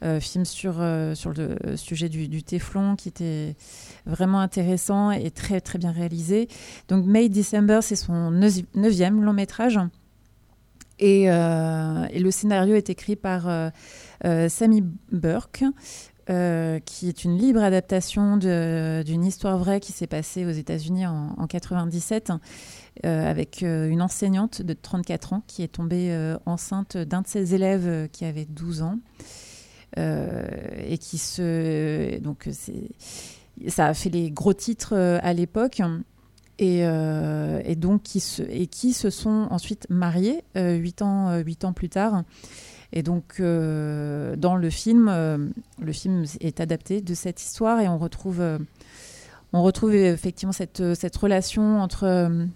euh, 0.04 0.20
film 0.20 0.44
sur, 0.44 0.76
euh, 0.78 1.16
sur 1.16 1.32
le 1.32 1.56
sujet 1.76 2.08
du, 2.08 2.28
du 2.28 2.44
téflon 2.44 2.94
qui 2.94 3.08
était 3.08 3.56
vraiment 4.06 4.38
intéressant 4.38 5.10
et 5.10 5.32
très 5.32 5.60
très 5.60 5.76
bien 5.76 5.90
réalisé. 5.90 6.46
Donc 6.86 7.04
May 7.04 7.28
December, 7.28 7.80
c'est 7.82 7.96
son 7.96 8.30
neuvi- 8.30 8.64
neuvième 8.76 9.24
long 9.24 9.32
métrage. 9.32 9.80
Et, 11.00 11.26
le 11.28 12.30
scénario 12.30 12.76
est 12.76 12.90
écrit 12.90 13.16
par 13.16 13.48
Sammy 14.48 14.84
Burke, 15.10 15.64
qui 16.28 17.08
est 17.08 17.24
une 17.24 17.36
libre 17.36 17.62
adaptation 17.62 18.36
d'une 18.36 19.24
histoire 19.24 19.58
vraie 19.58 19.80
qui 19.80 19.90
s'est 19.92 20.06
passée 20.06 20.44
aux 20.46 20.50
États-Unis 20.50 21.06
en, 21.06 21.34
en 21.38 21.46
97, 21.48 22.32
euh, 23.06 23.30
avec 23.30 23.62
euh, 23.62 23.88
une 23.88 24.02
enseignante 24.02 24.62
de 24.62 24.72
34 24.72 25.32
ans 25.32 25.42
qui 25.46 25.62
est 25.62 25.68
tombée 25.68 26.10
euh, 26.10 26.36
enceinte 26.46 26.96
d'un 26.96 27.22
de 27.22 27.28
ses 27.28 27.54
élèves 27.54 28.08
qui 28.10 28.24
avait 28.24 28.46
12 28.46 28.82
ans. 28.82 28.98
Et 29.96 30.98
qui 30.98 31.18
se. 31.18 32.18
Donc, 32.18 32.48
ça 33.68 33.86
a 33.86 33.94
fait 33.94 34.10
les 34.10 34.30
gros 34.30 34.52
titres 34.52 34.94
à 34.94 35.32
l'époque. 35.32 35.80
Et, 36.58 36.80
et 36.80 37.76
donc, 37.76 38.02
qui 38.02 38.20
se, 38.20 38.42
et 38.42 38.66
qui 38.66 38.92
se 38.92 39.10
sont 39.10 39.48
ensuite 39.50 39.86
mariés 39.90 40.44
euh, 40.56 40.74
huit 40.74 41.02
ans, 41.02 41.28
euh, 41.28 41.38
huit 41.40 41.64
ans 41.64 41.72
plus 41.72 41.88
tard. 41.88 42.22
Et 42.92 43.02
donc, 43.02 43.40
dans 43.40 44.56
le 44.56 44.70
film, 44.70 45.10
le 45.78 45.92
film 45.92 46.24
est 46.40 46.60
adapté 46.60 47.02
de 47.02 47.12
cette 47.12 47.42
histoire 47.42 47.80
et 47.80 47.88
on 47.88 47.98
retrouve, 47.98 48.42
on 49.52 49.62
retrouve 49.62 49.94
effectivement 49.94 50.52
cette, 50.52 50.94
cette 50.94 51.16
relation 51.16 51.82
entre, 51.82 52.48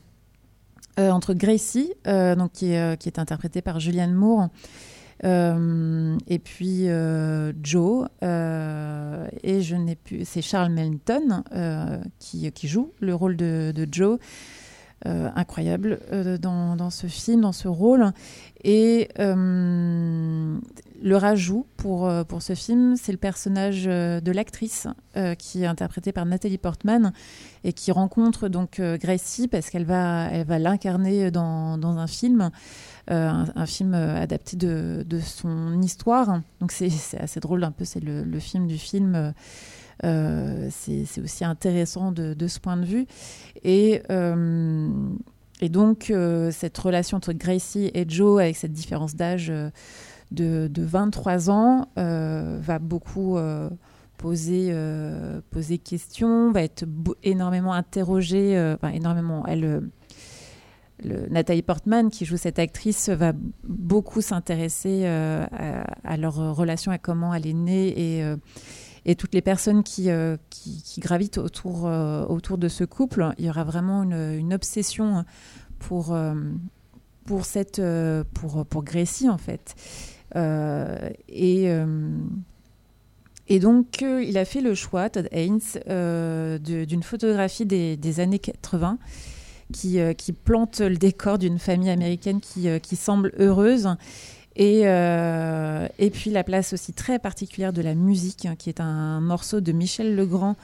euh, 0.98 1.10
entre 1.10 1.32
Gracie, 1.32 1.94
euh, 2.06 2.34
donc 2.34 2.52
qui, 2.52 2.72
est, 2.72 2.78
euh, 2.78 2.96
qui 2.96 3.08
est 3.08 3.18
interprétée 3.18 3.62
par 3.62 3.80
Julianne 3.80 4.12
Moore, 4.12 4.48
et 5.24 6.38
puis 6.40 6.88
Joe, 7.62 8.08
et 8.22 9.60
je 9.62 9.76
n'ai 9.76 9.94
plus, 9.94 10.24
c'est 10.24 10.42
Charles 10.42 10.72
Melton 10.72 11.44
qui, 12.18 12.52
joue 12.64 12.92
le 12.98 13.14
rôle 13.14 13.36
de, 13.36 13.86
Joe. 13.90 14.18
Incroyable 15.04 16.00
dans, 16.40 16.90
ce 16.90 17.06
film, 17.06 17.42
dans 17.42 17.52
ce 17.52 17.68
rôle. 17.68 18.12
Et 18.64 19.10
le 21.02 21.16
rajout 21.16 21.66
pour, 21.76 22.06
euh, 22.06 22.22
pour 22.24 22.42
ce 22.42 22.54
film, 22.54 22.94
c'est 22.96 23.12
le 23.12 23.18
personnage 23.18 23.84
euh, 23.86 24.20
de 24.20 24.30
l'actrice 24.30 24.86
euh, 25.16 25.34
qui 25.34 25.64
est 25.64 25.66
interprétée 25.66 26.12
par 26.12 26.24
Nathalie 26.26 26.58
Portman 26.58 27.12
et 27.64 27.72
qui 27.72 27.90
rencontre 27.90 28.48
donc 28.48 28.80
Gracie 28.80 29.48
parce 29.48 29.68
qu'elle 29.68 29.84
va, 29.84 30.28
elle 30.30 30.46
va 30.46 30.58
l'incarner 30.58 31.30
dans, 31.30 31.76
dans 31.78 31.98
un 31.98 32.06
film, 32.06 32.50
un, 33.08 33.66
film 33.66 33.94
adapté 33.94 34.56
de, 34.56 35.04
de 35.06 35.20
son 35.20 35.80
histoire. 35.80 36.40
Donc 36.60 36.72
c'est 36.72 36.90
assez 37.18 37.40
drôle, 37.40 37.62
un 37.62 37.70
peu, 37.70 37.84
c'est 37.84 38.02
le, 38.02 38.24
le 38.24 38.38
film 38.40 38.66
du 38.66 38.78
film. 38.78 39.32
c'est 40.02 41.20
aussi 41.22 41.44
intéressant 41.44 42.10
de, 42.10 42.34
de 42.34 42.46
ce 42.48 42.58
point 42.58 42.76
de 42.76 42.84
vue. 42.84 43.06
Et, 43.62 44.02
et 45.60 45.68
donc, 45.68 46.12
cette 46.50 46.78
relation 46.78 47.16
entre 47.16 47.32
Gracie 47.32 47.92
et 47.94 48.04
Joe, 48.08 48.40
avec 48.40 48.56
cette 48.56 48.72
différence 48.72 49.14
d'âge 49.14 49.52
de, 50.32 50.68
de 50.68 50.82
23 50.82 51.50
ans, 51.50 51.88
euh, 51.98 52.58
va 52.60 52.78
beaucoup 52.78 53.36
euh, 53.36 53.68
poser, 54.16 54.68
euh, 54.70 55.40
poser 55.50 55.78
question, 55.78 56.50
va 56.52 56.62
être 56.62 56.84
énormément 57.22 57.72
interrogée, 57.72 58.58
enfin, 58.76 58.92
énormément, 58.92 59.44
elle... 59.46 59.60
le- 59.60 59.90
Nathalie 61.30 61.62
Portman, 61.62 62.10
qui 62.10 62.24
joue 62.24 62.36
cette 62.36 62.60
actrice, 62.60 63.08
va 63.08 63.32
beaucoup 63.64 64.20
s'intéresser 64.20 65.04
à, 65.04 66.16
leur 66.16 66.54
relation, 66.54 66.92
à 66.92 66.98
comment 66.98 67.34
elle 67.34 67.44
est 67.48 67.52
née 67.54 67.88
et, 68.20 68.34
et 69.04 69.16
toutes 69.16 69.34
les 69.34 69.42
personnes 69.42 69.82
qui, 69.82 70.10
qui, 70.48 71.00
gravitent 71.00 71.38
autour, 71.38 71.90
autour 72.28 72.56
de 72.56 72.68
ce 72.68 72.84
couple. 72.84 73.32
Il 73.38 73.46
y 73.46 73.50
aura 73.50 73.64
vraiment 73.64 74.04
une, 74.04 74.12
une 74.38 74.54
obsession 74.54 75.24
pour, 75.80 76.16
pour, 77.26 77.44
cette, 77.46 77.82
pour, 78.34 78.64
pour 78.64 78.84
Gracie, 78.84 79.28
en 79.28 79.38
fait. 79.38 79.74
Euh, 80.36 81.10
et, 81.28 81.68
euh, 81.68 82.16
et 83.48 83.58
donc, 83.58 84.02
euh, 84.02 84.22
il 84.22 84.38
a 84.38 84.44
fait 84.44 84.60
le 84.60 84.74
choix, 84.74 85.10
Todd 85.10 85.28
Haynes, 85.32 85.60
d'une 86.60 87.02
photographie 87.02 87.66
des, 87.66 87.96
des 87.96 88.20
années 88.20 88.38
80 88.38 88.98
qui, 89.72 89.98
qui 90.18 90.32
plante 90.32 90.80
le 90.80 90.96
décor 90.96 91.38
d'une 91.38 91.58
famille 91.58 91.90
américaine 91.90 92.40
qui, 92.40 92.68
qui 92.80 92.96
semble 92.96 93.32
heureuse. 93.38 93.88
Et, 94.54 94.80
et 94.82 96.10
puis 96.10 96.30
la 96.30 96.44
place 96.44 96.74
aussi 96.74 96.92
très 96.92 97.18
particulière 97.18 97.72
de 97.72 97.80
la 97.80 97.94
musique, 97.94 98.44
hein, 98.44 98.54
qui 98.56 98.68
est 98.68 98.80
un 98.80 99.20
morceau 99.20 99.60
de 99.62 99.72
Michel 99.72 100.14
Legrand, 100.14 100.56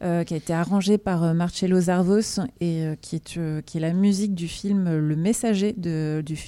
qui 0.00 0.06
a 0.06 0.36
été 0.36 0.52
arrangé 0.52 0.98
par 0.98 1.24
euh, 1.24 1.34
Marcello 1.34 1.80
Zarvos, 1.80 2.40
et 2.60 2.84
qui, 3.00 3.16
est, 3.16 3.38
qui 3.64 3.78
est 3.78 3.80
la 3.80 3.92
musique 3.94 4.34
du 4.34 4.48
film 4.48 4.98
Le 4.98 5.16
Messager 5.16 5.72
de, 5.72 6.22
du 6.24 6.38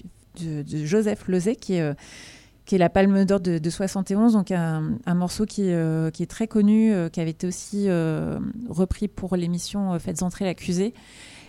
de, 0.41 0.64
Joseph 0.87 1.29
Lozé, 1.29 1.57
qui 1.57 1.75
est, 1.75 1.95
qui 2.64 2.76
est 2.76 2.78
la 2.78 2.88
Palme 2.88 3.24
d'Or 3.24 3.40
de, 3.40 3.58
de 3.58 3.70
71, 3.70 4.34
donc 4.34 4.50
un, 4.50 5.14
morceau 5.14 5.46
qui, 5.46 5.72
euh, 5.72 6.10
qui 6.10 6.22
est 6.22 6.30
très 6.30 6.46
connu, 6.46 6.92
euh, 6.92 7.08
qui 7.08 7.20
avait 7.20 7.30
été 7.30 7.46
aussi 7.46 7.88
euh, 7.88 8.38
repris 8.68 9.08
pour 9.08 9.36
l'émission 9.36 9.98
Faites 9.98 10.22
entrer 10.22 10.44
l'accusé. 10.44 10.94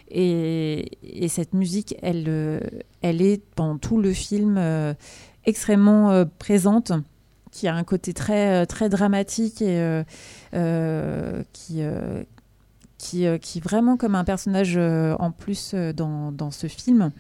Et, 0.09 0.97
et 1.03 1.27
cette 1.27 1.53
musique, 1.53 1.95
elle, 2.01 2.27
est 3.03 3.43
pendant 3.55 3.77
tout 3.77 3.99
le 3.99 4.11
film 4.13 4.59
extrêmement 5.45 6.25
présente, 6.37 6.91
qui 7.51 7.67
a 7.67 7.73
un 7.73 7.83
côté 7.83 8.13
très, 8.13 8.65
très 8.67 8.89
dramatique 8.89 9.61
et 9.61 10.03
qui, 11.53 11.81
est 13.23 13.63
vraiment 13.63 13.97
comme 13.97 14.15
un 14.15 14.23
personnage 14.23 14.77
en 14.77 15.31
plus 15.31 15.73
dans 15.73 16.51
ce 16.51 16.67
film. 16.67 17.11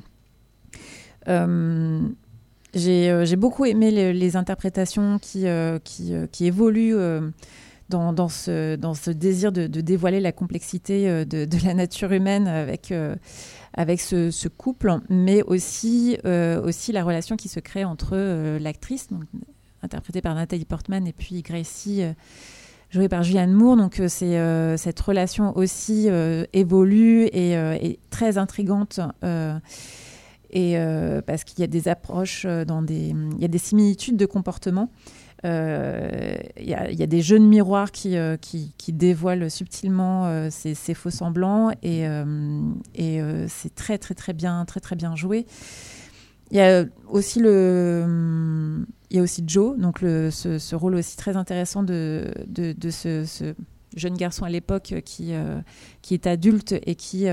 Euh, 2.75 3.25
j'ai 3.25 3.35
beaucoup 3.35 3.65
aimé 3.65 3.91
le- 3.91 4.11
les 4.11 4.35
interprétations 4.35 5.19
qui, 5.19 5.47
euh, 5.47 5.77
euh, 6.09 6.27
évoluent 6.39 6.95
dans, 7.89 8.29
ce, 8.29 9.11
désir 9.11 9.51
de, 9.51 9.67
dévoiler 9.67 10.19
la 10.19 10.31
complexité 10.31 11.25
de, 11.25 11.65
la 11.65 11.73
nature 11.73 12.11
humaine 12.11 12.47
avec, 12.47 12.91
ce, 14.01 14.47
couple, 14.47 14.99
mais 15.09 15.43
aussi, 15.43 16.17
la 16.23 17.03
relation 17.03 17.35
qui 17.35 17.49
se 17.49 17.59
crée 17.59 17.85
entre 17.85 18.57
l'actrice, 18.57 19.09
interprétée 19.83 20.21
par 20.21 20.33
Nathalie 20.33 20.65
Portman, 20.65 21.05
et 21.05 21.13
puis 21.13 21.43
Gracie, 21.43 22.03
jouée 22.89 23.09
par 23.09 23.21
Julianne 23.21 23.53
Moore. 23.53 23.77
Donc 23.77 24.01
c'est 24.07 24.77
cette 24.77 24.99
relation 24.99 25.55
aussi 25.55 26.07
évolue 26.53 27.25
et, 27.25 27.51
et 27.53 27.99
très 28.09 28.39
intrigante. 28.39 28.99
Et 30.53 30.77
euh, 30.77 31.21
parce 31.21 31.43
qu'il 31.43 31.59
y 31.59 31.63
a 31.63 31.67
des 31.67 31.87
approches 31.87 32.45
euh, 32.45 32.63
il 32.89 33.41
y 33.41 33.45
a 33.45 33.47
des 33.47 33.57
similitudes 33.57 34.17
de 34.17 34.27
comportement. 34.27 34.89
Euh, 35.45 36.37
Il 36.57 36.69
y, 36.69 36.73
a, 36.73 37.07
des 37.07 37.21
jeux 37.21 37.39
de 37.39 37.43
miroirs 37.43 37.91
qui, 37.91 38.15
dévoilent 38.87 39.51
subtilement 39.51 40.49
ces, 40.49 40.93
faux 40.93 41.09
semblants 41.09 41.71
et, 41.81 42.05
c'est 43.49 43.75
très 43.75 43.97
très 43.97 44.13
très 44.13 44.31
bien 44.33 44.63
très 44.65 44.79
très 44.79 44.95
bien 44.95 45.17
joué. 45.17 45.45
Il 46.51 46.57
y 46.57 46.61
a 46.61 46.85
aussi 47.09 47.41
Joe, 49.45 49.77
donc 49.77 49.99
ce, 49.99 50.75
rôle 50.75 50.95
aussi 50.95 51.17
très 51.17 51.35
intéressant 51.35 51.83
de, 51.83 52.31
ce, 52.89 53.53
jeune 53.97 54.15
garçon 54.15 54.45
à 54.45 54.49
l'époque 54.49 54.93
qui, 55.03 55.33
est 55.33 56.27
adulte 56.27 56.75
et 56.85 56.95
qui, 56.95 57.27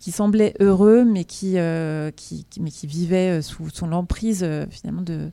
qui 0.00 0.12
semblait 0.12 0.54
heureux, 0.60 1.04
mais 1.04 1.24
qui, 1.24 1.54
euh, 1.56 2.10
qui, 2.14 2.46
mais 2.60 2.70
qui 2.70 2.86
vivait 2.86 3.38
euh, 3.38 3.42
sous, 3.42 3.70
sous 3.70 3.86
l'emprise 3.86 4.42
euh, 4.42 4.66
finalement 4.70 5.02
de, 5.02 5.30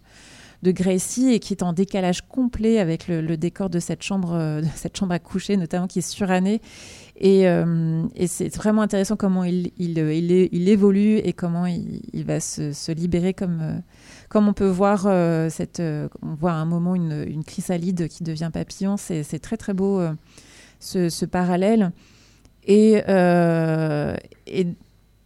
de 0.63 0.71
Gracie 0.71 1.33
et 1.33 1.39
qui 1.39 1.53
est 1.53 1.63
en 1.63 1.73
décalage 1.73 2.21
complet 2.21 2.79
avec 2.79 3.07
le, 3.07 3.35
décor 3.35 3.69
de 3.69 3.79
cette 3.79 4.01
chambre, 4.01 4.61
cette 4.75 4.97
chambre 4.97 5.13
à 5.13 5.19
coucher, 5.19 5.57
notamment 5.57 5.87
qui 5.87 5.99
est 5.99 6.09
surannée. 6.09 6.61
Et, 7.19 7.45
c'est 8.27 8.55
vraiment 8.55 8.81
intéressant 8.81 9.17
comment 9.17 9.43
il, 9.43 9.71
il, 9.77 9.97
il, 9.99 10.69
évolue 10.69 11.17
et 11.17 11.33
comment 11.33 11.65
il, 11.65 12.23
va 12.25 12.39
se, 12.39 12.91
libérer 12.93 13.33
comme, 13.33 13.81
comme 14.29 14.47
on 14.47 14.53
peut 14.53 14.69
voir 14.69 15.01
cette, 15.51 15.81
on 16.21 16.33
voit 16.33 16.53
à 16.53 16.55
un 16.55 16.65
moment 16.65 16.95
une, 16.95 17.43
chrysalide 17.43 18.07
qui 18.07 18.23
devient 18.23 18.49
papillon. 18.51 18.95
C'est 18.95 19.39
très 19.39 19.57
très 19.57 19.73
beau 19.73 20.01
ce 20.79 21.25
parallèle. 21.25 21.91
Et, 22.65 23.01
euh, 23.07 24.15
et, 24.47 24.67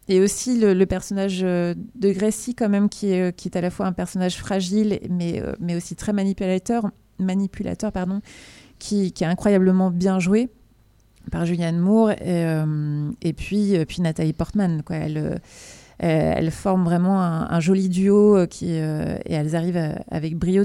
et 0.07 0.21
aussi 0.21 0.59
le, 0.59 0.85
personnage 0.85 1.41
euh, 1.43 1.73
de 1.95 2.11
Gracie, 2.11 2.55
quand 2.55 2.69
même, 2.69 2.89
qui 2.89 3.11
est, 3.11 3.35
qui 3.35 3.47
est 3.47 3.57
à 3.57 3.61
la 3.61 3.69
fois 3.69 3.85
un 3.85 3.93
personnage 3.93 4.37
fragile, 4.37 4.99
mais, 5.09 5.41
euh, 5.41 5.53
mais 5.59 5.75
aussi 5.75 5.95
très 5.95 6.13
manipulateur, 6.13 6.89
manipulateur 7.19 7.91
pardon, 7.91 8.21
qui, 8.79 9.11
qui 9.11 9.23
est 9.23 9.27
incroyablement 9.27 9.91
bien 9.91 10.19
joué 10.19 10.49
par 11.31 11.45
Julianne 11.45 11.77
Moore. 11.77 12.11
Et, 12.11 13.33
puis, 13.33 13.85
puis 13.85 14.01
Nathalie 14.01 14.33
Portman. 14.33 14.81
Quoi. 14.83 14.97
Euh, 16.03 16.33
elle, 16.35 16.45
elle 16.45 16.51
forme 16.51 16.83
vraiment 16.83 17.21
un, 17.21 17.59
joli 17.59 17.89
duo 17.89 18.37
euh, 18.37 18.45
qui, 18.45 18.79
euh, 18.79 19.17
et 19.25 19.33
elles 19.33 19.55
arrivent 19.55 19.95
avec 20.11 20.37
brio 20.37 20.63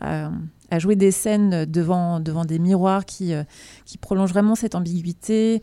à, 0.00 0.78
jouer 0.78 0.96
des 0.96 1.10
scènes 1.10 1.64
devant, 1.64 2.20
devant 2.20 2.44
des 2.44 2.58
miroirs 2.58 3.04
qui, 3.04 3.32
qui 3.84 3.98
prolongent 3.98 4.32
vraiment 4.32 4.54
cette 4.54 4.74
ambiguïté 4.74 5.60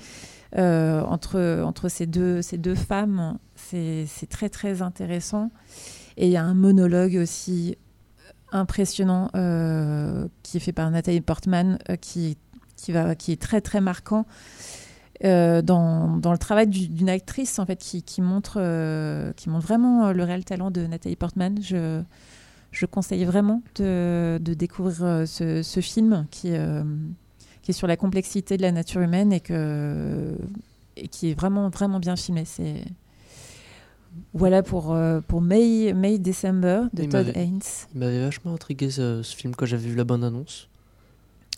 entre, 0.56 1.64
entre 1.64 1.90
ces, 1.90 2.06
deux, 2.06 2.42
ces 2.42 2.58
deux 2.58 2.76
femmes. 2.76 3.38
C'est 3.56 4.30
très 4.30 4.50
très 4.50 4.82
intéressant. 4.82 5.52
Et 6.18 6.28
il 6.28 6.32
y 6.32 6.38
a 6.38 6.44
un 6.44 6.54
monologue 6.54 7.18
aussi 7.22 7.78
impressionnant 8.52 9.30
qui 10.44 10.58
est 10.58 10.60
fait 10.60 10.74
par 10.74 10.90
Nathalie 10.92 11.22
Portman 11.22 11.80
qui, 12.02 12.38
qui, 12.76 12.92
va, 12.92 13.16
qui 13.16 13.32
est 13.32 13.42
très 13.42 13.62
très 13.62 13.82
marquant 13.82 14.26
euh, 15.24 15.62
dans, 15.62 16.18
dans 16.18 16.32
le 16.32 16.38
travail 16.38 16.68
du- 16.68 16.88
d'une 16.88 17.10
actrice 17.10 17.60
en 17.60 17.66
fait 17.66 17.78
qui, 17.78 18.04
qui 18.04 18.22
montre, 18.22 18.58
euh, 18.58 19.34
qui 19.34 19.50
montre 19.50 19.66
vraiment 19.66 20.08
euh, 20.08 20.14
le 20.14 20.24
réel 20.24 20.46
talent 20.46 20.72
de 20.72 20.86
Nathalie 20.88 21.16
Portman. 21.16 21.58
Je, 21.62 22.02
je 22.72 22.86
conseille 22.86 23.26
vraiment 23.26 23.62
de, 23.76 24.40
de 24.42 24.54
découvrir 24.54 25.28
ce, 25.28 25.62
ce 25.62 25.80
film 25.82 26.26
qui, 26.32 26.52
euh, 26.52 26.84
qui 27.62 27.72
est 27.72 27.74
sur 27.74 27.88
la 27.88 27.98
complexité 27.98 28.58
de 28.58 28.62
la 28.62 28.72
nature 28.72 29.02
humaine 29.02 29.34
et, 29.34 29.40
que, 29.40 30.36
et 30.96 31.08
qui 31.08 31.32
est 31.32 31.34
vraiment, 31.34 31.70
vraiment 31.70 32.00
bien 32.00 32.16
filmé. 32.16 32.46
C'est... 32.46 32.84
Voilà 34.34 34.64
pour, 34.64 34.98
pour 35.28 35.42
May, 35.42 35.94
May 35.94 36.18
December 36.18 36.84
de 36.94 37.04
Il 37.04 37.10
Todd 37.10 37.32
Haynes. 37.36 37.62
Il 37.94 38.00
m'avait 38.00 38.22
vachement 38.22 38.54
intrigué 38.54 38.90
ce, 38.90 39.22
ce 39.22 39.36
film 39.36 39.54
quand 39.56 39.68
j'avais 39.68 39.88
vu 39.88 39.96
la 39.96 40.04
bande-annonce. 40.04 40.68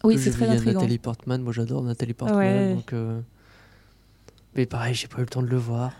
Oui, 0.03 0.17
c'est 0.19 0.31
très 0.31 0.49
intriguant. 0.49 0.81
Nathalie 0.81 0.97
Portman, 0.97 1.41
moi 1.41 1.53
j'adore 1.53 1.81
Nathalie 1.83 2.13
Portman. 2.13 2.39
Ouais. 2.39 2.75
Donc, 2.75 2.91
euh, 2.91 3.21
Mais 4.55 4.65
pareil, 4.65 4.93
j'ai 4.93 5.07
pas 5.07 5.17
eu 5.17 5.21
le 5.21 5.27
temps 5.27 5.41
de 5.41 5.47
le 5.47 5.57
voir. 5.57 5.91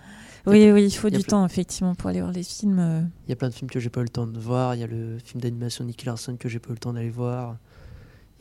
Oui, 0.48 0.72
oui, 0.72 0.86
il 0.86 0.92
faut 0.92 1.10
du 1.10 1.18
plein- 1.20 1.24
temps, 1.40 1.46
effectivement, 1.46 1.94
pour 1.96 2.10
aller 2.10 2.20
voir 2.22 2.32
les 2.34 2.44
films. 2.44 2.80
euh. 2.80 3.02
Il 3.28 3.30
y 3.30 3.34
a 3.34 3.36
plein 3.36 3.50
de 3.50 3.54
films 3.54 3.70
que 3.70 3.80
j'ai 3.80 3.90
pas 3.90 4.02
eu 4.02 4.04
le 4.06 4.10
temps 4.10 4.26
de 4.28 4.40
voir. 4.40 4.74
Il 4.76 4.82
y 4.82 4.84
a 4.84 4.88
le 4.88 5.20
film 5.24 5.40
d'animation 5.40 5.86
Nicky 5.86 6.06
Larson 6.08 6.36
que 6.38 6.50
j'ai 6.50 6.60
pas 6.60 6.70
eu 6.70 6.74
le 6.74 6.80
temps 6.80 6.94
d'aller 6.94 7.10
voir. 7.12 7.58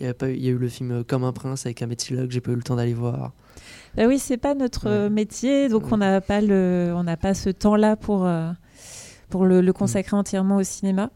Il 0.01 0.07
y, 0.07 0.09
a 0.09 0.15
pas 0.15 0.31
eu, 0.31 0.35
il 0.35 0.43
y 0.43 0.49
a 0.49 0.51
eu 0.51 0.57
le 0.57 0.69
film 0.69 0.91
euh, 0.93 1.03
Comme 1.05 1.25
un 1.25 1.33
prince 1.33 1.67
avec 1.67 1.83
Ahmed 1.83 2.01
Silla 2.01 2.27
que 2.27 2.33
j'ai 2.33 2.41
pas 2.41 2.53
eu 2.53 2.57
le 2.57 2.63
temps 2.63 2.77
d'aller 2.77 2.95
voir. 2.95 3.33
Bah 3.97 4.05
oui, 4.07 4.19
c'est 4.19 4.39
pas 4.39 4.55
notre 4.55 4.87
Ouais. 4.87 4.93
euh, 4.93 5.11
métier, 5.11 5.69
donc 5.69 5.85
Ouais. 5.85 5.93
on 5.93 5.97
n'a 5.99 6.21
pas 6.23 6.41
le, 6.41 6.93
on 6.97 7.03
n'a 7.05 7.19
pas 7.19 7.35
ce 7.35 7.51
temps-là 7.51 7.97
pour 7.97 8.25
euh, 8.25 8.51
pour 9.29 9.45
le, 9.45 9.61
Mm. 9.61 9.67
le 9.67 9.73
consacrer 9.75 10.17
entièrement 10.17 10.57
au 10.57 10.63
cinéma. 10.63 11.11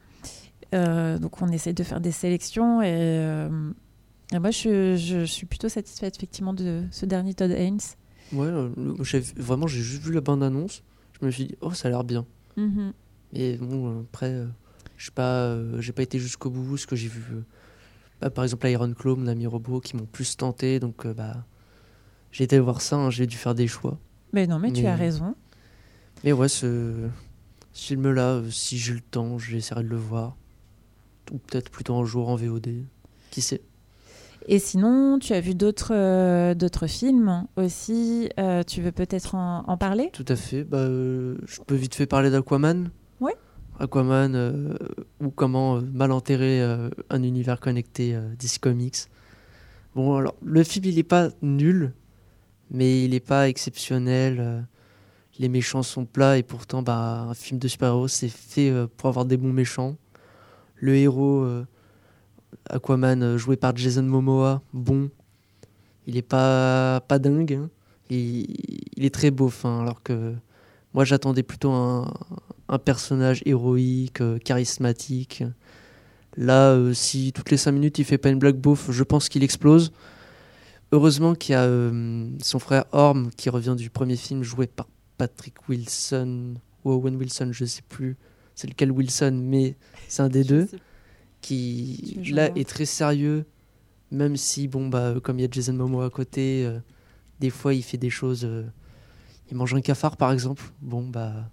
Euh, 0.74 1.18
donc 1.18 1.40
on 1.40 1.49
essaye 1.49 1.72
de 1.72 1.82
faire 1.82 2.01
des 2.01 2.12
sélections 2.12 2.82
et, 2.82 2.88
euh, 2.92 3.70
et 4.32 4.38
moi 4.38 4.51
je, 4.51 4.97
je 4.97 5.24
suis 5.24 5.47
plutôt 5.47 5.68
satisfaite 5.70 6.16
effectivement 6.16 6.53
de 6.53 6.82
ce 6.90 7.07
dernier 7.07 7.32
Todd 7.32 7.51
Haynes. 7.53 7.78
Ouais, 8.33 8.51
le- 8.51 8.72
vraiment, 9.37 9.66
j'ai 9.66 9.81
juste 9.83 10.03
vu 10.03 10.12
la 10.12 10.20
bande-annonce. 10.20 10.83
Je 11.20 11.27
me 11.27 11.31
suis 11.31 11.47
dit, 11.47 11.57
oh, 11.61 11.72
ça 11.72 11.89
a 11.89 11.91
l'air 11.91 12.05
bien. 12.05 12.27
Mais 13.33 13.57
bon, 13.57 14.01
après, 14.03 14.31
euh, 14.33 14.47
je 14.97 15.11
pas, 15.11 15.45
euh, 15.47 15.81
j'ai 15.81 15.93
pas 15.93 16.03
été 16.03 16.18
jusqu'au 16.18 16.51
bout. 16.51 16.77
Ce 16.77 16.87
que 16.87 16.97
j'ai 16.97 17.09
vu, 17.09 17.22
euh, 17.33 17.41
bah, 18.20 18.31
par 18.31 18.45
exemple, 18.45 18.66
Iron 18.68 18.93
Claw, 18.93 19.16
mon 19.16 19.27
ami 19.27 19.47
robot, 19.47 19.81
qui 19.81 19.97
m'ont 19.97 20.07
plus 20.07 20.37
tenté. 20.37 20.81
Donc, 20.81 21.07
bah, 21.07 21.45
j'ai 22.33 22.45
été 22.45 22.59
voir 22.59 22.81
ça. 22.81 22.97
hein, 22.97 23.11
j'ai 23.11 23.27
dû 23.27 23.37
faire 23.37 23.55
des 23.55 23.66
choix. 23.68 23.99
Mais 24.33 24.47
non, 24.47 24.59
mais, 24.59 24.72
tu 24.72 24.87
as 24.87 24.95
raison. 24.97 25.35
Mais 26.25 26.33
ouais, 26.33 26.49
ce, 26.49 27.09
ce 27.72 27.87
film-là, 27.89 28.43
si 28.51 28.79
j'ai 28.79 28.95
le 28.95 29.01
temps, 29.01 29.39
j'essaierai 29.39 29.83
de 29.85 29.89
le 29.89 29.97
voir. 29.97 30.37
Ou 31.33 31.39
peut-être 31.39 31.70
plutôt 31.70 31.95
un 31.97 32.05
jour 32.05 32.29
en 32.29 32.37
VOD. 32.37 32.85
Qui 33.31 33.41
sait? 33.43 33.61
Et 34.47 34.59
sinon, 34.59 35.18
tu 35.18 35.32
as 35.32 35.40
vu 35.40 35.55
d'autres 35.55 35.92
euh, 35.95 36.55
d'autres 36.55 36.86
films 36.86 37.47
aussi. 37.57 38.28
euh, 38.38 38.62
tu 38.62 38.82
veux 38.82 38.92
peut-être 38.92 39.34
en, 39.34 39.64
en 39.66 39.76
parler? 39.76 40.11
Tout 40.12 40.24
à 40.28 40.36
fait. 40.36 40.64
Bah, 40.64 40.78
euh, 40.78 41.36
je 41.47 41.61
peux 41.62 41.74
vite 41.74 41.95
fait 41.95 42.07
parler 42.07 42.30
d'Aquaman. 42.30 42.90
Ouais. 43.20 43.34
Aquaman, 43.80 44.76
ou 45.20 45.30
comment 45.30 45.80
mal 45.80 46.12
enterrer 46.12 46.62
un 47.11 47.22
univers 47.22 47.59
connecté 47.59 48.16
DC 48.38 48.59
Comics. 48.61 49.09
Bon, 49.97 50.16
alors, 50.16 50.34
le 50.45 50.62
film, 50.62 50.84
il 50.84 50.99
est 50.99 51.03
pas 51.03 51.30
nul, 51.42 51.92
mais 52.70 53.05
il 53.05 53.14
est 53.14 53.20
pas 53.26 53.49
exceptionnel. 53.49 54.64
les 55.40 55.49
méchants 55.49 55.82
sont 55.82 56.05
plats, 56.05 56.38
et 56.38 56.45
pourtant, 56.45 56.82
bah, 56.82 57.26
un 57.30 57.34
film 57.34 57.59
de 57.59 57.66
super-héros, 57.66 58.07
c'est 58.07 58.28
fait 58.28 58.72
pour 58.97 59.09
avoir 59.09 59.24
des 59.24 59.36
bons 59.36 59.53
méchants. 59.53 59.97
Le 60.76 60.95
héros, 60.95 61.45
Aquaman, 62.68 63.22
euh, 63.22 63.38
joué 63.38 63.57
par 63.57 63.76
Jason 63.76 64.02
Momoa, 64.02 64.62
bon. 64.72 65.11
Il 66.07 66.16
est 66.16 66.22
pas, 66.22 67.00
pas 67.09 67.18
dingue, 67.18 67.55
hein. 67.55 67.70
Il, 68.11 68.46
il 68.96 69.05
est 69.05 69.14
très 69.14 69.30
beau 69.30 69.48
fin 69.48 69.80
alors 69.80 70.02
que 70.02 70.34
moi 70.92 71.05
j'attendais 71.05 71.42
plutôt 71.42 71.72
un, 71.72 72.12
un 72.68 72.78
personnage 72.78 73.42
héroïque 73.44 74.20
euh, 74.20 74.38
charismatique. 74.38 75.44
Là 76.36 76.70
euh, 76.70 76.92
si 76.94 77.32
toutes 77.32 77.50
les 77.50 77.57
5 77.57 77.72
minutes 77.72 77.98
il 77.98 78.05
fait 78.05 78.18
pas 78.18 78.30
une 78.30 78.38
blague 78.38 78.57
beauf 78.57 78.90
je 78.90 79.02
pense 79.02 79.28
qu'il 79.28 79.42
explose. 79.42 79.92
Heureusement 80.92 81.34
qu'il 81.34 81.52
y 81.52 81.57
a 81.57 81.62
euh, 81.62 82.28
son 82.40 82.59
frère 82.59 82.84
Orm 82.92 83.30
qui 83.36 83.50
revient 83.50 83.74
du 83.76 83.90
premier 83.90 84.16
film 84.16 84.42
joué 84.42 84.66
par 84.66 84.88
Patrick 85.18 85.68
Wilson 85.68 86.55
ou 86.84 86.92
Owen 86.92 87.16
Wilson 87.16 87.50
je 87.52 87.64
sais 87.64 87.82
plus 87.88 88.16
c'est 88.55 88.68
lequel 88.68 88.92
Wilson 88.92 89.40
mais 89.42 89.76
c'est 90.09 90.22
un 90.22 90.28
des 90.28 90.44
deux 90.44 90.68
qui 91.45 92.18
là 92.32 92.51
est 92.57 92.66
très 92.66 92.86
sérieux 92.86 93.45
même 94.11 94.36
si 94.36 94.66
bon 94.66 94.88
bah 94.88 95.14
comme 95.22 95.38
il 95.38 95.42
y 95.42 95.45
a 95.45 95.49
Jason 95.51 95.74
Momoa 95.74 96.07
à 96.07 96.11
côté 96.11 96.64
euh, 96.64 96.78
des 97.40 97.51
fois 97.51 97.74
il 97.74 97.82
fait 97.82 97.99
des 97.99 98.09
choses 98.09 98.45
euh, 98.45 98.64
il 99.51 99.57
mange 99.57 99.74
un 99.74 99.82
cafard 99.82 100.16
par 100.16 100.32
exemple. 100.32 100.62
Bon 100.80 101.07
bah 101.07 101.51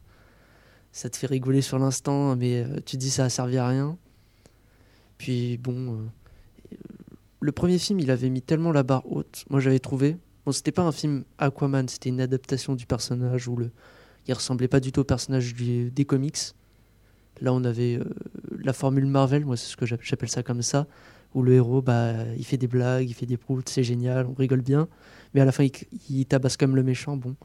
ça 0.93 1.09
te 1.09 1.17
fait 1.17 1.27
rigoler 1.27 1.61
sur 1.61 1.77
l'instant 1.77 2.37
mais 2.37 2.63
euh, 2.63 2.75
tu 2.85 2.95
te 2.95 2.97
dis 2.97 3.09
ça 3.09 3.25
a 3.25 3.29
servi 3.29 3.57
à 3.57 3.67
rien. 3.67 3.97
Puis 5.17 5.57
bon 5.57 5.95
euh, 5.95 6.77
le 7.41 7.51
premier 7.51 7.77
film 7.77 7.99
il 7.99 8.11
avait 8.11 8.29
mis 8.29 8.41
tellement 8.41 8.71
la 8.71 8.83
barre 8.83 9.11
haute 9.11 9.43
moi 9.49 9.59
j'avais 9.59 9.79
trouvé. 9.79 10.15
Bon 10.45 10.53
c'était 10.53 10.71
pas 10.71 10.83
un 10.83 10.93
film 10.93 11.25
Aquaman 11.37 11.87
c'était 11.89 12.09
une 12.09 12.21
adaptation 12.21 12.75
du 12.75 12.85
personnage 12.85 13.47
où 13.49 13.57
le 13.57 13.71
il 14.27 14.33
ressemblait 14.33 14.69
pas 14.69 14.79
du 14.79 14.91
tout 14.91 15.01
au 15.01 15.03
personnage 15.03 15.53
du- 15.53 15.91
des 15.91 16.05
comics 16.05 16.37
là 17.39 17.53
on 17.53 17.63
avait 17.63 17.95
euh, 17.95 18.03
la 18.63 18.73
formule 18.73 19.05
Marvel 19.05 19.45
moi 19.45 19.57
c'est 19.57 19.67
ce 19.67 19.77
que 19.77 19.85
j'app- 19.85 20.01
j'appelle 20.03 20.29
ça 20.29 20.43
comme 20.43 20.61
ça 20.61 20.87
où 21.33 21.41
le 21.43 21.53
héros 21.53 21.81
bah 21.81 22.13
il 22.37 22.45
fait 22.45 22.57
des 22.57 22.67
blagues 22.67 23.09
il 23.09 23.13
fait 23.13 23.25
des 23.25 23.37
proutes 23.37 23.69
c'est 23.69 23.83
génial 23.83 24.25
on 24.27 24.33
rigole 24.33 24.61
bien 24.61 24.87
mais 25.33 25.41
à 25.41 25.45
la 25.45 25.51
fin 25.51 25.63
il, 25.63 25.71
il 26.09 26.25
tabasse 26.25 26.57
comme 26.57 26.75
le 26.75 26.83
méchant 26.83 27.15
bon. 27.17 27.35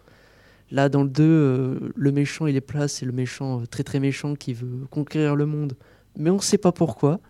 Là 0.73 0.89
dans 0.89 1.05
le 1.05 1.09
2 1.09 1.23
euh, 1.23 1.93
le 1.95 2.13
méchant 2.13 2.47
il 2.49 2.57
est 2.57 2.61
plat 2.61 2.89
c'est 2.89 3.07
le 3.07 3.13
méchant 3.13 3.61
euh, 3.61 3.67
très 3.67 3.85
très 3.85 4.01
méchant 4.01 4.35
qui 4.35 4.53
veut 4.55 4.87
conquérir 4.91 5.37
le 5.37 5.47
monde 5.47 5.77
mais 6.19 6.31
on 6.31 6.41
sait 6.41 6.59
pas 6.59 6.73
pourquoi. 6.73 7.21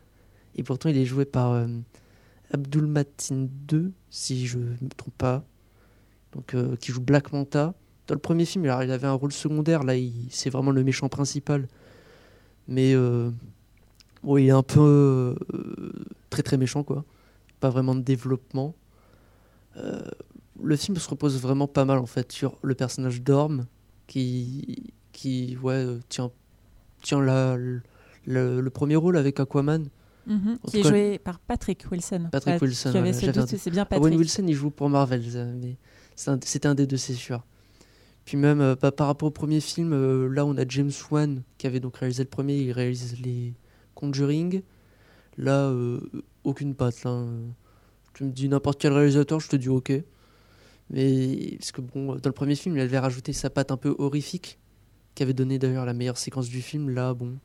Et 0.54 0.62
pourtant 0.62 0.88
il 0.88 0.96
est 0.96 1.04
joué 1.04 1.24
par 1.26 1.66
Abdul 2.54 2.86
Matin 2.86 3.46
2 3.66 3.92
si 4.08 4.46
je 4.46 4.58
me 4.58 4.88
trompe 4.96 5.14
pas 5.18 5.44
donc 6.32 6.54
qui 6.80 6.92
joue 6.92 7.00
Black 7.02 7.32
Manta. 7.32 7.74
Dans 8.06 8.14
le 8.14 8.20
premier 8.20 8.44
film 8.46 8.64
il 8.64 8.70
avait 8.70 9.06
un 9.06 9.12
rôle 9.12 9.32
secondaire 9.32 9.82
là 9.82 9.92
c'est 10.30 10.48
vraiment 10.48 10.70
le 10.70 10.82
méchant 10.82 11.08
principal 11.10 11.68
mais 12.68 12.94
euh, 12.94 13.30
bon, 14.22 14.36
il 14.38 14.46
est 14.46 14.50
un 14.50 14.62
peu 14.62 14.80
euh, 15.52 15.92
très 16.30 16.42
très 16.42 16.56
méchant 16.56 16.82
quoi 16.82 17.04
pas 17.60 17.70
vraiment 17.70 17.94
de 17.94 18.02
développement 18.02 18.74
Euh, 19.76 20.00
le 20.62 20.74
film 20.76 20.96
se 20.96 21.08
repose 21.08 21.38
vraiment 21.40 21.66
pas 21.68 21.84
mal 21.84 21.98
en 21.98 22.06
fait 22.06 22.32
sur 22.32 22.56
le 22.62 22.74
personnage 22.74 23.20
d'Orm 23.22 23.66
qui 24.06 24.92
qui 25.12 25.56
ouais 25.62 25.84
tient 26.08 26.30
tient 27.02 27.20
la, 27.20 27.56
le, 27.56 27.82
le 28.60 28.70
premier 28.70 28.96
rôle 28.96 29.16
avec 29.18 29.38
Aquaman. 29.38 29.88
En 30.28 30.56
Qui 30.66 30.78
est 30.78 30.82
cas- 30.82 30.88
joué 30.88 31.18
par 31.18 31.38
Patrick 31.38 31.84
Wilson. 31.90 32.28
Patrick 32.32 32.60
Wilson, 32.60 32.88
avais 32.88 33.12
voilà, 33.12 33.12
ce 33.12 33.26
doute, 33.26 33.36
un- 33.54 33.58
c'est 33.58 33.70
bien 33.70 33.82
Owen 33.82 34.00
Patrick. 34.00 34.18
Wilson 34.18 34.44
il 34.48 34.54
joue 34.54 34.70
pour 34.70 34.88
Marvel 34.88 35.22
mais 35.60 35.76
c'est 36.16 36.64
un, 36.66 36.74
des 36.74 36.86
deux 36.86 36.96
c'est 36.96 37.12
sûr 37.14 37.44
puis 38.26 38.36
même 38.36 38.60
euh, 38.60 38.74
par 38.74 39.06
rapport 39.06 39.28
au 39.28 39.30
premier 39.30 39.60
film 39.60 39.92
euh, 39.92 40.28
là 40.28 40.44
on 40.44 40.56
a 40.58 40.66
James 40.68 40.90
Wan 41.10 41.42
qui 41.58 41.66
avait 41.66 41.78
donc 41.80 41.96
réalisé 41.96 42.24
le 42.24 42.28
premier 42.28 42.56
il 42.56 42.72
réalise 42.72 43.18
les 43.22 43.54
Conjuring. 43.94 44.62
Là 45.38 45.68
euh, 45.68 46.00
aucune 46.44 46.74
patte 46.74 47.04
là 47.04 47.12
euh. 47.12 47.46
tu 48.12 48.24
me 48.24 48.32
dis 48.32 48.48
n'importe 48.48 48.80
quel 48.80 48.92
réalisateur 48.92 49.40
je 49.40 49.48
te 49.48 49.56
dis 49.56 49.68
ok. 49.68 49.92
Mais 50.90 51.56
parce 51.58 51.72
que 51.72 51.80
bon 51.80 52.16
dans 52.16 52.28
le 52.28 52.32
premier 52.32 52.56
film 52.56 52.76
il 52.76 52.80
avait 52.80 52.98
rajouté 52.98 53.32
sa 53.32 53.48
patte 53.48 53.70
un 53.70 53.76
peu 53.76 53.94
horrifique 53.98 54.58
qui 55.14 55.22
avait 55.22 55.32
donné 55.32 55.58
d'ailleurs 55.58 55.86
la 55.86 55.94
meilleure 55.94 56.18
séquence 56.18 56.48
du 56.48 56.62
film. 56.62 56.90
Là 56.90 57.14
bon 57.14 57.38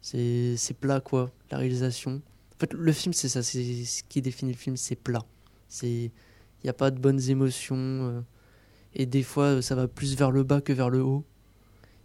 c'est 0.00 0.76
plat 0.80 1.00
quoi 1.00 1.32
la 1.50 1.58
réalisation. 1.58 2.22
En 2.54 2.58
fait 2.60 2.72
le 2.72 2.92
film 2.92 3.12
c'est 3.12 3.28
ça 3.28 3.42
c'est 3.42 3.84
ce 3.84 4.04
qui 4.04 4.22
définit 4.22 4.52
le 4.52 4.58
film 4.58 4.76
c'est 4.76 4.96
plat. 4.96 5.24
Il 5.82 6.12
n'y 6.62 6.70
a 6.70 6.74
pas 6.74 6.92
de 6.92 7.00
bonnes 7.00 7.20
émotions. 7.28 8.24
Et 8.98 9.06
des 9.06 9.22
fois, 9.22 9.44
euh, 9.44 9.62
ça 9.62 9.74
va 9.74 9.88
plus 9.88 10.16
vers 10.16 10.30
le 10.30 10.42
bas 10.42 10.60
que 10.60 10.72
vers 10.72 10.90
le 10.90 11.02
haut. 11.02 11.24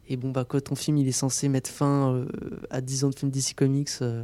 Et 0.07 0.15
bon, 0.17 0.31
bah, 0.31 0.45
quand 0.47 0.61
ton 0.63 0.75
film 0.75 0.97
il 0.97 1.07
est 1.07 1.11
censé 1.11 1.49
mettre 1.49 1.69
fin 1.69 2.13
euh, 2.13 2.25
à 2.69 2.81
10 2.81 3.03
ans 3.05 3.09
de 3.09 3.15
film 3.15 3.31
DC 3.31 3.55
Comics, 3.55 3.89
euh, 4.01 4.23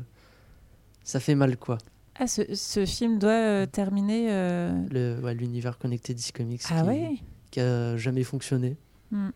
ça 1.03 1.19
fait 1.19 1.35
mal, 1.35 1.57
quoi. 1.57 1.77
Ah, 2.15 2.27
ce, 2.27 2.53
ce 2.53 2.85
film 2.85 3.17
doit 3.17 3.31
euh, 3.31 3.65
terminer. 3.65 4.27
Le- 4.91 5.19
ouais, 5.23 5.33
L'univers 5.33 5.77
connecté 5.77 6.13
DC 6.13 6.31
Comics 6.33 6.61
Ah 6.69 6.81
qui, 6.81 6.87
ouais 6.87 7.15
qui 7.49 7.59
a 7.61 7.97
jamais 7.97 8.23
fonctionné. 8.23 8.77
Hmm. 9.11 9.29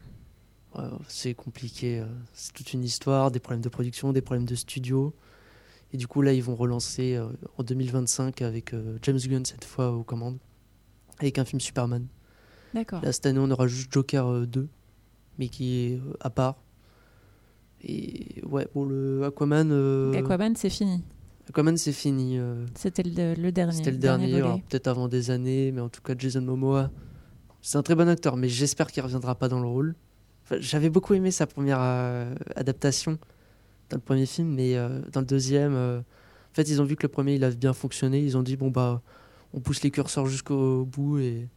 Ouais, 0.75 0.83
c'est 1.07 1.33
compliqué. 1.33 2.03
C'est 2.33 2.53
toute 2.53 2.73
une 2.73 2.83
histoire, 2.83 3.31
des 3.31 3.39
problèmes 3.39 3.61
de 3.61 3.69
production, 3.69 4.11
des 4.11 4.21
problèmes 4.21 4.45
de 4.45 4.55
studio. 4.55 5.13
Et 5.93 5.97
du 5.97 6.07
coup, 6.07 6.21
là, 6.21 6.33
ils 6.33 6.43
vont 6.43 6.55
relancer 6.55 7.19
en 7.57 7.63
2025 7.63 8.41
avec 8.41 8.75
James 9.03 9.17
Gunn 9.19 9.45
cette 9.45 9.63
fois 9.65 9.91
aux 9.91 10.03
commandes, 10.03 10.37
avec 11.19 11.37
un 11.39 11.45
film 11.45 11.59
Superman. 11.61 12.05
D'accord. 12.73 13.01
Là, 13.03 13.11
cette 13.11 13.25
année, 13.25 13.39
on 13.39 13.49
aura 13.51 13.67
juste 13.67 13.91
Joker 13.91 14.27
euh, 14.27 14.45
2, 14.45 14.67
mais 15.39 15.47
qui 15.47 15.79
est 15.85 15.95
euh, 15.97 16.13
à 16.19 16.29
part. 16.29 16.57
Et 17.83 18.41
ouais, 18.45 18.67
bon, 18.73 18.85
le 18.85 19.23
Aquaman. 19.25 19.69
euh, 19.71 20.13
Aquaman, 20.13 20.55
c'est 20.55 20.69
fini. 20.69 21.03
Aquaman, 21.49 21.75
c'est 21.77 21.91
fini. 21.91 22.37
euh, 22.39 22.65
C'était 22.75 23.03
le, 23.03 23.33
le 23.35 23.51
dernier. 23.51 23.73
C'était 23.73 23.91
le 23.91 23.97
dernier, 23.97 24.41
peut-être 24.69 24.87
avant 24.87 25.07
des 25.09 25.31
années, 25.31 25.71
mais 25.71 25.81
en 25.81 25.89
tout 25.89 26.01
cas, 26.01 26.13
Jason 26.17 26.41
Momoa, 26.41 26.89
c'est 27.61 27.77
un 27.77 27.83
très 27.83 27.95
bon 27.95 28.07
acteur, 28.07 28.37
mais 28.37 28.47
j'espère 28.49 28.91
qu'il 28.91 29.03
reviendra 29.03 29.35
pas 29.35 29.49
dans 29.49 29.59
le 29.59 29.67
rôle. 29.67 29.95
Enfin, 30.45 30.55
J'avais 30.59 30.89
beaucoup 30.89 31.13
aimé 31.13 31.31
sa 31.31 31.45
première 31.47 31.79
euh, 31.81 32.33
adaptation 32.55 33.17
dans 33.89 33.97
le 33.97 34.01
premier 34.01 34.25
film, 34.25 34.53
mais 34.53 34.75
euh, 34.77 35.01
dans 35.11 35.19
le 35.19 35.25
deuxième, 35.25 35.73
euh, 35.75 35.99
en 35.99 36.53
fait, 36.53 36.69
ils 36.69 36.81
ont 36.81 36.85
vu 36.85 36.95
que 36.95 37.03
le 37.03 37.09
premier 37.11 37.35
il 37.35 37.43
a 37.43 37.49
bien 37.51 37.73
fonctionné. 37.73 38.21
Ils 38.21 38.37
ont 38.37 38.43
dit 38.43 38.55
bon 38.55 38.69
bah, 38.71 39.01
on 39.53 39.59
pousse 39.59 39.83
les 39.83 39.91
curseurs 39.91 40.25
jusqu'au 40.27 40.85
bout 40.85 41.19
et 41.19 41.47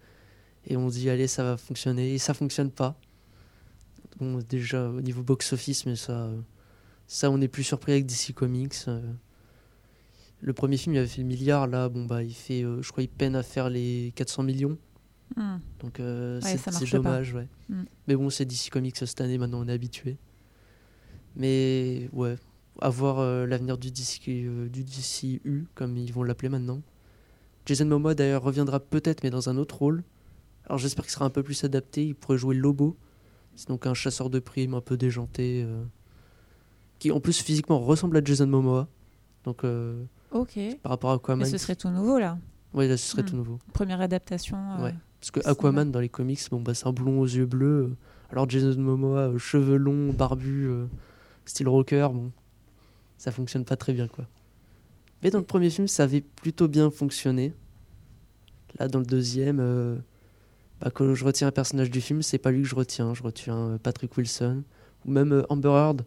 et 0.66 0.76
on 0.76 0.88
dit 0.88 1.10
allez 1.10 1.26
ça 1.26 1.44
va 1.44 1.56
fonctionner 1.56 2.14
et 2.14 2.18
ça 2.18 2.34
fonctionne 2.34 2.70
pas. 2.70 2.98
Bon 4.18 4.38
déjà 4.48 4.88
au 4.88 5.00
niveau 5.00 5.22
box 5.22 5.52
office, 5.52 5.86
mais 5.86 5.96
ça 5.96 6.26
euh, 6.26 6.40
ça 7.06 7.30
on 7.30 7.40
est 7.40 7.48
plus 7.48 7.64
surpris 7.64 7.92
avec 7.92 8.06
DC 8.06 8.32
Comics. 8.34 8.74
euh. 8.88 9.00
Le 10.42 10.52
premier 10.52 10.76
film 10.76 10.94
il 10.94 10.98
avait 10.98 11.06
fait 11.06 11.22
le 11.22 11.28
milliard, 11.28 11.66
là 11.66 11.88
bon 11.88 12.04
bah 12.04 12.22
il 12.22 12.34
fait, 12.34 12.62
euh, 12.62 12.82
je 12.82 12.90
crois 12.90 13.02
il 13.02 13.08
peine 13.08 13.36
à 13.36 13.42
faire 13.42 13.70
les 13.70 14.12
400 14.16 14.42
millions. 14.42 14.78
Hmm. 15.34 15.58
Donc 15.80 15.98
euh, 15.98 16.40
Ouais, 16.40 16.56
c'est 16.56 16.90
dommage, 16.92 17.34
ouais. 17.34 17.48
Mm. 17.68 17.82
Mais 18.06 18.14
bon, 18.14 18.30
c'est 18.30 18.44
DC 18.44 18.70
Comics 18.70 18.96
cette 18.96 19.20
année, 19.20 19.38
maintenant 19.38 19.60
on 19.60 19.68
est 19.68 19.72
habitué. 19.72 20.18
Mais 21.34 22.08
ouais, 22.12 22.36
à 22.80 22.88
voir 22.88 23.18
euh, 23.18 23.46
l'avenir 23.46 23.76
du, 23.76 23.90
DC, 23.90 24.20
euh, 24.28 24.68
du 24.68 24.84
DCU, 24.84 25.66
comme 25.74 25.96
ils 25.96 26.12
vont 26.12 26.22
l'appeler 26.22 26.48
maintenant. 26.48 26.80
Jason 27.66 27.86
Momoa 27.86 28.14
d'ailleurs 28.14 28.42
reviendra 28.42 28.78
peut-être, 28.80 29.24
mais 29.24 29.30
dans 29.30 29.48
un 29.48 29.56
autre 29.56 29.78
rôle. 29.78 30.04
Alors 30.66 30.78
j'espère 30.78 31.04
qu'il 31.04 31.12
sera 31.12 31.24
un 31.24 31.30
peu 31.30 31.42
plus 31.42 31.62
adapté. 31.64 32.06
Il 32.06 32.14
pourrait 32.14 32.38
jouer 32.38 32.54
Lobo. 32.54 32.96
C'est 33.54 33.68
donc 33.68 33.86
un 33.86 33.94
chasseur 33.94 34.30
de 34.30 34.38
primes 34.38 34.74
un 34.74 34.80
peu 34.80 34.96
déjanté. 34.96 35.62
euh, 35.66 35.84
qui 36.98 37.10
en 37.12 37.20
plus 37.20 37.40
physiquement 37.42 37.78
ressemble 37.78 38.16
à 38.16 38.24
Jason 38.24 38.46
Momoa. 38.46 38.88
Donc 39.44 39.64
euh, 39.64 40.02
Ok. 40.32 40.58
par 40.82 40.90
rapport 40.90 41.10
à 41.10 41.14
Aquaman. 41.14 41.44
Mais 41.44 41.50
ce 41.50 41.58
serait 41.58 41.76
tout 41.76 41.90
nouveau 41.90 42.18
là. 42.18 42.38
Ouais, 42.72 42.88
là 42.88 42.96
ce 42.96 43.06
serait 43.10 43.22
Mm. 43.22 43.26
tout 43.26 43.36
nouveau. 43.36 43.58
Première 43.74 44.00
adaptation. 44.00 44.56
euh, 44.78 44.84
Ouais. 44.84 44.94
Parce 45.20 45.30
que. 45.30 45.40
Aquaman 45.46 45.90
dans 45.90 46.00
les 46.00 46.08
comics, 46.08 46.40
bon, 46.50 46.60
bah, 46.60 46.74
c'est 46.74 46.86
un 46.86 46.92
blond 46.92 47.20
aux 47.20 47.26
yeux 47.26 47.46
bleus. 47.46 47.94
Alors 48.30 48.48
Jason 48.48 48.80
Momoa, 48.80 49.36
cheveux 49.38 49.76
longs, 49.76 50.12
barbu, 50.12 50.68
style 51.44 51.68
rocker, 51.68 52.08
bon, 52.12 52.32
ça 53.18 53.30
fonctionne 53.30 53.64
pas 53.64 53.76
très 53.76 53.92
bien 53.92 54.08
quoi. 54.08 54.26
Mais 55.22 55.30
dans 55.30 55.38
le 55.38 55.44
premier 55.44 55.70
film, 55.70 55.86
ça 55.88 56.02
avait 56.04 56.20
plutôt 56.22 56.66
bien 56.66 56.90
fonctionné. 56.90 57.54
Là, 58.78 58.88
dans 58.88 58.98
le 58.98 59.06
deuxième, 59.06 59.58
euh, 59.60 59.96
bah, 60.80 60.90
quand 60.92 61.14
je 61.14 61.24
retiens 61.24 61.48
un 61.48 61.52
personnage 61.52 61.90
du 61.90 62.00
film, 62.00 62.22
c'est 62.22 62.38
pas 62.38 62.50
lui 62.50 62.62
que 62.62 62.68
je 62.68 62.74
retiens. 62.74 63.14
Je 63.14 63.22
retiens 63.22 63.56
euh, 63.56 63.78
Patrick 63.78 64.16
Wilson 64.16 64.62
ou 65.04 65.10
même 65.10 65.32
euh, 65.32 65.42
Amber 65.48 65.68
Heard, 65.70 66.02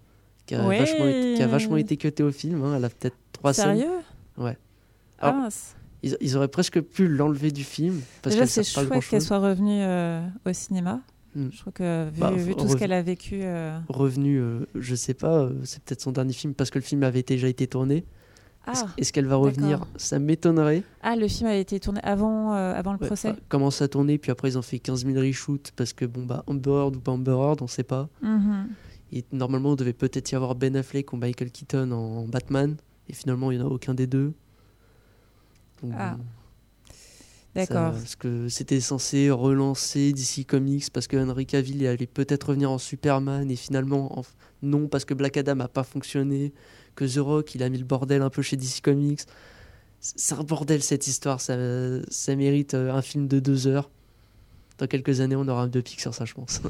qui 0.45 0.55
a, 0.55 0.65
Ouais. 0.67 0.79
vachement, 0.79 1.07
été- 1.07 1.33
qui 1.35 1.41
a 1.43 1.47
vachement 1.47 1.77
été 1.77 1.97
cutée 1.97 2.23
au 2.23 2.31
film. 2.31 2.63
hein. 2.63 2.75
Elle 2.77 2.85
a 2.85 2.89
peut-être 2.89 3.15
trois 3.33 3.53
scènes. 3.53 3.77
Sérieux? 3.77 3.93
Ouais. 4.37 4.57
Ah, 5.19 5.29
Alors. 5.29 5.49
Ils, 6.01 6.15
ils 6.21 6.37
auraient 6.37 6.47
presque 6.47 6.79
pu 6.81 7.07
l'enlever 7.09 7.51
du 7.51 7.63
film. 7.65 7.99
Parce 8.21 8.33
Déjà, 8.35 8.45
c'est 8.47 8.63
chouette 8.63 8.89
qu'elle 9.09 9.21
soit 9.21 9.39
revenue 9.39 9.81
euh, 9.81 10.25
au 10.45 10.53
cinéma. 10.53 11.01
Mm. 11.35 11.47
Je 11.51 11.59
crois 11.59 11.73
que 11.73 12.09
vu, 12.09 12.19
Bah, 12.21 12.31
vu 12.31 12.55
tout 12.55 12.69
ce 12.69 12.75
qu'elle 12.77 12.93
a 12.93 13.01
vécu. 13.01 13.41
euh, 13.43 13.77
revenu, 13.89 14.37
euh, 14.39 14.65
je 14.75 14.95
sais 14.95 15.13
pas, 15.13 15.49
c'est 15.65 15.83
peut-être 15.83 16.01
son 16.01 16.11
dernier 16.13 16.31
film 16.33 16.53
parce 16.53 16.69
que 16.69 16.79
le 16.79 16.83
film 16.85 17.03
avait 17.03 17.21
déjà 17.23 17.47
été 17.49 17.67
tourné. 17.67 18.05
Est-ce 18.71 18.83
Ah, 18.85 18.89
est-ce 18.97 19.13
qu'elle 19.13 19.25
va 19.27 19.35
revenir. 19.35 19.85
Ça 19.97 20.19
m'étonnerait. 20.19 20.83
ah, 21.01 21.15
le 21.15 21.27
film 21.27 21.47
a 21.49 21.55
été 21.55 21.79
tourné 21.79 21.99
avant, 22.03 22.53
euh, 22.55 22.73
avant 22.73 22.93
le 22.93 22.99
Ouais, 22.99 23.07
procès. 23.07 23.33
commence 23.49 23.81
à 23.81 23.87
tourner, 23.87 24.17
puis 24.17 24.31
après 24.31 24.49
ils 24.49 24.57
ont 24.57 24.61
fait 24.61 24.79
15 24.79 25.05
000 25.05 25.17
reshoots 25.19 25.71
parce 25.75 25.93
que 25.93 26.05
bon 26.05 26.25
bah 26.25 26.43
Amber 26.47 26.69
Heard 26.71 26.95
ou 26.95 26.99
pas 26.99 27.11
Amber 27.11 27.31
Heard, 27.31 27.61
on 27.61 27.67
sait 27.67 27.83
pas. 27.83 28.09
Mhm. 28.21 28.67
Et 29.11 29.25
normalement, 29.31 29.69
on 29.71 29.75
devait 29.75 29.93
peut-être 29.93 30.31
y 30.31 30.35
avoir 30.35 30.53
Ben 30.55 30.75
Affleck 30.75 31.11
ou 31.13 31.17
Michael 31.17 31.49
Keaton 31.51 31.91
en 31.91 32.27
Batman, 32.27 32.75
et 33.07 33.13
finalement, 33.13 33.51
il 33.51 33.57
n'y 33.57 33.63
en 33.63 33.67
a 33.67 33.69
aucun 33.71 33.95
des 33.95 34.05
deux. 34.05 34.33
Donc, 35.81 35.93
Ah, 35.97 36.15
bon, 36.17 36.23
D'accord. 37.55 37.91
Parce 37.93 38.15
que 38.15 38.47
c'était 38.47 38.79
censé 38.79 39.31
relancer 39.31 40.13
DC 40.13 40.45
Comics 40.45 40.91
parce 40.93 41.07
que 41.07 41.17
Henry 41.17 41.47
Cavill 41.47 41.85
allait 41.87 42.05
peut-être 42.05 42.49
revenir 42.49 42.69
en 42.69 42.77
Superman 42.77 43.49
et 43.49 43.55
finalement 43.55 44.19
en- 44.19 44.23
non 44.61 44.87
parce 44.87 45.03
que 45.03 45.15
Black 45.15 45.35
Adam 45.37 45.55
n'a 45.55 45.67
pas 45.67 45.83
fonctionné, 45.83 46.53
que 46.99 47.13
The 47.15 47.17
Rock 47.19 47.55
il 47.55 47.63
a 47.63 47.69
mis 47.69 47.77
le 47.77 47.85
bordel 47.85 48.21
un 48.21 48.29
peu 48.29 48.41
chez 48.41 48.57
DC 48.57 48.81
Comics. 48.83 49.21
C'est 50.01 50.35
un 50.35 50.43
bordel 50.43 50.81
cette 50.83 51.07
histoire, 51.07 51.41
ça, 51.41 51.55
ça 52.09 52.35
mérite 52.35 52.73
euh, 52.73 52.93
un 52.93 53.01
film 53.01 53.27
de 53.27 53.39
deux 53.39 53.67
heures. 53.67 53.89
Dans 54.77 54.87
quelques 54.87 55.19
années, 55.19 55.35
on 55.35 55.47
aura 55.47 55.63
un 55.63 55.67
biopic 55.67 55.99
sur 55.99 56.13
ça, 56.13 56.23
je 56.25 56.33
pense. 56.33 56.61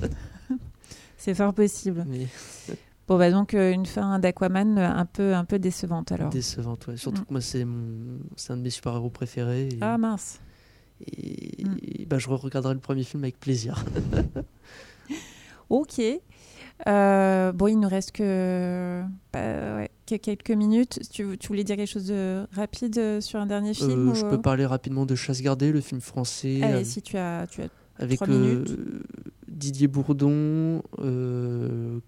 C'est 1.18 1.34
fort 1.36 1.54
possible. 1.54 2.06
Mais 2.08 2.28
Bon, 3.08 3.18
bah 3.18 3.30
donc 3.32 3.54
euh, 3.56 3.72
une 3.72 3.86
fin 3.88 4.20
d'Aquaman 4.20 4.78
euh, 4.78 4.88
un 4.88 5.06
peu, 5.06 5.34
un 5.36 5.44
peu 5.46 5.58
décevante 5.60 6.12
alors. 6.12 6.30
décevante, 6.30 6.86
ouais. 6.88 6.98
Surtout 6.98 7.22
Mm. 7.22 7.26
que 7.26 7.32
moi, 7.32 7.42
c'est 7.42 7.66
mon... 7.66 8.20
un 8.50 8.58
de 8.58 8.62
mes 8.62 8.70
super-héros 8.70 9.10
préférés. 9.10 9.68
Et, 9.70 9.78
Ah 9.82 9.98
mince. 9.98 10.40
et- 11.06 11.64
Mm. 11.66 11.78
et 11.82 12.06
bah, 12.06 12.18
je 12.20 12.30
regarderai 12.30 12.74
le 12.76 12.80
premier 12.80 13.04
film 13.04 13.24
avec 13.24 13.40
plaisir. 13.40 13.84
Ok. 15.70 16.02
Euh, 16.88 17.52
bon, 17.52 17.68
il 17.68 17.78
nous 17.80 17.90
reste 17.90 18.14
que, 18.14 19.04
bah, 19.34 19.76
ouais, 19.76 19.92
que 20.08 20.16
quelques 20.16 20.52
minutes. 20.52 21.00
Tu, 21.12 21.38
tu 21.38 21.48
voulais 21.48 21.64
dire 21.64 21.76
quelque 21.76 21.92
chose 21.92 22.08
de 22.08 22.46
rapide 22.54 22.98
euh, 22.98 23.22
sur 23.22 23.40
un 23.40 23.46
dernier 23.46 23.74
film 23.74 23.92
Euh, 23.92 24.12
ou, 24.12 24.16
je 24.16 24.26
euh, 24.26 24.30
peux 24.30 24.42
parler 24.42 24.66
rapidement 24.66 25.06
de 25.06 25.16
Chasse 25.16 25.42
gardée, 25.42 25.72
le 25.72 25.82
film 25.82 26.00
français. 26.00 26.62
Allez, 26.62 26.82
euh, 26.82 26.84
si 26.84 27.02
tu 27.02 27.18
as, 27.18 27.48
tu 27.48 27.62
as. 27.62 27.68
avec 27.98 28.22
euh. 28.30 28.64
Didier 29.50 29.88
Bourdon 29.88 30.82
euh, 31.00 32.00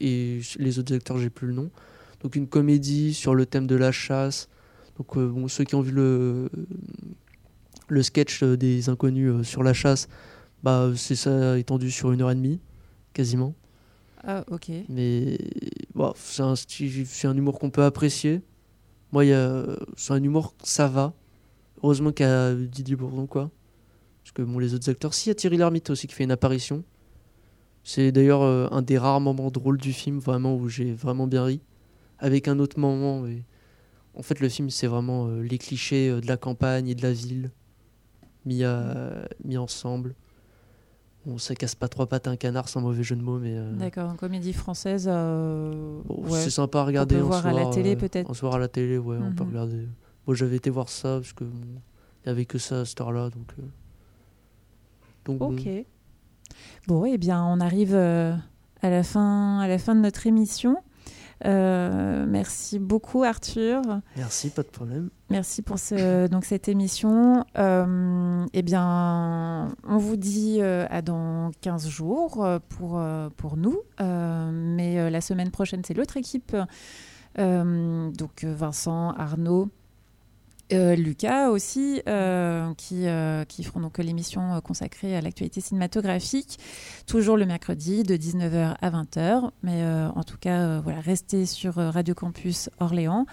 et 0.00 0.40
les 0.58 0.78
autres 0.78 0.94
acteurs, 0.94 1.18
j'ai 1.18 1.30
plus 1.30 1.46
le 1.46 1.54
nom. 1.54 1.70
Donc 2.22 2.36
une 2.36 2.46
comédie 2.46 3.14
sur 3.14 3.34
le 3.34 3.46
thème 3.46 3.66
de 3.66 3.74
la 3.76 3.90
chasse. 3.92 4.48
Donc 4.98 5.16
euh, 5.16 5.26
bon, 5.28 5.48
ceux 5.48 5.64
qui 5.64 5.74
ont 5.74 5.80
vu 5.80 5.92
le 5.92 6.50
le 7.88 8.02
sketch 8.02 8.42
euh, 8.42 8.56
des 8.56 8.88
inconnus 8.88 9.30
euh, 9.30 9.42
sur 9.42 9.62
la 9.62 9.72
chasse, 9.72 10.08
bah 10.62 10.90
c'est 10.96 11.16
ça 11.16 11.58
étendu 11.58 11.90
sur 11.90 12.12
une 12.12 12.22
heure 12.22 12.30
et 12.30 12.34
demie, 12.34 12.60
quasiment. 13.12 13.54
Ah, 14.26 14.44
ok. 14.50 14.70
Mais 14.88 15.38
bon, 15.94 16.12
c'est 16.16 16.42
un, 17.26 17.36
humour 17.36 17.58
qu'on 17.58 17.70
peut 17.70 17.84
apprécier. 17.84 18.40
Moi, 19.12 19.24
c'est 19.96 20.12
un 20.12 20.22
humour, 20.22 20.54
ça 20.62 20.88
va. 20.88 21.12
Heureusement 21.82 22.12
qu'il 22.12 22.26
y 22.26 22.28
a 22.28 22.54
Didier 22.54 22.96
Bourdon, 22.96 23.26
quoi. 23.26 23.50
Parce 24.22 24.32
que 24.32 24.42
bon, 24.42 24.58
les 24.58 24.74
autres 24.74 24.88
acteurs, 24.88 25.12
si, 25.12 25.28
il 25.28 25.30
y 25.30 25.32
a 25.32 25.34
Thierry 25.34 25.58
Lhermitte 25.58 25.90
aussi 25.90 26.06
qui 26.06 26.14
fait 26.14 26.24
une 26.24 26.30
apparition. 26.30 26.82
C'est 27.82 28.12
d'ailleurs 28.12 28.42
euh, 28.42 28.66
un 28.70 28.80
des 28.80 28.96
rares 28.96 29.20
moments 29.20 29.50
drôles 29.50 29.76
du 29.76 29.92
film, 29.92 30.18
vraiment, 30.18 30.56
où 30.56 30.68
j'ai 30.70 30.94
vraiment 30.94 31.26
bien 31.26 31.44
ri. 31.44 31.60
Avec 32.18 32.48
un 32.48 32.58
autre 32.58 32.78
moment. 32.78 33.26
En 34.14 34.22
fait, 34.22 34.40
le 34.40 34.48
film, 34.48 34.70
c'est 34.70 34.86
vraiment 34.86 35.26
euh, 35.26 35.42
les 35.42 35.58
clichés 35.58 36.08
euh, 36.08 36.20
de 36.22 36.26
la 36.26 36.38
campagne 36.38 36.88
et 36.88 36.94
de 36.94 37.02
la 37.02 37.12
ville 37.12 37.50
mis, 38.46 38.64
à- 38.64 39.28
mis 39.44 39.58
ensemble. 39.58 40.14
Bon, 41.26 41.38
ça 41.38 41.54
casse 41.54 41.74
pas 41.74 41.88
trois 41.88 42.06
pattes 42.06 42.26
à 42.26 42.30
un 42.30 42.36
canard 42.36 42.68
sans 42.68 42.80
mauvais 42.82 43.02
jeu 43.02 43.16
de 43.16 43.22
mots, 43.22 43.38
mais. 43.38 43.54
euh, 43.56 43.72
D'accord, 43.72 44.10
une 44.10 44.16
comédie 44.16 44.52
française. 44.52 45.06
euh, 45.10 46.00
Bon, 46.04 46.22
ouais. 46.24 46.38
C'est 46.40 46.50
sympa 46.50 46.80
à 46.80 46.84
regarder 46.84 47.16
peut 47.16 47.22
en 47.22 47.26
voir 47.26 47.46
à 47.46 47.50
soir. 47.52 47.64
la 47.64 47.70
télé, 47.70 47.92
euh, 47.92 47.96
peut-être. 47.96 48.28
En 48.30 48.34
soir 48.34 48.54
à 48.54 48.58
la 48.58 48.68
télé, 48.68 48.98
ouais, 48.98 49.16
on 49.20 49.32
peut 49.32 49.44
Mhm. 49.44 49.50
regarder. 49.50 49.88
Moi, 50.26 50.36
j'avais 50.36 50.56
été 50.56 50.68
voir 50.70 50.88
ça 50.90 51.16
parce 51.20 51.32
que 51.32 51.44
bon, 51.44 51.80
y 52.26 52.28
avait 52.28 52.44
que 52.44 52.58
ça 52.58 52.80
à 52.80 52.84
cette 52.84 53.00
heure-là, 53.00 53.30
donc. 53.30 53.52
euh, 53.58 53.62
Donc. 55.24 55.40
Ok. 55.42 55.68
Bon, 56.86 57.04
eh 57.06 57.16
bien, 57.18 57.42
on 57.42 57.58
arrive 57.60 57.94
à, 57.94 58.36
la 58.82 59.02
fin, 59.02 59.60
à 59.60 59.66
la 59.68 59.78
fin 59.78 59.94
de 59.94 60.00
notre 60.00 60.26
émission. 60.26 60.76
Euh, 61.44 62.24
merci 62.26 62.78
beaucoup, 62.78 63.22
Arthur. 63.22 63.82
Merci, 64.16 64.50
pas 64.50 64.62
de 64.62 64.68
problème. 64.68 65.10
Merci 65.30 65.62
pour 65.62 65.78
ce, 65.78 66.26
donc, 66.26 66.44
cette 66.44 66.68
émission. 66.68 67.44
Euh, 67.58 68.46
eh 68.52 68.62
bien, 68.62 69.74
on 69.86 69.98
vous 69.98 70.16
dit 70.16 70.58
euh, 70.60 70.86
à 70.90 71.02
dans 71.02 71.50
15 71.60 71.88
jours 71.88 72.46
pour, 72.68 73.02
pour 73.36 73.56
nous. 73.56 73.80
Mais 74.00 75.10
la 75.10 75.20
semaine 75.20 75.50
prochaine, 75.50 75.82
c'est 75.84 75.94
l'autre 75.94 76.16
équipe. 76.16 76.56
Donc, 77.36 78.44
Vincent, 78.44 79.10
Arnaud. 79.10 79.70
Euh, 80.74 80.94
Lucas 80.94 81.50
aussi, 81.50 82.02
euh, 82.08 82.72
qui, 82.74 83.06
euh, 83.06 83.44
qui 83.44 83.64
feront 83.64 83.80
donc 83.80 83.98
l'émission 83.98 84.60
consacrée 84.62 85.16
à 85.16 85.20
l'actualité 85.20 85.60
cinématographique, 85.60 86.58
toujours 87.06 87.36
le 87.36 87.46
mercredi 87.46 88.02
de 88.02 88.16
19h 88.16 88.76
à 88.80 88.90
20h. 88.90 89.50
Mais 89.62 89.84
en 89.84 90.22
tout 90.22 90.38
cas, 90.38 90.80
voilà, 90.80 91.00
restez 91.00 91.46
sur 91.46 91.74
Radio 91.74 92.14
Campus 92.14 92.70
Orléans 92.80 93.26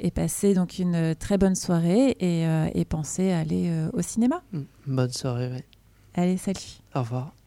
et 0.00 0.10
passez 0.10 0.54
donc 0.54 0.78
une 0.78 1.14
très 1.14 1.38
bonne 1.38 1.54
soirée 1.54 2.16
et, 2.20 2.44
et 2.74 2.84
pensez 2.84 3.32
à 3.32 3.40
aller 3.40 3.72
au 3.92 4.02
cinéma. 4.02 4.42
Mm. 4.52 4.60
Bonne 4.86 5.12
soirée, 5.12 5.48
ouais. 5.48 5.64
Allez, 6.14 6.36
salut 6.36 6.80
Au 6.94 7.00
revoir. 7.00 7.37